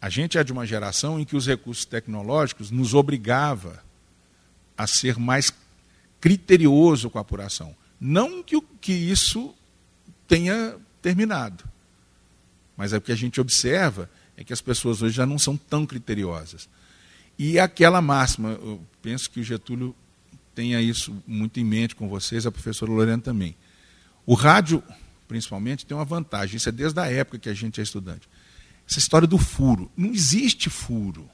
A 0.01 0.09
gente 0.09 0.37
é 0.37 0.43
de 0.43 0.51
uma 0.51 0.65
geração 0.65 1.19
em 1.19 1.23
que 1.23 1.35
os 1.35 1.45
recursos 1.45 1.85
tecnológicos 1.85 2.71
nos 2.71 2.95
obrigava 2.95 3.83
a 4.75 4.87
ser 4.87 5.19
mais 5.19 5.53
criterioso 6.19 7.09
com 7.09 7.19
a 7.19 7.21
apuração. 7.21 7.75
Não 7.99 8.41
que, 8.41 8.59
que 8.81 8.91
isso 8.91 9.53
tenha 10.27 10.75
terminado. 11.03 11.63
Mas 12.75 12.93
é 12.93 12.97
o 12.97 13.01
que 13.01 13.11
a 13.11 13.15
gente 13.15 13.39
observa 13.39 14.09
é 14.35 14.43
que 14.43 14.51
as 14.51 14.61
pessoas 14.61 15.03
hoje 15.03 15.15
já 15.15 15.25
não 15.25 15.37
são 15.37 15.55
tão 15.55 15.85
criteriosas. 15.85 16.67
E 17.37 17.59
aquela 17.59 18.01
máxima, 18.01 18.51
eu 18.53 18.81
penso 19.03 19.29
que 19.29 19.39
o 19.39 19.43
Getúlio 19.43 19.95
tenha 20.55 20.81
isso 20.81 21.15
muito 21.27 21.59
em 21.59 21.63
mente 21.63 21.95
com 21.95 22.07
vocês, 22.09 22.45
a 22.45 22.51
professora 22.51 22.91
Lorena 22.91 23.21
também. 23.21 23.55
O 24.25 24.33
rádio, 24.33 24.83
principalmente, 25.27 25.85
tem 25.85 25.95
uma 25.95 26.05
vantagem, 26.05 26.57
isso 26.57 26.69
é 26.69 26.71
desde 26.71 26.99
a 26.99 27.05
época 27.05 27.37
que 27.37 27.49
a 27.49 27.53
gente 27.53 27.79
é 27.79 27.83
estudante. 27.83 28.27
Essa 28.91 28.99
história 28.99 29.25
do 29.25 29.37
furo. 29.37 29.89
Não 29.95 30.11
existe 30.11 30.69
furo. 30.69 31.29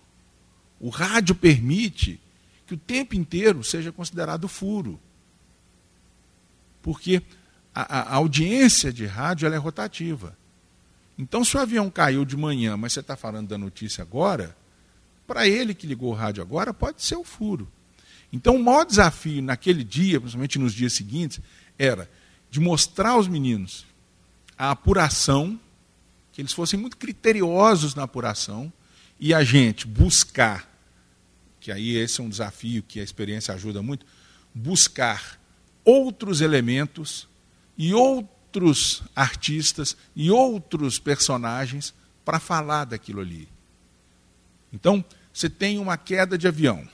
O 0.79 0.89
rádio 0.89 1.33
permite 1.33 2.21
que 2.67 2.75
o 2.75 2.77
tempo 2.77 3.15
inteiro 3.15 3.63
seja 3.63 3.91
considerado 3.91 4.47
furo. 4.47 4.99
Porque 6.83 7.23
a, 7.73 8.11
a 8.11 8.15
audiência 8.17 8.93
de 8.93 9.07
rádio 9.07 9.51
é 9.51 9.57
rotativa. 9.57 10.37
Então, 11.17 11.43
se 11.43 11.57
o 11.57 11.59
avião 11.59 11.89
caiu 11.89 12.23
de 12.23 12.37
manhã, 12.37 12.77
mas 12.77 12.93
você 12.93 12.99
está 12.99 13.15
falando 13.15 13.47
da 13.47 13.57
notícia 13.57 14.03
agora, 14.03 14.55
para 15.25 15.47
ele 15.47 15.73
que 15.73 15.87
ligou 15.87 16.11
o 16.11 16.15
rádio 16.15 16.43
agora, 16.43 16.71
pode 16.71 17.01
ser 17.01 17.15
o 17.15 17.23
furo. 17.23 17.67
Então, 18.31 18.55
o 18.55 18.63
maior 18.63 18.85
desafio 18.85 19.41
naquele 19.41 19.83
dia, 19.83 20.19
principalmente 20.19 20.59
nos 20.59 20.75
dias 20.75 20.93
seguintes, 20.93 21.39
era 21.75 22.07
de 22.51 22.59
mostrar 22.59 23.11
aos 23.11 23.27
meninos 23.27 23.83
a 24.55 24.69
apuração, 24.69 25.59
que 26.37 26.41
eles 26.43 26.53
fossem 26.53 26.79
muito 26.79 26.97
criteriosos 26.97 27.95
na 27.95 28.03
apuração, 28.03 28.71
e 29.19 29.33
a 29.33 29.43
gente 29.43 29.87
buscar, 29.87 30.71
que 31.59 31.71
aí 31.71 31.95
esse 31.95 32.21
é 32.21 32.23
um 32.23 32.29
desafio 32.29 32.83
que 32.83 32.99
a 32.99 33.03
experiência 33.03 33.55
ajuda 33.55 33.81
muito, 33.81 34.05
buscar 34.53 35.41
outros 35.83 36.39
elementos 36.39 37.27
e 37.75 37.91
outros 37.91 39.01
artistas 39.15 39.97
e 40.15 40.29
outros 40.29 40.99
personagens 40.99 41.91
para 42.23 42.39
falar 42.39 42.85
daquilo 42.85 43.21
ali. 43.21 43.49
Então, 44.71 45.03
você 45.33 45.49
tem 45.49 45.79
uma 45.79 45.97
queda 45.97 46.37
de 46.37 46.47
avião. 46.47 46.87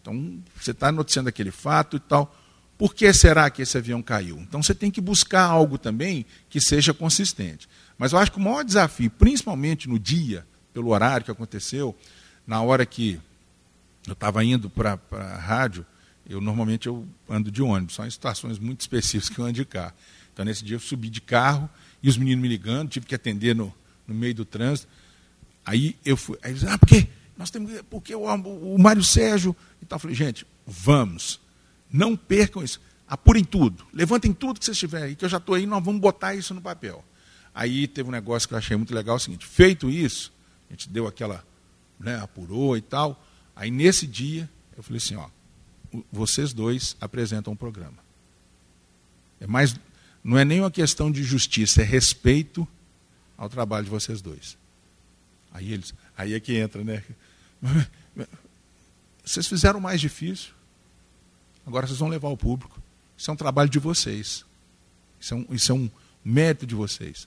Então, 0.00 0.40
você 0.54 0.70
está 0.70 0.92
noticiando 0.92 1.28
aquele 1.28 1.50
fato 1.50 1.96
e 1.96 2.00
tal. 2.00 2.32
Por 2.78 2.94
que 2.94 3.12
será 3.12 3.48
que 3.50 3.62
esse 3.62 3.76
avião 3.76 4.02
caiu? 4.02 4.38
Então 4.38 4.62
você 4.62 4.74
tem 4.74 4.90
que 4.90 5.00
buscar 5.00 5.44
algo 5.44 5.78
também 5.78 6.26
que 6.48 6.60
seja 6.60 6.92
consistente. 6.92 7.66
Mas 7.98 8.12
eu 8.12 8.18
acho 8.18 8.32
que 8.32 8.38
o 8.38 8.40
maior 8.40 8.64
desafio, 8.64 9.10
principalmente 9.10 9.88
no 9.88 9.98
dia, 9.98 10.46
pelo 10.72 10.90
horário 10.90 11.24
que 11.24 11.30
aconteceu, 11.30 11.96
na 12.46 12.60
hora 12.60 12.84
que 12.84 13.20
eu 14.06 14.12
estava 14.12 14.44
indo 14.44 14.68
para 14.68 14.98
a 15.10 15.36
rádio, 15.36 15.84
eu 16.28 16.40
normalmente 16.40 16.86
eu 16.86 17.06
ando 17.28 17.50
de 17.50 17.62
ônibus, 17.62 17.94
só 17.94 18.06
em 18.06 18.10
situações 18.10 18.58
muito 18.58 18.80
específicas 18.80 19.28
que 19.28 19.38
eu 19.38 19.44
ando 19.44 19.54
de 19.54 19.64
carro. 19.64 19.94
Então 20.32 20.44
nesse 20.44 20.64
dia 20.64 20.76
eu 20.76 20.80
subi 20.80 21.08
de 21.08 21.20
carro 21.20 21.68
e 22.02 22.08
os 22.08 22.16
meninos 22.16 22.42
me 22.42 22.48
ligando, 22.48 22.90
tive 22.90 23.06
que 23.06 23.14
atender 23.14 23.54
no, 23.54 23.72
no 24.06 24.14
meio 24.14 24.34
do 24.34 24.44
trânsito. 24.44 24.88
Aí 25.64 25.96
eu 26.04 26.16
fui, 26.16 26.38
aí 26.42 26.52
eles, 26.52 26.64
ah, 26.64 26.76
por 26.78 26.86
quê? 26.86 27.08
Nós 27.36 27.50
temos, 27.50 27.70
porque 27.90 28.14
o, 28.14 28.22
o 28.24 28.78
Mário 28.78 29.02
Sérgio 29.02 29.54
e 29.82 29.86
tal. 29.86 29.96
Eu 29.96 30.00
falei, 30.00 30.16
gente, 30.16 30.46
vamos. 30.66 31.40
Não 31.90 32.16
percam 32.16 32.62
isso. 32.62 32.80
Apurem 33.06 33.44
tudo. 33.44 33.86
Levantem 33.92 34.32
tudo 34.32 34.58
que 34.58 34.64
vocês 34.64 34.78
tiverem 34.78 35.14
que 35.14 35.24
eu 35.24 35.28
já 35.28 35.36
estou 35.36 35.54
aí, 35.54 35.66
nós 35.66 35.84
vamos 35.84 36.00
botar 36.00 36.34
isso 36.34 36.54
no 36.54 36.60
papel. 36.60 37.04
Aí 37.56 37.88
teve 37.88 38.10
um 38.10 38.12
negócio 38.12 38.46
que 38.46 38.52
eu 38.52 38.58
achei 38.58 38.76
muito 38.76 38.94
legal, 38.94 39.14
é 39.14 39.16
o 39.16 39.18
seguinte, 39.18 39.46
feito 39.46 39.88
isso, 39.88 40.30
a 40.68 40.74
gente 40.74 40.90
deu 40.90 41.06
aquela, 41.06 41.42
né, 41.98 42.20
apurou 42.20 42.76
e 42.76 42.82
tal. 42.82 43.24
Aí 43.56 43.70
nesse 43.70 44.06
dia, 44.06 44.46
eu 44.76 44.82
falei 44.82 44.98
assim, 44.98 45.16
ó, 45.16 45.30
vocês 46.12 46.52
dois 46.52 46.98
apresentam 47.00 47.54
um 47.54 47.56
programa. 47.56 47.96
É 49.40 49.46
mais, 49.46 49.74
não 50.22 50.36
é 50.36 50.44
nem 50.44 50.60
uma 50.60 50.70
questão 50.70 51.10
de 51.10 51.22
justiça, 51.22 51.80
é 51.80 51.84
respeito 51.84 52.68
ao 53.38 53.48
trabalho 53.48 53.84
de 53.84 53.90
vocês 53.90 54.20
dois. 54.20 54.58
Aí 55.50 55.72
eles, 55.72 55.94
aí 56.14 56.34
é 56.34 56.40
que 56.40 56.54
entra, 56.54 56.84
né? 56.84 57.02
Vocês 59.24 59.48
fizeram 59.48 59.80
o 59.80 59.82
mais 59.82 60.00
difícil. 60.00 60.52
Agora 61.66 61.84
vocês 61.84 61.98
vão 61.98 62.08
levar 62.08 62.28
ao 62.28 62.36
público. 62.36 62.80
Isso 63.16 63.28
é 63.28 63.34
um 63.34 63.36
trabalho 63.36 63.68
de 63.68 63.80
vocês. 63.80 64.44
Isso 65.18 65.34
é 65.34 65.36
um, 65.36 65.46
isso 65.50 65.72
é 65.72 65.74
um 65.74 65.90
mérito 66.24 66.64
de 66.64 66.76
vocês. 66.76 67.26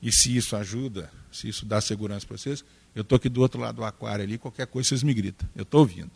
E 0.00 0.12
se 0.12 0.36
isso 0.36 0.56
ajuda, 0.56 1.10
se 1.32 1.48
isso 1.48 1.66
dá 1.66 1.80
segurança 1.80 2.26
para 2.26 2.36
vocês, 2.36 2.64
eu 2.94 3.02
estou 3.02 3.16
aqui 3.16 3.28
do 3.28 3.40
outro 3.40 3.60
lado 3.60 3.76
do 3.76 3.84
aquário 3.84 4.24
ali, 4.24 4.38
qualquer 4.38 4.66
coisa 4.66 4.88
vocês 4.88 5.02
me 5.02 5.12
gritam. 5.12 5.48
Eu 5.54 5.62
estou 5.62 5.80
ouvindo. 5.80 6.10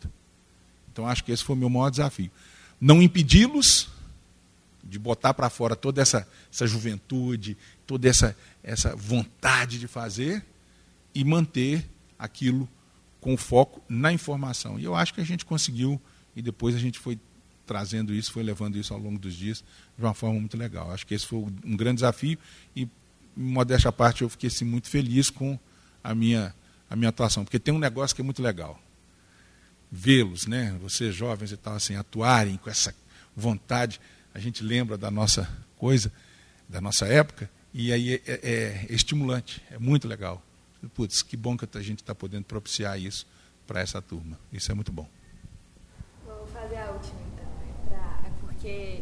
Então 0.91 1.07
acho 1.07 1.23
que 1.23 1.31
esse 1.31 1.43
foi 1.43 1.55
o 1.55 1.59
meu 1.59 1.69
maior 1.69 1.89
desafio. 1.89 2.31
Não 2.79 3.01
impedi-los 3.01 3.89
de 4.83 4.99
botar 4.99 5.33
para 5.33 5.49
fora 5.49 5.75
toda 5.75 6.01
essa, 6.01 6.27
essa 6.51 6.67
juventude, 6.67 7.57
toda 7.87 8.07
essa, 8.07 8.35
essa 8.61 8.95
vontade 8.95 9.79
de 9.79 9.87
fazer 9.87 10.43
e 11.15 11.23
manter 11.23 11.87
aquilo 12.19 12.67
com 13.21 13.37
foco 13.37 13.81
na 13.87 14.11
informação. 14.11 14.79
E 14.79 14.83
eu 14.83 14.95
acho 14.95 15.13
que 15.13 15.21
a 15.21 15.25
gente 15.25 15.45
conseguiu, 15.45 15.99
e 16.35 16.41
depois 16.41 16.75
a 16.75 16.79
gente 16.79 16.99
foi 16.99 17.17
trazendo 17.65 18.13
isso, 18.13 18.31
foi 18.31 18.43
levando 18.43 18.77
isso 18.77 18.93
ao 18.93 18.99
longo 18.99 19.17
dos 19.17 19.33
dias 19.33 19.63
de 19.97 20.03
uma 20.03 20.13
forma 20.13 20.39
muito 20.39 20.57
legal. 20.57 20.91
Acho 20.91 21.07
que 21.07 21.13
esse 21.13 21.25
foi 21.25 21.39
um 21.39 21.77
grande 21.77 21.95
desafio 21.95 22.37
e, 22.75 22.87
modéstia 23.35 23.89
à 23.89 23.91
parte, 23.91 24.21
eu 24.21 24.29
fiquei 24.29 24.47
assim, 24.47 24.65
muito 24.65 24.89
feliz 24.89 25.29
com 25.29 25.57
a 26.03 26.13
minha, 26.13 26.53
a 26.89 26.95
minha 26.95 27.09
atuação, 27.09 27.43
porque 27.43 27.59
tem 27.59 27.73
um 27.73 27.79
negócio 27.79 28.15
que 28.15 28.21
é 28.21 28.25
muito 28.25 28.41
legal. 28.41 28.79
Vê-los, 29.91 30.47
né, 30.47 30.75
vocês 30.81 31.15
jovens 31.15 31.51
e 31.51 31.57
tal, 31.57 31.75
assim, 31.75 31.95
atuarem 31.95 32.57
com 32.57 32.69
essa 32.69 32.93
vontade. 33.35 33.99
A 34.33 34.39
gente 34.39 34.63
lembra 34.63 34.97
da 34.97 35.11
nossa 35.11 35.47
coisa, 35.77 36.11
da 36.67 36.81
nossa 36.81 37.05
época, 37.05 37.49
e 37.73 37.91
aí 37.91 38.15
é, 38.15 38.21
é, 38.27 38.39
é 38.43 38.87
estimulante, 38.89 39.61
é 39.71 39.77
muito 39.77 40.07
legal. 40.07 40.41
Putz, 40.93 41.21
que 41.21 41.37
bom 41.37 41.55
que 41.55 41.65
a 41.77 41.81
gente 41.81 42.01
está 42.01 42.13
podendo 42.13 42.45
propiciar 42.45 42.99
isso 42.99 43.25
para 43.65 43.79
essa 43.79 44.01
turma. 44.01 44.37
Isso 44.51 44.71
é 44.71 44.75
muito 44.75 44.91
bom. 44.91 45.07
Vou 46.25 46.45
fazer 46.47 46.77
a 46.77 46.91
última 46.91 47.21
então. 47.21 47.45
Pra, 47.87 48.19
é 48.27 48.31
porque 48.41 49.01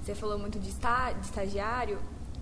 você 0.00 0.14
falou 0.14 0.38
muito 0.38 0.58
de, 0.60 0.68
esta, 0.68 1.12
de 1.12 1.26
estagiário 1.26 1.98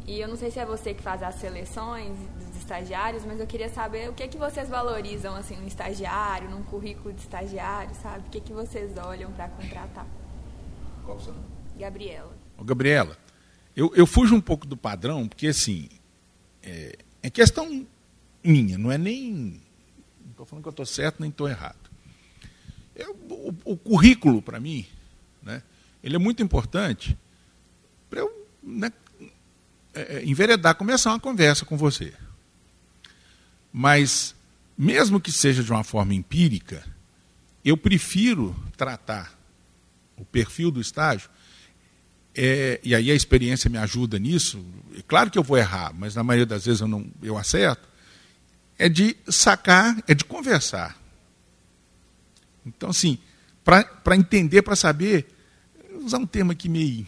e 0.07 0.21
eu 0.21 0.29
não 0.29 0.37
sei 0.37 0.51
se 0.51 0.61
é 0.61 0.65
você 0.65 0.95
que 0.95 1.03
faz 1.03 1.23
as 1.23 1.35
seleções 1.35 2.17
dos 2.39 2.57
estagiários, 2.57 3.25
mas 3.25 3.41
eu 3.41 3.47
queria 3.47 3.69
saber 3.69 4.09
o 4.09 4.13
que 4.13 4.23
é 4.23 4.29
que 4.29 4.39
vocês 4.39 4.69
valorizam 4.69 5.35
assim 5.35 5.57
no 5.57 5.67
estagiário, 5.67 6.49
num 6.49 6.63
currículo 6.63 7.13
de 7.13 7.23
estagiário, 7.23 7.95
sabe? 7.97 8.27
O 8.29 8.31
que 8.31 8.39
é 8.39 8.41
que 8.41 8.53
vocês 8.53 8.97
olham 8.97 9.33
para 9.33 9.49
contratar? 9.49 10.07
Qual 11.05 11.17
o 11.17 11.21
seu 11.21 11.33
nome? 11.33 11.47
Gabriela. 11.77 12.33
Ô, 12.57 12.65
Gabriela, 12.65 13.19
eu, 13.75 13.93
eu 13.97 14.07
fujo 14.07 14.35
um 14.35 14.41
pouco 14.41 14.65
do 14.65 14.77
padrão, 14.77 15.27
porque 15.27 15.49
assim, 15.49 15.89
é, 16.63 16.99
é 17.23 17.29
questão 17.29 17.85
minha, 18.45 18.79
não 18.79 18.93
é 18.93 18.99
nem. 18.99 19.61
Não 20.25 20.31
estou 20.31 20.47
falando 20.47 20.63
que 20.63 20.69
eu 20.69 20.71
estou 20.71 20.87
certo 20.87 21.21
nem 21.21 21.31
estou 21.31 21.49
errado. 21.49 21.91
Eu, 22.95 23.13
o, 23.29 23.55
o, 23.65 23.77
currículo, 23.77 24.41
para 24.41 24.59
mim, 24.61 24.87
né, 25.43 25.63
ele 26.03 26.17
é 26.17 26.19
muito 26.19 26.43
importante 26.43 27.19
para 28.09 28.21
eu 28.21 28.47
né, 28.63 28.91
é, 29.97 30.19
é, 30.19 30.25
enveredar, 30.25 30.75
começar 30.75 31.11
uma 31.11 31.21
conversa 31.21 31.65
com 31.65 31.77
você. 31.77 32.13
Mas, 33.73 34.35
mesmo 34.77 35.21
que 35.21 35.33
seja 35.33 35.63
de 35.63 35.71
uma 35.73 35.83
forma 35.83 36.15
empírica, 36.15 36.85
eu 37.65 37.77
prefiro 37.77 38.55
tratar 38.77 39.37
o 40.17 40.25
perfil 40.25 40.71
do 40.71 40.81
estágio, 40.81 41.29
é, 42.35 42.79
e 42.85 42.95
aí 42.95 43.11
a 43.11 43.15
experiência 43.15 43.71
me 43.71 43.79
ajuda 43.79 44.19
nisso. 44.19 44.65
É 44.97 45.03
claro 45.03 45.31
que 45.31 45.39
eu 45.39 45.43
vou 45.43 45.57
errar, 45.57 45.93
mas 45.95 46.15
na 46.15 46.23
maioria 46.23 46.47
das 46.47 46.67
vezes 46.67 46.81
eu, 46.81 46.89
não, 46.89 47.07
eu 47.23 47.37
acerto 47.37 47.97
é 48.79 48.89
de 48.89 49.17
sacar, 49.29 49.97
é 50.07 50.15
de 50.15 50.25
conversar. 50.25 51.01
Então, 52.65 52.91
assim, 52.91 53.19
para 53.65 54.17
entender, 54.17 54.63
para 54.63 54.77
saber, 54.77 55.27
usar 56.03 56.19
um 56.19 56.27
termo 56.27 56.53
aqui 56.53 56.69
meio, 56.69 57.07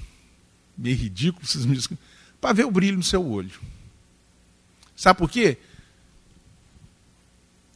meio 0.77 0.97
ridículo, 0.97 1.47
vocês 1.47 1.67
me 1.67 1.79
para 2.41 2.53
ver 2.53 2.65
o 2.65 2.71
brilho 2.71 2.97
no 2.97 3.03
seu 3.03 3.25
olho. 3.25 3.61
Sabe 4.97 5.19
por 5.19 5.31
quê? 5.31 5.59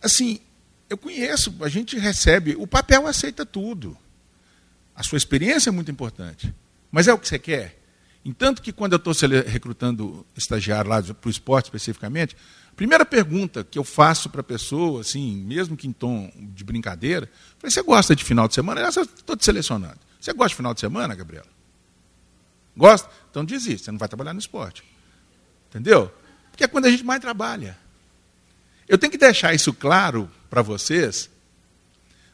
Assim, 0.02 0.40
eu 0.90 0.96
conheço, 0.98 1.54
a 1.60 1.68
gente 1.68 1.98
recebe, 1.98 2.56
o 2.58 2.66
papel 2.66 3.06
aceita 3.06 3.46
tudo. 3.46 3.96
A 4.94 5.02
sua 5.02 5.16
experiência 5.16 5.70
é 5.70 5.72
muito 5.72 5.90
importante. 5.90 6.52
Mas 6.90 7.08
é 7.08 7.14
o 7.14 7.18
que 7.18 7.28
você 7.28 7.38
quer? 7.38 7.80
Entanto 8.24 8.62
que 8.62 8.72
quando 8.72 8.92
eu 8.92 8.98
estou 8.98 9.14
recrutando 9.46 10.26
estagiário 10.36 10.90
lá 10.90 11.02
para 11.02 11.28
o 11.28 11.30
esporte 11.30 11.66
especificamente, 11.66 12.36
Primeira 12.74 13.04
pergunta 13.04 13.62
que 13.62 13.78
eu 13.78 13.84
faço 13.84 14.30
para 14.30 14.40
a 14.40 14.44
pessoa, 14.44 15.02
assim, 15.02 15.36
mesmo 15.36 15.76
que 15.76 15.86
em 15.86 15.92
tom 15.92 16.32
de 16.36 16.64
brincadeira, 16.64 17.30
falei, 17.58 17.70
você 17.70 17.82
gosta 17.82 18.16
de 18.16 18.24
final 18.24 18.48
de 18.48 18.54
semana? 18.54 18.80
Eu 18.80 18.88
estou 18.88 19.36
te 19.36 19.44
selecionando. 19.44 19.98
Você 20.18 20.32
gosta 20.32 20.48
de 20.50 20.56
final 20.56 20.72
de 20.72 20.80
semana, 20.80 21.14
Gabriela? 21.14 21.46
Gosta? 22.74 23.10
Então 23.32 23.46
desiste, 23.46 23.86
você 23.86 23.90
não 23.90 23.98
vai 23.98 24.08
trabalhar 24.08 24.34
no 24.34 24.38
esporte. 24.38 24.84
Entendeu? 25.70 26.12
Porque 26.50 26.64
é 26.64 26.68
quando 26.68 26.84
a 26.84 26.90
gente 26.90 27.02
mais 27.02 27.18
trabalha. 27.18 27.78
Eu 28.86 28.98
tenho 28.98 29.10
que 29.10 29.16
deixar 29.16 29.54
isso 29.54 29.72
claro 29.72 30.30
para 30.50 30.60
vocês. 30.60 31.30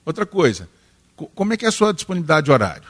Outra 0.05 0.27
coisa, 0.27 0.69
como 1.37 1.53
é 1.53 1.57
que 1.57 1.65
é 1.65 1.69
a 1.69 1.73
sua 1.73 1.95
disponibilidade 1.95 2.47
de 2.47 2.51
horário? 2.51 2.89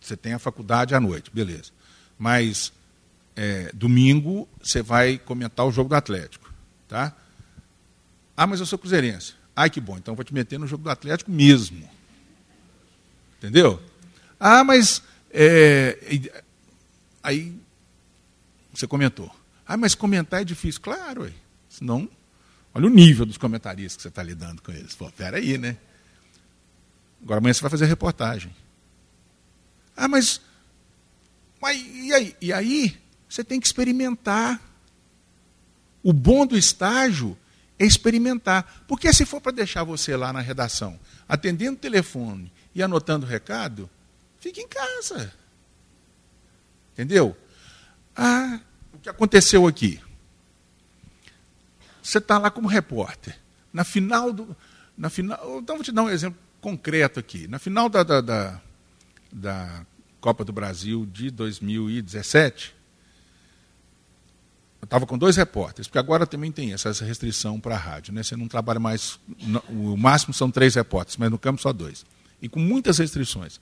Você 0.00 0.16
tem 0.16 0.32
a 0.32 0.38
faculdade 0.38 0.94
à 0.94 1.00
noite, 1.00 1.30
beleza. 1.30 1.70
Mas 2.18 2.72
é, 3.36 3.70
domingo 3.74 4.48
você 4.62 4.82
vai 4.82 5.18
comentar 5.18 5.66
o 5.66 5.70
jogo 5.70 5.90
do 5.90 5.96
Atlético. 5.96 6.50
Tá? 6.88 7.14
Ah, 8.34 8.46
mas 8.46 8.58
eu 8.58 8.64
sou 8.64 8.78
cruzeirense. 8.78 9.34
Ai, 9.54 9.68
que 9.68 9.82
bom, 9.82 9.98
então 9.98 10.14
vou 10.14 10.24
te 10.24 10.32
meter 10.32 10.58
no 10.58 10.66
jogo 10.66 10.82
do 10.82 10.90
Atlético 10.90 11.30
mesmo. 11.30 11.86
Entendeu? 13.36 13.82
Ah, 14.38 14.64
mas. 14.64 15.02
É, 15.30 15.98
aí 17.22 17.54
você 18.72 18.86
comentou. 18.86 19.34
Ah, 19.66 19.76
mas 19.76 19.94
comentar 19.94 20.40
é 20.40 20.44
difícil. 20.44 20.80
Claro, 20.80 21.22
ué. 21.22 21.32
senão. 21.68 22.08
Olha 22.72 22.86
o 22.86 22.90
nível 22.90 23.26
dos 23.26 23.36
comentaristas 23.36 23.96
que 23.96 24.02
você 24.02 24.08
está 24.08 24.22
lidando 24.22 24.62
com 24.62 24.70
eles. 24.70 24.94
Pô, 24.94 25.10
peraí, 25.10 25.58
né? 25.58 25.76
Agora 27.22 27.38
amanhã 27.38 27.52
você 27.52 27.60
vai 27.60 27.70
fazer 27.70 27.86
reportagem. 27.86 28.54
Ah, 29.96 30.08
mas. 30.08 30.40
mas 31.60 31.76
e 31.76 32.12
aí? 32.12 32.36
E 32.40 32.52
aí 32.52 32.98
você 33.28 33.42
tem 33.44 33.60
que 33.60 33.66
experimentar. 33.66 34.60
O 36.02 36.12
bom 36.12 36.46
do 36.46 36.56
estágio 36.56 37.36
é 37.78 37.84
experimentar. 37.84 38.84
Porque 38.86 39.12
se 39.12 39.26
for 39.26 39.40
para 39.40 39.52
deixar 39.52 39.84
você 39.84 40.16
lá 40.16 40.32
na 40.32 40.40
redação, 40.40 40.98
atendendo 41.28 41.76
o 41.76 41.80
telefone 41.80 42.52
e 42.74 42.82
anotando 42.82 43.26
o 43.26 43.28
recado, 43.28 43.90
fique 44.38 44.60
em 44.60 44.68
casa. 44.68 45.32
Entendeu? 46.92 47.36
Ah, 48.16 48.60
o 48.92 48.98
que 48.98 49.08
aconteceu 49.08 49.66
aqui? 49.66 50.00
Você 52.02 52.18
está 52.18 52.38
lá 52.38 52.50
como 52.50 52.68
repórter. 52.68 53.38
Na 53.72 53.84
final 53.84 54.32
do. 54.32 54.56
Na 54.96 55.08
final, 55.08 55.58
então 55.58 55.76
vou 55.76 55.84
te 55.84 55.92
dar 55.92 56.02
um 56.02 56.10
exemplo 56.10 56.38
concreto 56.60 57.18
aqui. 57.20 57.46
Na 57.48 57.58
final 57.58 57.88
da, 57.88 58.02
da, 58.02 58.20
da, 58.20 58.60
da 59.32 59.86
Copa 60.20 60.44
do 60.44 60.52
Brasil 60.52 61.06
de 61.06 61.30
2017, 61.30 62.74
eu 64.80 64.84
estava 64.84 65.06
com 65.06 65.16
dois 65.16 65.36
repórteres, 65.36 65.86
porque 65.86 65.98
agora 65.98 66.26
também 66.26 66.50
tem 66.50 66.72
essa 66.72 66.92
restrição 67.04 67.60
para 67.60 67.74
a 67.74 67.78
rádio. 67.78 68.12
Né? 68.12 68.22
Você 68.22 68.36
não 68.36 68.48
trabalha 68.48 68.80
mais. 68.80 69.18
O 69.68 69.96
máximo 69.96 70.34
são 70.34 70.50
três 70.50 70.74
repórteres, 70.74 71.16
mas 71.16 71.30
no 71.30 71.38
campo 71.38 71.60
só 71.60 71.72
dois. 71.72 72.04
E 72.42 72.48
com 72.48 72.60
muitas 72.60 72.98
restrições. 72.98 73.60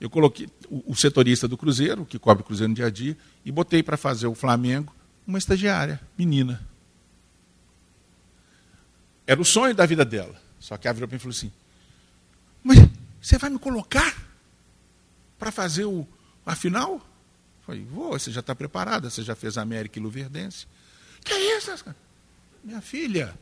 Eu 0.00 0.08
coloquei 0.08 0.48
o, 0.68 0.92
o 0.92 0.96
setorista 0.96 1.48
do 1.48 1.56
Cruzeiro, 1.56 2.04
que 2.06 2.18
cobre 2.18 2.42
o 2.42 2.46
Cruzeiro 2.46 2.68
no 2.68 2.74
dia 2.74 2.86
a 2.86 2.90
dia, 2.90 3.16
e 3.44 3.50
botei 3.50 3.82
para 3.82 3.96
fazer 3.96 4.26
o 4.26 4.34
Flamengo 4.34 4.94
uma 5.26 5.38
estagiária, 5.38 6.00
menina. 6.16 6.66
Era 9.26 9.40
o 9.40 9.44
sonho 9.44 9.74
da 9.74 9.84
vida 9.84 10.04
dela. 10.04 10.40
Só 10.58 10.76
que 10.76 10.88
ela 10.88 10.94
virou 10.94 11.08
para 11.08 11.16
mim 11.16 11.18
e 11.18 11.22
falou 11.22 11.36
assim: 11.36 11.52
Mas 12.62 12.78
você 13.20 13.36
vai 13.38 13.50
me 13.50 13.58
colocar 13.58 14.16
para 15.38 15.52
fazer 15.52 15.84
o, 15.84 16.06
a 16.46 16.54
final? 16.56 16.94
Eu 16.94 17.66
falei: 17.66 17.84
Vou, 17.84 18.12
você 18.12 18.30
já 18.30 18.40
está 18.40 18.54
preparada, 18.54 19.10
você 19.10 19.22
já 19.22 19.34
fez 19.34 19.58
América 19.58 19.98
e 19.98 20.02
Luverdense. 20.02 20.66
Que 21.22 21.32
é 21.32 21.58
isso? 21.58 21.72
Minha 22.64 22.80
filha, 22.80 23.34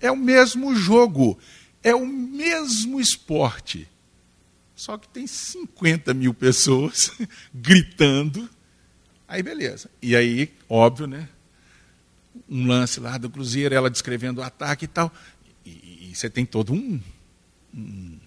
é 0.00 0.10
o 0.10 0.16
mesmo 0.16 0.74
jogo, 0.74 1.38
é 1.82 1.94
o 1.94 2.06
mesmo 2.06 3.00
esporte. 3.00 3.88
Só 4.76 4.98
que 4.98 5.08
tem 5.08 5.26
50 5.26 6.12
mil 6.12 6.34
pessoas 6.34 7.10
gritando. 7.52 8.48
Aí, 9.26 9.42
beleza. 9.42 9.90
E 10.02 10.14
aí, 10.14 10.52
óbvio, 10.68 11.06
né? 11.06 11.30
Um 12.46 12.66
lance 12.66 13.00
lá 13.00 13.16
do 13.16 13.30
Cruzeiro, 13.30 13.74
ela 13.74 13.88
descrevendo 13.88 14.42
o 14.42 14.44
ataque 14.44 14.84
e 14.84 14.88
tal. 14.88 15.10
E, 15.64 16.10
e 16.10 16.14
você 16.14 16.28
tem 16.28 16.44
todo 16.44 16.74
um, 16.74 17.00
um, 17.74 18.18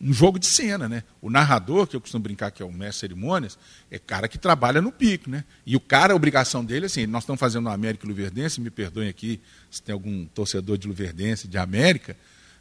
um, 0.00 0.12
jogo 0.12 0.38
de 0.38 0.46
cena, 0.46 0.88
né? 0.88 1.02
O 1.20 1.28
narrador, 1.28 1.88
que 1.88 1.96
eu 1.96 2.00
costumo 2.00 2.22
brincar 2.22 2.52
que 2.52 2.62
é 2.62 2.64
o 2.64 2.72
mestre 2.72 3.00
cerimônias, 3.00 3.58
é 3.90 3.98
cara 3.98 4.28
que 4.28 4.38
trabalha 4.38 4.80
no 4.80 4.92
pico, 4.92 5.28
né? 5.28 5.44
E 5.66 5.74
o 5.74 5.80
cara, 5.80 6.12
a 6.12 6.16
obrigação 6.16 6.64
dele, 6.64 6.86
assim, 6.86 7.06
nós 7.06 7.24
estamos 7.24 7.40
fazendo 7.40 7.66
o 7.66 7.70
América 7.70 8.06
e 8.06 8.08
Luverdense, 8.08 8.60
me 8.60 8.70
perdoem 8.70 9.08
aqui 9.08 9.40
se 9.68 9.82
tem 9.82 9.92
algum 9.92 10.26
torcedor 10.26 10.78
de 10.78 10.86
Luverdense, 10.86 11.48
de 11.48 11.58
América, 11.58 12.16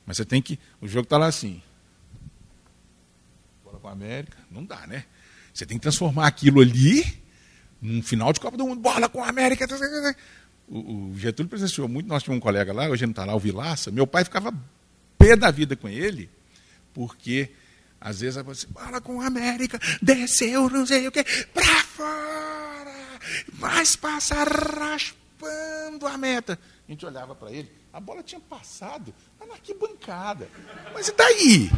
mas 0.08 0.18
você 0.18 0.26
tem 0.26 0.41
que. 0.41 0.58
O 0.82 0.88
jogo 0.88 1.03
está 1.03 1.20
lá 1.20 1.28
assim 1.28 1.62
com 3.86 3.89
a 3.89 3.91
América. 3.91 4.38
Não 4.49 4.65
dá, 4.65 4.88
né? 4.88 5.05
Você 5.53 5.65
tem 5.65 5.77
que 5.77 5.83
transformar 5.83 6.25
aquilo 6.25 6.59
ali 6.59 7.05
num 7.79 8.01
final 8.01 8.33
de 8.33 8.39
Copa 8.39 8.57
do 8.57 8.65
Mundo. 8.65 8.81
Bola 8.81 9.07
com 9.07 9.23
a 9.23 9.29
América. 9.29 9.67
O, 10.67 11.11
o 11.11 11.13
Getúlio 11.19 11.49
presenciou 11.49 11.88
muito. 11.88 12.07
Nós 12.07 12.23
tínhamos 12.23 12.39
um 12.39 12.41
colega 12.41 12.73
lá, 12.73 12.89
hoje 12.89 13.05
não 13.05 13.11
está 13.11 13.23
lá, 13.23 13.36
o 13.36 13.39
Vilaça. 13.39 13.91
Meu 13.91 14.07
pai 14.07 14.23
ficava 14.23 14.51
pé 15.19 15.36
da 15.36 15.51
vida 15.51 15.75
com 15.75 15.88
ele, 15.88 16.29
porque 16.95 17.51
às 18.01 18.21
vezes 18.21 18.38
ela 18.38 18.51
assim, 18.51 18.67
bola 18.69 18.99
com 18.99 19.21
a 19.21 19.27
América, 19.27 19.79
desceu, 20.01 20.67
não 20.69 20.86
sei 20.86 21.07
o 21.07 21.11
quê, 21.11 21.23
para 21.53 21.83
fora, 21.83 23.19
mas 23.59 23.95
passa 23.95 24.36
raspando 24.43 26.07
a 26.07 26.17
meta. 26.17 26.59
A 26.88 26.91
gente 26.91 27.05
olhava 27.05 27.36
para 27.36 27.51
ele, 27.51 27.71
a 27.93 27.99
bola 27.99 28.21
tinha 28.23 28.41
passado, 28.41 29.13
na 29.47 29.53
arquibancada. 29.53 30.49
Mas 30.93 31.07
e 31.07 31.11
daí? 31.13 31.71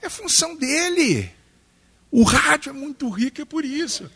É 0.00 0.08
função 0.08 0.56
dele. 0.56 1.41
O 2.12 2.22
rádio 2.24 2.70
é 2.70 2.72
muito 2.74 3.08
rico 3.08 3.40
é 3.40 3.44
por 3.44 3.64
isso. 3.64 4.10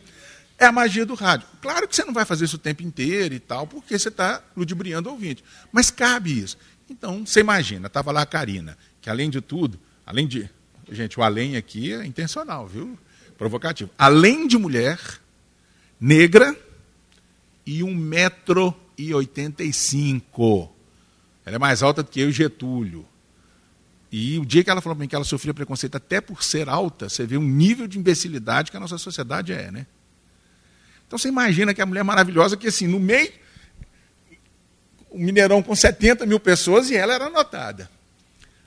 É 0.58 0.66
a 0.66 0.72
magia 0.72 1.06
do 1.06 1.14
rádio. 1.14 1.48
Claro 1.62 1.88
que 1.88 1.96
você 1.96 2.04
não 2.04 2.12
vai 2.12 2.26
fazer 2.26 2.44
isso 2.44 2.56
o 2.56 2.58
tempo 2.58 2.82
inteiro 2.82 3.32
e 3.34 3.40
tal, 3.40 3.66
porque 3.66 3.98
você 3.98 4.08
está 4.08 4.42
ludibriando 4.54 5.08
o 5.08 5.12
ouvinte. 5.12 5.42
Mas 5.72 5.90
cabe 5.90 6.38
isso. 6.38 6.58
Então, 6.88 7.26
você 7.26 7.40
imagina, 7.40 7.86
estava 7.86 8.12
lá 8.12 8.20
a 8.22 8.26
Karina, 8.26 8.78
que 9.00 9.10
além 9.10 9.28
de 9.30 9.40
tudo, 9.40 9.80
além 10.04 10.28
de. 10.28 10.48
Gente, 10.90 11.18
o 11.18 11.22
além 11.22 11.56
aqui 11.56 11.90
é 11.92 12.04
intencional, 12.06 12.68
viu? 12.68 12.98
Provocativo. 13.36 13.90
Além 13.98 14.46
de 14.46 14.58
mulher, 14.58 15.00
negra 15.98 16.54
e 17.66 17.80
1,85m. 17.80 20.70
Ela 21.44 21.56
é 21.56 21.58
mais 21.58 21.82
alta 21.82 22.02
do 22.02 22.10
que 22.10 22.20
eu 22.20 22.28
e 22.28 22.32
Getúlio. 22.32 23.06
E 24.10 24.38
o 24.38 24.46
dia 24.46 24.62
que 24.62 24.70
ela 24.70 24.80
falou 24.80 24.94
para 24.94 25.02
mim 25.02 25.08
que 25.08 25.14
ela 25.14 25.24
sofria 25.24 25.52
preconceito 25.52 25.96
até 25.96 26.20
por 26.20 26.42
ser 26.42 26.68
alta, 26.68 27.08
você 27.08 27.26
vê 27.26 27.36
um 27.36 27.42
nível 27.42 27.86
de 27.86 27.98
imbecilidade 27.98 28.70
que 28.70 28.76
a 28.76 28.80
nossa 28.80 28.98
sociedade 28.98 29.52
é, 29.52 29.70
né? 29.70 29.86
Então 31.06 31.18
você 31.18 31.28
imagina 31.28 31.74
que 31.74 31.82
a 31.82 31.86
mulher 31.86 32.02
maravilhosa, 32.02 32.56
que 32.56 32.68
assim, 32.68 32.86
no 32.86 32.98
meio, 32.98 33.32
o 35.10 35.18
Mineirão 35.18 35.62
com 35.62 35.74
70 35.74 36.26
mil 36.26 36.38
pessoas 36.38 36.90
e 36.90 36.96
ela 36.96 37.14
era 37.14 37.26
anotada. 37.26 37.90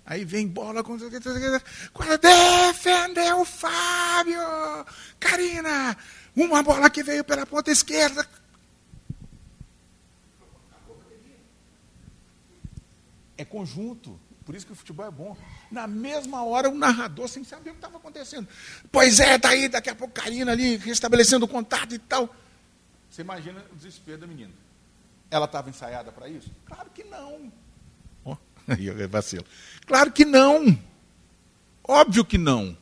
Aí 0.06 0.26
vem 0.26 0.48
bola 0.48 0.84
com. 0.84 0.98
Defendeu 0.98 3.42
o 3.42 3.46
Fábio! 3.46 4.42
Karina! 5.20 5.96
Uma 6.36 6.64
bola 6.64 6.90
que 6.90 7.04
veio 7.04 7.24
pela 7.24 7.46
ponta 7.46 7.70
esquerda. 7.70 8.28
É 13.38 13.46
conjunto. 13.46 14.20
Por 14.50 14.56
isso 14.56 14.66
que 14.66 14.72
o 14.72 14.76
futebol 14.76 15.06
é 15.06 15.12
bom. 15.12 15.38
Na 15.70 15.86
mesma 15.86 16.44
hora, 16.44 16.72
o 16.72 16.74
narrador, 16.74 17.28
sem 17.28 17.44
saber 17.44 17.70
o 17.70 17.74
que 17.74 17.78
estava 17.78 17.98
acontecendo. 17.98 18.48
Pois 18.92 19.20
é, 19.20 19.36
está 19.36 19.50
aí, 19.50 19.70
daqui 19.70 19.92
a 19.92 19.96
pouco 19.96 20.12
Karina 20.12 20.54
ali, 20.54 20.76
restabelecendo 20.78 21.46
o 21.46 21.48
contato 21.48 21.94
e 21.94 22.00
tal. 22.00 22.36
Você 23.08 23.22
imagina 23.22 23.64
o 23.72 23.76
desespero 23.76 24.18
da 24.18 24.26
menina. 24.26 24.52
Ela 25.30 25.46
estava 25.46 25.70
ensaiada 25.70 26.12
para 26.12 26.28
isso? 26.28 26.50
Claro 26.66 26.90
que 26.90 27.04
não. 27.04 27.54
Oh, 28.26 28.36
aí 28.68 28.90
vacilo. 29.06 29.46
Claro 29.86 30.12
que 30.12 30.26
não. 30.26 30.76
Óbvio 31.88 32.26
que 32.26 32.40
não. 32.40 32.76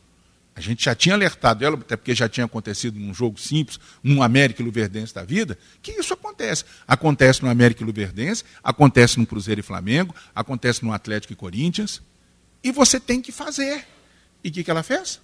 A 0.58 0.60
gente 0.60 0.84
já 0.84 0.96
tinha 0.96 1.14
alertado 1.14 1.64
ela, 1.64 1.76
até 1.78 1.96
porque 1.96 2.16
já 2.16 2.28
tinha 2.28 2.48
acontecido 2.48 3.00
num 3.00 3.14
jogo 3.14 3.40
simples, 3.40 3.80
num 4.02 4.24
América 4.24 4.60
e 4.60 4.66
Luverdense 4.66 5.14
da 5.14 5.24
vida, 5.24 5.56
que 5.84 5.92
isso 5.92 6.16
acontece. 6.16 6.66
Acontece 6.88 7.44
no 7.44 7.50
América 7.50 7.84
e 7.84 7.86
Luverdense, 7.86 8.44
acontece 8.64 9.20
no 9.20 9.28
Cruzeiro 9.28 9.60
e 9.60 9.64
Flamengo, 9.64 10.16
acontece 10.34 10.84
no 10.84 10.92
Atlético 10.92 11.32
e 11.32 11.36
Corinthians, 11.36 12.02
e 12.64 12.72
você 12.72 13.00
tem 13.00 13.22
que 13.22 13.32
fazer. 13.32 13.86
E 14.44 14.50
o 14.50 14.52
que, 14.52 14.64
que 14.64 14.72
ela 14.72 14.82
fez? 14.82 15.22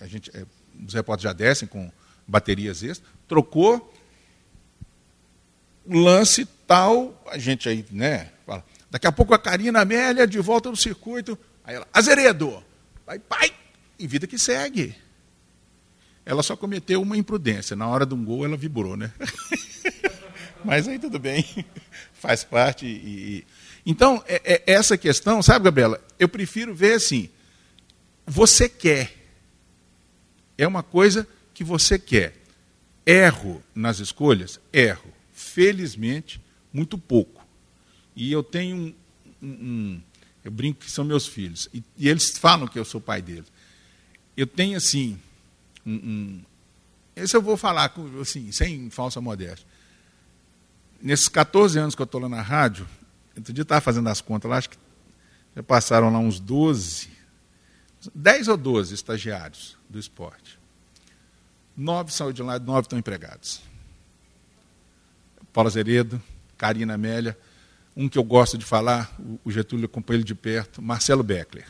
A 0.00 0.06
gente, 0.06 0.30
é, 0.32 0.46
os 0.86 0.94
repórteres 0.94 1.24
já 1.24 1.32
descem 1.32 1.66
com 1.66 1.90
baterias 2.24 2.84
extras, 2.84 3.10
trocou 3.26 3.92
lance 5.84 6.46
tal, 6.64 7.20
a 7.28 7.38
gente 7.38 7.68
aí, 7.68 7.84
né, 7.90 8.30
fala, 8.46 8.64
daqui 8.88 9.08
a 9.08 9.10
pouco 9.10 9.34
a 9.34 9.38
Karina 9.38 9.80
Amélia 9.80 10.28
de 10.28 10.38
volta 10.38 10.70
no 10.70 10.76
circuito, 10.76 11.36
aí 11.64 11.74
ela, 11.74 11.88
Azeredo, 11.92 12.62
vai, 13.04 13.18
pai, 13.18 13.52
e 14.00 14.06
vida 14.06 14.26
que 14.26 14.38
segue. 14.38 14.96
Ela 16.24 16.42
só 16.42 16.56
cometeu 16.56 17.02
uma 17.02 17.16
imprudência. 17.16 17.76
Na 17.76 17.86
hora 17.86 18.06
de 18.06 18.14
um 18.14 18.24
gol, 18.24 18.44
ela 18.44 18.56
vibrou, 18.56 18.96
né? 18.96 19.12
Mas 20.64 20.88
aí 20.88 20.98
tudo 20.98 21.18
bem, 21.18 21.44
faz 22.14 22.42
parte. 22.42 22.86
E... 22.86 23.44
Então, 23.84 24.22
é, 24.26 24.62
é 24.66 24.72
essa 24.72 24.96
questão, 24.96 25.42
sabe, 25.42 25.66
Gabriela? 25.66 26.02
Eu 26.18 26.28
prefiro 26.28 26.74
ver 26.74 26.94
assim: 26.94 27.28
você 28.26 28.68
quer. 28.68 29.12
É 30.56 30.66
uma 30.66 30.82
coisa 30.82 31.26
que 31.52 31.62
você 31.62 31.98
quer. 31.98 32.34
Erro 33.04 33.62
nas 33.74 33.98
escolhas? 33.98 34.60
Erro. 34.72 35.12
Felizmente, 35.32 36.40
muito 36.72 36.96
pouco. 36.98 37.46
E 38.14 38.30
eu 38.30 38.42
tenho 38.42 38.76
um. 38.76 38.94
um, 39.42 39.48
um 39.48 40.02
eu 40.44 40.50
brinco 40.50 40.80
que 40.80 40.90
são 40.90 41.04
meus 41.04 41.26
filhos. 41.26 41.68
E, 41.72 41.82
e 41.96 42.08
eles 42.08 42.38
falam 42.38 42.66
que 42.66 42.78
eu 42.78 42.84
sou 42.84 43.00
pai 43.00 43.20
deles 43.20 43.50
eu 44.40 44.46
tenho 44.46 44.76
assim, 44.76 45.18
um, 45.84 45.94
um, 45.94 46.44
esse 47.14 47.36
eu 47.36 47.42
vou 47.42 47.56
falar 47.56 47.92
assim, 48.20 48.50
sem 48.52 48.88
falsa 48.90 49.20
modéstia. 49.20 49.66
Nesses 51.02 51.28
14 51.28 51.78
anos 51.78 51.94
que 51.94 52.02
eu 52.02 52.04
estou 52.04 52.20
lá 52.20 52.28
na 52.28 52.40
rádio, 52.40 52.86
outro 53.36 53.52
dia 53.52 53.62
estava 53.62 53.80
fazendo 53.80 54.08
as 54.08 54.20
contas 54.20 54.50
lá, 54.50 54.58
acho 54.58 54.70
que 54.70 54.78
já 55.54 55.62
passaram 55.62 56.10
lá 56.10 56.18
uns 56.18 56.38
12, 56.38 57.08
10 58.14 58.48
ou 58.48 58.56
12 58.56 58.94
estagiários 58.94 59.76
do 59.88 59.98
esporte. 59.98 60.58
Nove 61.76 62.12
saíram 62.12 62.32
de 62.32 62.42
lá, 62.42 62.58
nove 62.58 62.82
estão 62.82 62.98
empregados. 62.98 63.60
Paulo 65.52 65.68
Azeredo, 65.68 66.22
Karina 66.56 66.94
Amélia, 66.94 67.36
um 67.96 68.08
que 68.08 68.18
eu 68.18 68.24
gosto 68.24 68.56
de 68.56 68.64
falar, 68.64 69.14
o 69.44 69.50
Getúlio 69.50 69.86
acompanha 69.86 70.18
ele 70.18 70.24
de 70.24 70.34
perto, 70.34 70.80
Marcelo 70.80 71.22
Beckler. 71.22 71.66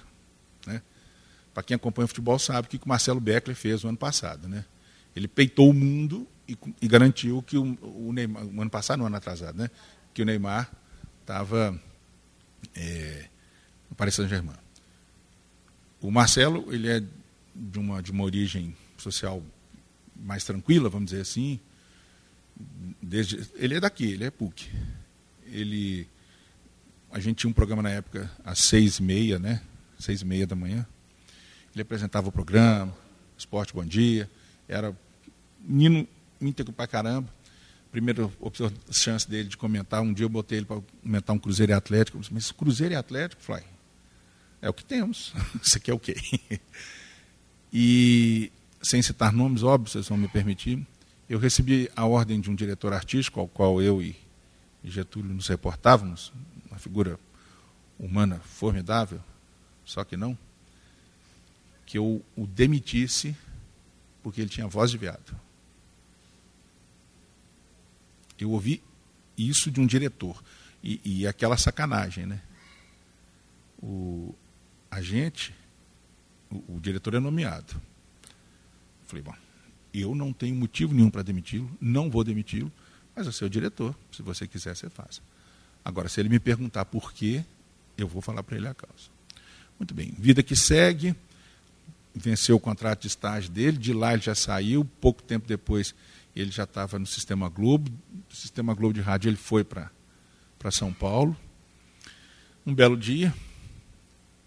Para 1.61 1.67
quem 1.67 1.75
acompanha 1.75 2.07
o 2.07 2.09
futebol 2.09 2.39
sabe 2.39 2.69
o 2.69 2.71
que 2.71 2.79
o 2.79 2.89
Marcelo 2.89 3.21
Beckler 3.21 3.55
fez 3.55 3.83
no 3.83 3.91
ano 3.91 3.99
passado. 3.99 4.49
Né? 4.49 4.65
Ele 5.15 5.29
peitou 5.29 5.69
o 5.69 5.75
mundo 5.75 6.27
e, 6.49 6.57
e 6.81 6.89
garantiu 6.89 7.43
que 7.43 7.59
o, 7.59 7.77
o, 7.83 8.15
Neymar, 8.15 8.47
o 8.47 8.63
ano 8.63 8.71
passado, 8.71 9.01
no 9.01 9.05
ano 9.05 9.17
atrasado, 9.17 9.59
né? 9.59 9.69
que 10.15 10.23
o 10.23 10.25
Neymar 10.25 10.71
estava 11.21 11.79
é, 12.75 13.27
no 13.91 13.95
Paris 13.95 14.15
Saint-Germain. 14.15 14.57
O 16.01 16.11
Marcelo, 16.11 16.73
ele 16.73 16.89
é 16.89 17.03
de 17.55 17.79
uma, 17.79 18.03
de 18.03 18.11
uma 18.11 18.25
origem 18.25 18.75
social 18.97 19.43
mais 20.17 20.43
tranquila, 20.43 20.89
vamos 20.89 21.11
dizer 21.11 21.21
assim. 21.21 21.61
Desde, 23.03 23.47
ele 23.57 23.75
é 23.75 23.81
daqui, 23.81 24.13
ele 24.13 24.25
é 24.25 24.31
PUC. 24.31 24.67
Ele, 25.45 26.09
a 27.13 27.21
gente 27.21 27.37
tinha 27.37 27.51
um 27.51 27.55
programa 27.55 27.83
na 27.83 27.91
época 27.91 28.31
às 28.47 28.61
seis 28.61 28.97
e 28.99 29.03
meia, 29.03 29.39
né? 29.39 29.61
Seis 29.99 30.23
e 30.23 30.25
meia 30.25 30.47
da 30.47 30.57
manhã. 30.57 30.87
Ele 31.75 31.83
apresentava 31.83 32.29
o 32.29 32.33
programa, 32.33 32.95
Esporte 33.37 33.73
Bom 33.73 33.85
Dia, 33.85 34.29
era 34.69 34.97
menino 35.61 36.07
íntegro 36.41 36.73
pra 36.73 36.87
caramba. 36.87 37.33
Primeira 37.91 38.31
chance 38.91 39.29
dele 39.29 39.49
de 39.49 39.57
comentar, 39.57 40.01
um 40.01 40.13
dia 40.13 40.25
eu 40.25 40.29
botei 40.29 40.59
ele 40.59 40.67
para 40.67 40.81
comentar 41.03 41.35
um 41.35 41.39
Cruzeiro 41.39 41.73
e 41.73 41.75
Atlético. 41.75 42.17
Eu 42.17 42.21
disse, 42.21 42.33
mas 42.33 42.53
Cruzeiro 42.53 42.95
e 42.95 42.97
Atlético? 42.97 43.43
Falei, 43.43 43.65
é 44.63 44.69
o 44.69 44.73
que 44.73 44.85
temos. 44.85 45.33
Isso 45.61 45.77
aqui 45.77 45.91
é 45.91 45.95
o 45.95 45.99
quê? 45.99 46.15
E 47.73 48.51
sem 48.83 49.01
citar 49.01 49.33
nomes, 49.33 49.63
óbvio, 49.63 49.89
vocês 49.89 50.09
vão 50.09 50.19
me 50.19 50.27
permitir, 50.27 50.85
eu 51.29 51.39
recebi 51.39 51.89
a 51.95 52.05
ordem 52.05 52.41
de 52.41 52.51
um 52.51 52.55
diretor 52.55 52.93
artístico, 52.93 53.39
ao 53.39 53.47
qual 53.47 53.81
eu 53.81 54.03
e 54.03 54.17
Getúlio 54.83 55.33
nos 55.33 55.47
reportávamos, 55.47 56.33
uma 56.69 56.81
figura 56.81 57.17
humana 57.99 58.41
formidável, 58.41 59.21
só 59.85 60.03
que 60.03 60.17
não, 60.17 60.37
que 61.91 61.99
eu 61.99 62.25
o 62.37 62.47
demitisse 62.47 63.37
porque 64.23 64.41
ele 64.41 64.49
tinha 64.49 64.69
voz 64.69 64.93
de 64.93 64.97
viado. 64.97 65.37
Eu 68.39 68.53
ouvi 68.53 68.81
isso 69.37 69.73
de 69.73 69.81
um 69.81 69.87
diretor. 69.87 70.41
E, 70.85 71.01
e 71.05 71.27
aquela 71.27 71.57
sacanagem, 71.57 72.27
né? 72.27 72.41
O 73.83 74.33
agente, 74.89 75.53
o, 76.49 76.77
o 76.77 76.81
diretor 76.81 77.15
é 77.15 77.19
nomeado. 77.19 77.75
Falei, 79.09 79.25
bom, 79.25 79.35
eu 79.93 80.15
não 80.15 80.33
tenho 80.33 80.55
motivo 80.55 80.95
nenhum 80.95 81.11
para 81.11 81.23
demiti-lo, 81.23 81.69
não 81.81 82.09
vou 82.09 82.23
demiti-lo, 82.23 82.71
mas 83.17 83.27
você 83.27 83.43
é 83.43 83.49
o 83.49 83.51
diretor, 83.51 83.97
se 84.13 84.23
você 84.23 84.47
quiser, 84.47 84.77
você 84.77 84.89
faça. 84.89 85.21
Agora, 85.85 86.09
se 86.09 86.21
ele 86.21 86.29
me 86.29 86.39
perguntar 86.39 86.85
por 86.85 87.13
quê, 87.13 87.45
eu 87.99 88.07
vou 88.07 88.23
falar 88.23 88.45
para 88.45 88.57
ele 88.57 88.69
a 88.69 88.75
causa. 88.75 89.11
Muito 89.77 89.93
bem, 89.93 90.15
vida 90.17 90.41
que 90.41 90.55
segue, 90.55 91.17
venceu 92.21 92.57
o 92.57 92.61
contrato 92.61 93.03
de 93.03 93.09
estágio 93.09 93.51
dele, 93.51 93.77
de 93.77 93.93
lá 93.93 94.13
ele 94.13 94.23
já 94.23 94.35
saiu, 94.35 94.85
pouco 95.01 95.23
tempo 95.23 95.47
depois 95.49 95.95
ele 96.35 96.51
já 96.51 96.65
estava 96.65 96.99
no 96.99 97.07
Sistema 97.07 97.49
Globo, 97.49 97.91
do 98.29 98.37
Sistema 98.37 98.75
Globo 98.75 98.95
de 98.95 99.01
Rádio 99.01 99.29
ele 99.29 99.37
foi 99.37 99.65
para 99.65 99.91
São 100.71 100.93
Paulo. 100.93 101.37
Um 102.67 102.75
belo 102.75 102.97
dia, 102.97 103.35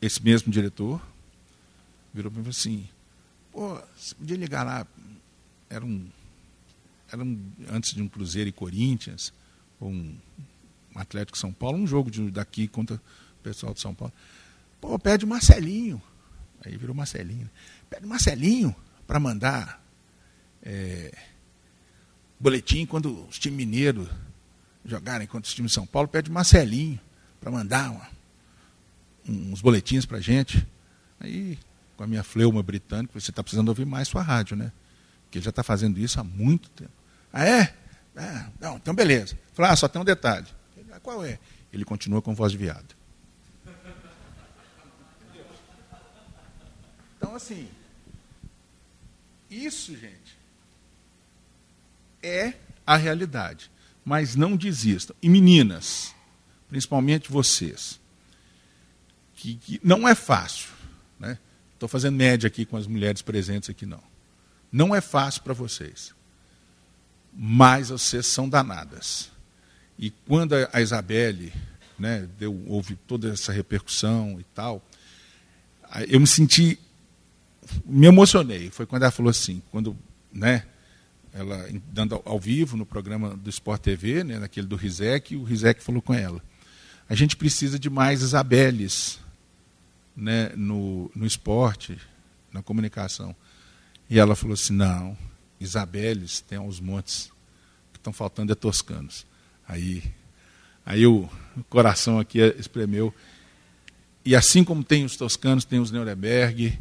esse 0.02 0.24
mesmo 0.24 0.52
diretor 0.52 1.02
virou 2.14 2.32
para 2.32 2.42
mim 2.42 2.50
e 2.50 2.54
falou 2.54 2.58
assim, 2.58 2.90
pô, 3.52 3.82
você 3.98 4.16
podia 4.16 4.38
ligar 4.38 4.64
lá, 4.64 4.88
era 5.70 5.84
um, 5.84 6.08
era 7.12 7.24
um, 7.24 7.52
antes 7.70 7.94
de 7.94 8.02
um 8.02 8.08
Cruzeiro 8.08 8.50
e 8.50 8.54
Corinthians, 8.54 9.34
ou 9.80 9.90
um, 9.90 10.16
um 10.96 11.00
Atlético 11.00 11.38
São 11.38 11.52
Paulo, 11.52 11.78
um 11.78 11.88
jogo 11.88 12.10
de, 12.12 12.30
daqui 12.32 12.68
contra 12.68 12.96
o 12.96 13.44
pessoal 13.44 13.74
de 13.74 13.82
São 13.82 13.94
Paulo. 13.94 14.14
Pô, 14.80 14.98
pede 15.00 15.26
Marcelinho. 15.26 16.02
Aí 16.66 16.78
virou 16.78 16.96
Marcelinho. 16.96 17.50
Pede 17.90 18.06
Marcelinho 18.06 18.76
para 19.06 19.20
mandar 19.20 19.84
é, 20.62 21.14
boletim 22.40 22.86
quando 22.86 23.26
os 23.28 23.38
times 23.38 23.58
mineiros 23.58 24.08
jogarem 24.86 25.28
contra 25.28 25.48
os 25.48 25.54
times 25.54 25.72
de 25.72 25.76
São 25.76 25.86
Paulo, 25.86 26.08
pede 26.08 26.32
Marcelinho 26.32 27.00
para 27.40 27.52
mandar 27.52 27.92
uma, 27.92 28.08
uns 29.28 29.62
boletins 29.62 30.06
para 30.06 30.20
gente. 30.20 30.66
Aí, 31.20 31.58
com 31.96 32.04
a 32.04 32.08
minha 32.08 32.24
fleuma 32.24 32.62
britânica, 32.64 33.20
você 33.20 33.32
está 33.32 33.44
precisando 33.44 33.70
ouvir 33.70 33.86
mais 33.86 34.08
sua 34.08 34.22
rádio, 34.22 34.56
né? 34.56 34.72
Porque 35.24 35.38
ele 35.38 35.46
já 35.46 35.50
está 35.50 35.64
fazendo 35.64 36.00
isso 36.00 36.20
há 36.20 36.24
muito 36.24 36.70
tempo. 36.70 36.92
Ah, 37.32 37.46
é? 37.46 37.74
Ah, 38.16 38.50
não, 38.60 38.76
então 38.78 38.94
beleza. 38.94 39.38
Falei, 39.54 39.72
ah, 39.72 39.76
só 39.76 39.88
tem 39.88 40.02
um 40.02 40.06
detalhe. 40.06 40.48
Ah, 40.92 41.00
qual 41.00 41.24
é? 41.26 41.40
Ele 41.72 41.84
continua 41.84 42.22
com 42.22 42.36
voz 42.36 42.52
de 42.52 42.58
viado. 42.58 42.96
Então, 47.34 47.42
assim, 47.42 47.68
isso, 49.50 49.98
gente, 49.98 50.38
é 52.22 52.54
a 52.86 52.96
realidade. 52.96 53.72
Mas 54.06 54.36
não 54.36 54.56
desistam. 54.56 55.16
E 55.20 55.28
meninas, 55.28 56.14
principalmente 56.70 57.32
vocês, 57.32 58.00
que, 59.34 59.56
que 59.56 59.82
não 59.84 60.08
é 60.08 60.14
fácil. 60.14 60.70
Né? 61.20 61.40
Estou 61.74 61.90
fazendo 61.90 62.16
média 62.16 62.46
aqui 62.46 62.66
com 62.68 62.78
as 62.78 62.86
mulheres 62.86 63.24
presentes 63.24 63.68
aqui, 63.68 63.88
não. 63.88 64.04
Não 64.72 64.94
é 64.94 65.02
fácil 65.02 65.42
para 65.42 65.56
vocês. 65.56 66.14
Mas 67.34 67.90
vocês 67.90 68.28
são 68.28 68.48
danadas. 68.48 69.32
E 69.98 70.12
quando 70.28 70.54
a 70.72 70.82
Isabelle 70.82 71.52
né, 71.98 72.30
deu, 72.38 72.64
houve 72.68 72.96
toda 72.96 73.34
essa 73.34 73.52
repercussão 73.52 74.40
e 74.40 74.44
tal, 74.54 74.88
eu 76.08 76.20
me 76.20 76.28
senti, 76.28 76.78
me 77.86 78.08
emocionei. 78.08 78.70
Foi 78.70 78.86
quando 78.86 79.04
ela 79.04 79.12
falou 79.12 79.30
assim, 79.30 79.62
quando 79.72 79.98
né, 80.32 80.66
ela 81.34 81.68
dando 81.92 82.22
ao 82.26 82.40
vivo 82.40 82.78
no 82.78 82.86
programa 82.86 83.36
do 83.36 83.50
Sport 83.50 83.82
TV, 83.82 84.24
né, 84.24 84.40
naquele 84.40 84.68
do 84.68 84.76
Rizek, 84.76 85.36
o 85.36 85.44
Rizek 85.44 85.82
falou 85.82 86.02
com 86.02 86.14
ela: 86.14 86.42
a 87.10 87.16
gente 87.16 87.36
precisa 87.36 87.78
de 87.78 87.90
mais 87.90 88.22
Isabeles 88.22 89.20
né, 90.16 90.52
no, 90.56 91.12
no 91.16 91.26
esporte, 91.26 91.98
na 92.52 92.62
comunicação. 92.62 93.36
E 94.10 94.20
ela 94.20 94.36
falou 94.36 94.54
assim: 94.54 94.74
não, 94.74 95.18
Isabeles 95.60 96.42
tem 96.42 96.58
aos 96.58 96.80
montes, 96.80 97.32
que 97.92 98.00
estão 98.00 98.14
faltando 98.14 98.52
é 98.52 98.56
toscanos. 98.56 99.26
Aí, 99.68 100.04
aí 100.86 101.06
o, 101.06 101.30
coração 101.70 102.20
aqui 102.20 102.40
espremeu. 102.60 103.14
E 104.26 104.36
assim 104.36 104.64
como 104.64 104.84
tem 104.84 105.04
os 105.04 105.18
toscanos, 105.18 105.66
tem 105.66 105.80
os 105.80 105.92
Nuremberg, 105.92 106.80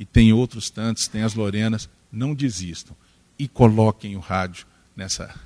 e 0.00 0.06
tem 0.06 0.32
outros 0.32 0.70
tantos, 0.70 1.06
tem 1.06 1.22
as 1.22 1.34
Lorenas, 1.34 1.86
não 2.10 2.34
desistam 2.34 2.96
e 3.38 3.46
coloquem 3.46 4.16
o 4.16 4.18
rádio 4.18 4.66
nessa, 4.96 5.38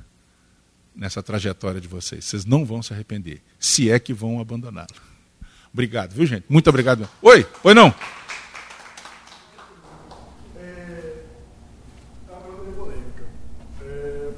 nessa 0.94 1.20
trajetória 1.24 1.80
de 1.80 1.88
vocês. 1.88 2.24
Vocês 2.24 2.44
não 2.44 2.64
vão 2.64 2.80
se 2.80 2.92
arrepender, 2.92 3.42
se 3.58 3.90
é 3.90 3.98
que 3.98 4.14
vão 4.14 4.40
abandoná-lo. 4.40 4.94
Obrigado, 5.72 6.12
viu, 6.14 6.24
gente? 6.24 6.44
Muito 6.48 6.70
obrigado. 6.70 7.08
Oi, 7.20 7.44
oi 7.64 7.74
não. 7.74 7.92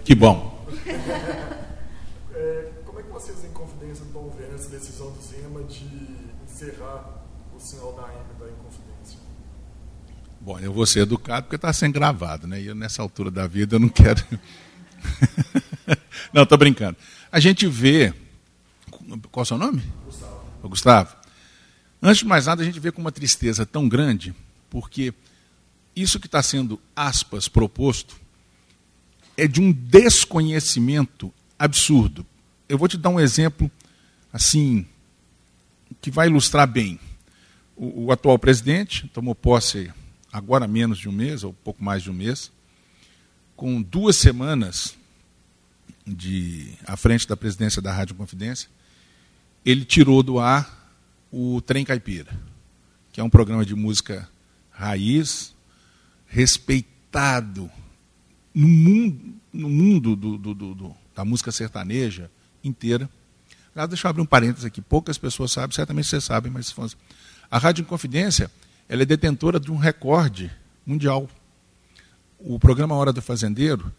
Que 0.02 0.14
bom. 0.14 0.66
É, 2.32 2.70
como 2.86 3.00
é 3.00 3.02
que 3.02 3.10
vocês 3.10 3.44
em 3.44 3.50
Confidência 3.50 4.04
estão 4.04 4.30
vendo 4.30 4.54
essa 4.54 4.70
decisão 4.70 5.10
do 5.10 5.20
Zema 5.20 5.62
de 5.64 5.84
encerrar 6.44 7.22
o 7.54 7.60
sinal 7.60 7.92
da 7.92 8.02
AM 8.04 8.24
da? 8.38 8.65
Bom, 10.46 10.60
eu 10.60 10.72
vou 10.72 10.86
ser 10.86 11.00
educado 11.00 11.42
porque 11.42 11.56
está 11.56 11.72
sendo 11.72 11.94
gravado, 11.94 12.46
né? 12.46 12.62
E 12.62 12.66
eu, 12.66 12.74
nessa 12.76 13.02
altura 13.02 13.32
da 13.32 13.48
vida 13.48 13.74
eu 13.74 13.80
não 13.80 13.88
quero. 13.88 14.24
não, 16.32 16.44
estou 16.44 16.56
brincando. 16.56 16.96
A 17.32 17.40
gente 17.40 17.66
vê. 17.66 18.14
Qual 19.32 19.40
é 19.40 19.42
o 19.42 19.44
seu 19.44 19.58
nome? 19.58 19.82
Gustavo. 20.04 20.68
Gustavo. 20.68 21.16
Antes 22.00 22.18
de 22.18 22.26
mais 22.26 22.46
nada, 22.46 22.62
a 22.62 22.64
gente 22.64 22.78
vê 22.78 22.92
com 22.92 23.00
uma 23.00 23.10
tristeza 23.10 23.66
tão 23.66 23.88
grande, 23.88 24.32
porque 24.70 25.12
isso 25.96 26.20
que 26.20 26.26
está 26.26 26.40
sendo, 26.44 26.80
aspas, 26.94 27.48
proposto, 27.48 28.16
é 29.36 29.48
de 29.48 29.60
um 29.60 29.72
desconhecimento 29.72 31.34
absurdo. 31.58 32.24
Eu 32.68 32.78
vou 32.78 32.86
te 32.86 32.96
dar 32.96 33.08
um 33.08 33.18
exemplo, 33.18 33.68
assim, 34.32 34.86
que 36.00 36.08
vai 36.08 36.28
ilustrar 36.28 36.68
bem. 36.68 37.00
O, 37.74 38.04
o 38.04 38.12
atual 38.12 38.38
presidente 38.38 39.08
tomou 39.08 39.34
posse 39.34 39.90
agora 40.36 40.68
menos 40.68 40.98
de 40.98 41.08
um 41.08 41.12
mês, 41.12 41.42
ou 41.42 41.54
pouco 41.54 41.82
mais 41.82 42.02
de 42.02 42.10
um 42.10 42.12
mês, 42.12 42.52
com 43.56 43.80
duas 43.80 44.16
semanas 44.16 44.94
de 46.06 46.74
à 46.86 46.94
frente 46.94 47.26
da 47.26 47.34
presidência 47.34 47.80
da 47.80 47.90
Rádio 47.90 48.14
Confidência, 48.14 48.68
ele 49.64 49.82
tirou 49.82 50.22
do 50.22 50.38
ar 50.38 50.92
o 51.32 51.62
Trem 51.62 51.86
Caipira, 51.86 52.38
que 53.12 53.18
é 53.18 53.24
um 53.24 53.30
programa 53.30 53.64
de 53.64 53.74
música 53.74 54.28
raiz, 54.70 55.54
respeitado 56.26 57.70
no 58.54 58.68
mundo, 58.68 59.34
no 59.50 59.70
mundo 59.70 60.14
do, 60.14 60.36
do, 60.36 60.54
do, 60.54 60.96
da 61.14 61.24
música 61.24 61.50
sertaneja 61.50 62.30
inteira. 62.62 63.08
Deixa 63.88 64.06
eu 64.06 64.10
abrir 64.10 64.20
um 64.20 64.26
parênteses 64.26 64.66
aqui. 64.66 64.82
Poucas 64.82 65.16
pessoas 65.16 65.50
sabem, 65.50 65.74
certamente 65.74 66.08
vocês 66.08 66.24
sabem, 66.24 66.52
mas 66.52 66.74
a 67.50 67.56
Rádio 67.56 67.86
Confidência 67.86 68.50
ela 68.88 69.02
é 69.02 69.06
detentora 69.06 69.58
de 69.58 69.70
um 69.70 69.76
recorde 69.76 70.50
mundial. 70.84 71.28
O 72.38 72.58
programa 72.58 72.94
Hora 72.94 73.12
do 73.12 73.22
Fazendeiro 73.22 73.92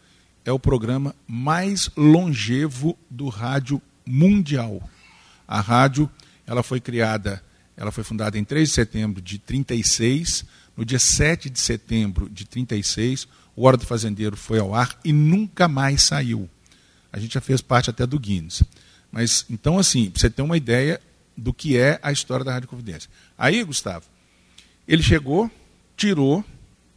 é 0.44 0.52
o 0.52 0.58
programa 0.58 1.14
mais 1.26 1.90
longevo 1.96 2.98
do 3.10 3.28
rádio 3.28 3.82
mundial. 4.06 4.82
A 5.46 5.60
rádio, 5.60 6.08
ela 6.46 6.62
foi 6.62 6.80
criada, 6.80 7.42
ela 7.76 7.92
foi 7.92 8.02
fundada 8.02 8.38
em 8.38 8.44
3 8.44 8.68
de 8.68 8.74
setembro 8.74 9.20
de 9.20 9.38
36, 9.38 10.44
no 10.76 10.84
dia 10.84 10.98
7 10.98 11.50
de 11.50 11.60
setembro 11.60 12.28
de 12.30 12.46
36, 12.46 13.28
o 13.56 13.66
Hora 13.66 13.76
do 13.76 13.84
Fazendeiro 13.84 14.36
foi 14.36 14.58
ao 14.58 14.74
ar 14.74 14.98
e 15.04 15.12
nunca 15.12 15.66
mais 15.66 16.02
saiu. 16.04 16.48
A 17.12 17.18
gente 17.18 17.34
já 17.34 17.40
fez 17.40 17.60
parte 17.60 17.90
até 17.90 18.06
do 18.06 18.18
Guinness. 18.18 18.62
Mas, 19.10 19.44
então, 19.50 19.78
assim, 19.78 20.10
para 20.10 20.20
você 20.20 20.30
ter 20.30 20.42
uma 20.42 20.56
ideia 20.56 21.00
do 21.36 21.52
que 21.52 21.76
é 21.76 21.98
a 22.02 22.12
história 22.12 22.44
da 22.44 22.52
Rádio 22.52 22.68
Confidência. 22.68 23.10
Aí, 23.36 23.62
Gustavo, 23.64 24.06
ele 24.88 25.02
chegou, 25.02 25.50
tirou, 25.94 26.42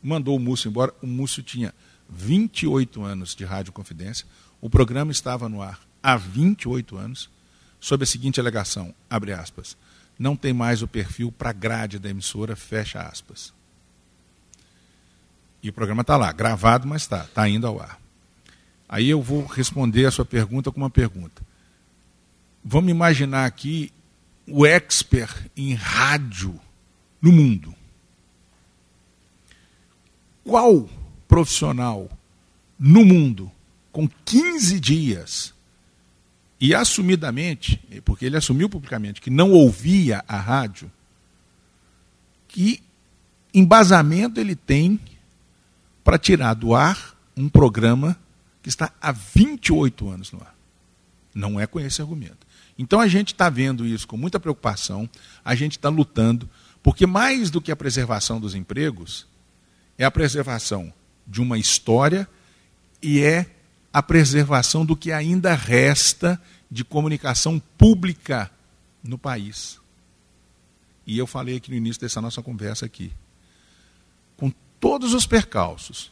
mandou 0.02 0.38
o 0.38 0.40
Múcio 0.40 0.70
embora. 0.70 0.94
O 1.02 1.08
Múcio 1.08 1.44
tinha 1.44 1.74
28 2.10 3.04
anos 3.04 3.36
de 3.36 3.44
Rádio 3.44 3.74
Confidência. 3.74 4.26
O 4.62 4.70
programa 4.70 5.12
estava 5.12 5.50
no 5.50 5.62
ar 5.62 5.80
há 6.02 6.16
28 6.16 6.98
anos, 6.98 7.30
sob 7.80 8.04
a 8.04 8.08
seguinte 8.08 8.40
alegação, 8.40 8.94
abre 9.10 9.34
aspas, 9.34 9.78
não 10.18 10.36
tem 10.36 10.54
mais 10.54 10.82
o 10.82 10.88
perfil 10.88 11.32
para 11.32 11.52
grade 11.52 12.00
da 12.00 12.10
emissora, 12.10 12.56
fecha 12.56 13.02
aspas. 13.02 13.54
E 15.62 15.70
o 15.70 15.74
programa 15.74 16.02
está 16.02 16.18
lá, 16.18 16.32
gravado, 16.32 16.88
mas 16.88 17.04
está, 17.04 17.24
está 17.24 17.48
indo 17.48 17.68
ao 17.68 17.80
ar. 17.80 18.00
Aí 18.88 19.10
eu 19.10 19.22
vou 19.22 19.46
responder 19.46 20.06
a 20.06 20.12
sua 20.12 20.26
pergunta 20.26 20.72
com 20.72 20.78
uma 20.78 20.90
pergunta. 20.90 21.42
Vamos 22.64 22.92
imaginar 22.92 23.46
aqui 23.46 23.92
o 24.48 24.66
expert 24.66 25.50
em 25.56 25.74
rádio 25.74 26.60
no 27.22 27.32
mundo. 27.32 27.76
Qual 30.44 30.90
profissional 31.28 32.10
no 32.78 33.06
mundo, 33.06 33.52
com 33.92 34.10
15 34.26 34.80
dias, 34.80 35.54
e 36.60 36.76
assumidamente, 36.76 37.82
porque 38.06 38.26
ele 38.26 38.38
assumiu 38.38 38.70
publicamente 38.70 39.22
que 39.22 39.30
não 39.30 39.52
ouvia 39.52 40.24
a 40.28 40.38
rádio, 40.38 40.92
que 42.48 42.82
embasamento 43.54 44.40
ele 44.40 44.56
tem 44.56 45.00
para 46.04 46.20
tirar 46.20 46.54
do 46.54 46.76
ar 46.76 47.16
um 47.36 47.50
programa 47.50 48.18
que 48.62 48.70
está 48.70 48.92
há 49.02 49.12
28 49.12 50.10
anos 50.10 50.32
no 50.32 50.40
ar. 50.40 50.56
Não 51.34 51.60
é 51.60 51.66
com 51.66 51.80
esse 51.80 52.02
argumento. 52.02 52.46
Então 52.78 53.00
a 53.00 53.08
gente 53.08 53.34
está 53.34 53.50
vendo 53.50 53.86
isso 53.86 54.08
com 54.08 54.18
muita 54.18 54.40
preocupação, 54.40 55.10
a 55.44 55.56
gente 55.56 55.74
está 55.74 55.90
lutando, 55.90 56.50
porque 56.84 57.06
mais 57.06 57.50
do 57.50 57.62
que 57.62 57.72
a 57.72 57.76
preservação 57.76 58.40
dos 58.40 58.54
empregos, 58.54 59.26
é 60.02 60.06
a 60.06 60.10
preservação 60.10 60.92
de 61.28 61.40
uma 61.40 61.60
história 61.60 62.28
e 63.04 63.22
é 63.22 63.46
a 63.94 64.02
preservação 64.02 64.84
do 64.84 64.96
que 64.96 65.12
ainda 65.12 65.54
resta 65.54 66.42
de 66.72 66.84
comunicação 66.84 67.60
pública 67.78 68.50
no 69.04 69.16
país. 69.16 69.80
E 71.06 71.20
eu 71.20 71.28
falei 71.28 71.58
aqui 71.58 71.70
no 71.70 71.78
início 71.78 72.02
dessa 72.02 72.20
nossa 72.20 72.42
conversa 72.42 72.84
aqui. 72.84 73.14
Com 74.36 74.52
todos 74.80 75.14
os 75.14 75.28
percalços, 75.28 76.12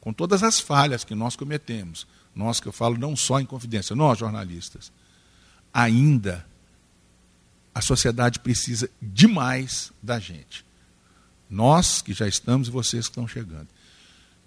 com 0.00 0.12
todas 0.12 0.44
as 0.44 0.60
falhas 0.60 1.02
que 1.02 1.16
nós 1.16 1.34
cometemos, 1.34 2.06
nós 2.36 2.60
que 2.60 2.68
eu 2.68 2.72
falo 2.72 2.96
não 2.96 3.16
só 3.16 3.40
em 3.40 3.46
confidência, 3.46 3.96
nós 3.96 4.16
jornalistas, 4.16 4.92
ainda 5.72 6.46
a 7.74 7.80
sociedade 7.80 8.38
precisa 8.38 8.88
demais 9.02 9.92
da 10.00 10.20
gente. 10.20 10.64
Nós 11.54 12.02
que 12.02 12.12
já 12.12 12.26
estamos 12.26 12.66
e 12.66 12.70
vocês 12.72 13.06
que 13.06 13.12
estão 13.12 13.28
chegando. 13.28 13.68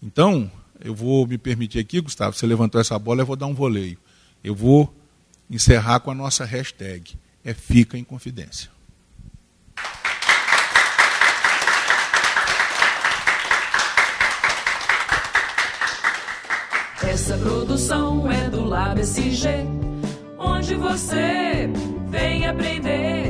Então, 0.03 0.51
eu 0.83 0.93
vou 0.93 1.25
me 1.25 1.37
permitir 1.37 1.79
aqui, 1.79 2.01
Gustavo, 2.01 2.35
você 2.35 2.45
levantou 2.45 2.81
essa 2.81 2.99
bola, 2.99 3.21
eu 3.21 3.25
vou 3.25 3.37
dar 3.37 3.45
um 3.45 3.53
voleio. 3.53 3.97
Eu 4.43 4.53
vou 4.53 4.93
encerrar 5.49 6.01
com 6.01 6.11
a 6.11 6.13
nossa 6.13 6.43
hashtag. 6.43 7.15
É 7.45 7.53
Fica 7.53 7.97
em 7.97 8.03
Confidência. 8.03 8.69
Essa 17.03 17.37
produção 17.37 18.29
é 18.29 18.49
do 18.49 18.65
Lab 18.65 18.99
SG, 18.99 19.47
onde 20.37 20.75
você 20.75 21.69
vem 22.09 22.45
aprender. 22.45 23.26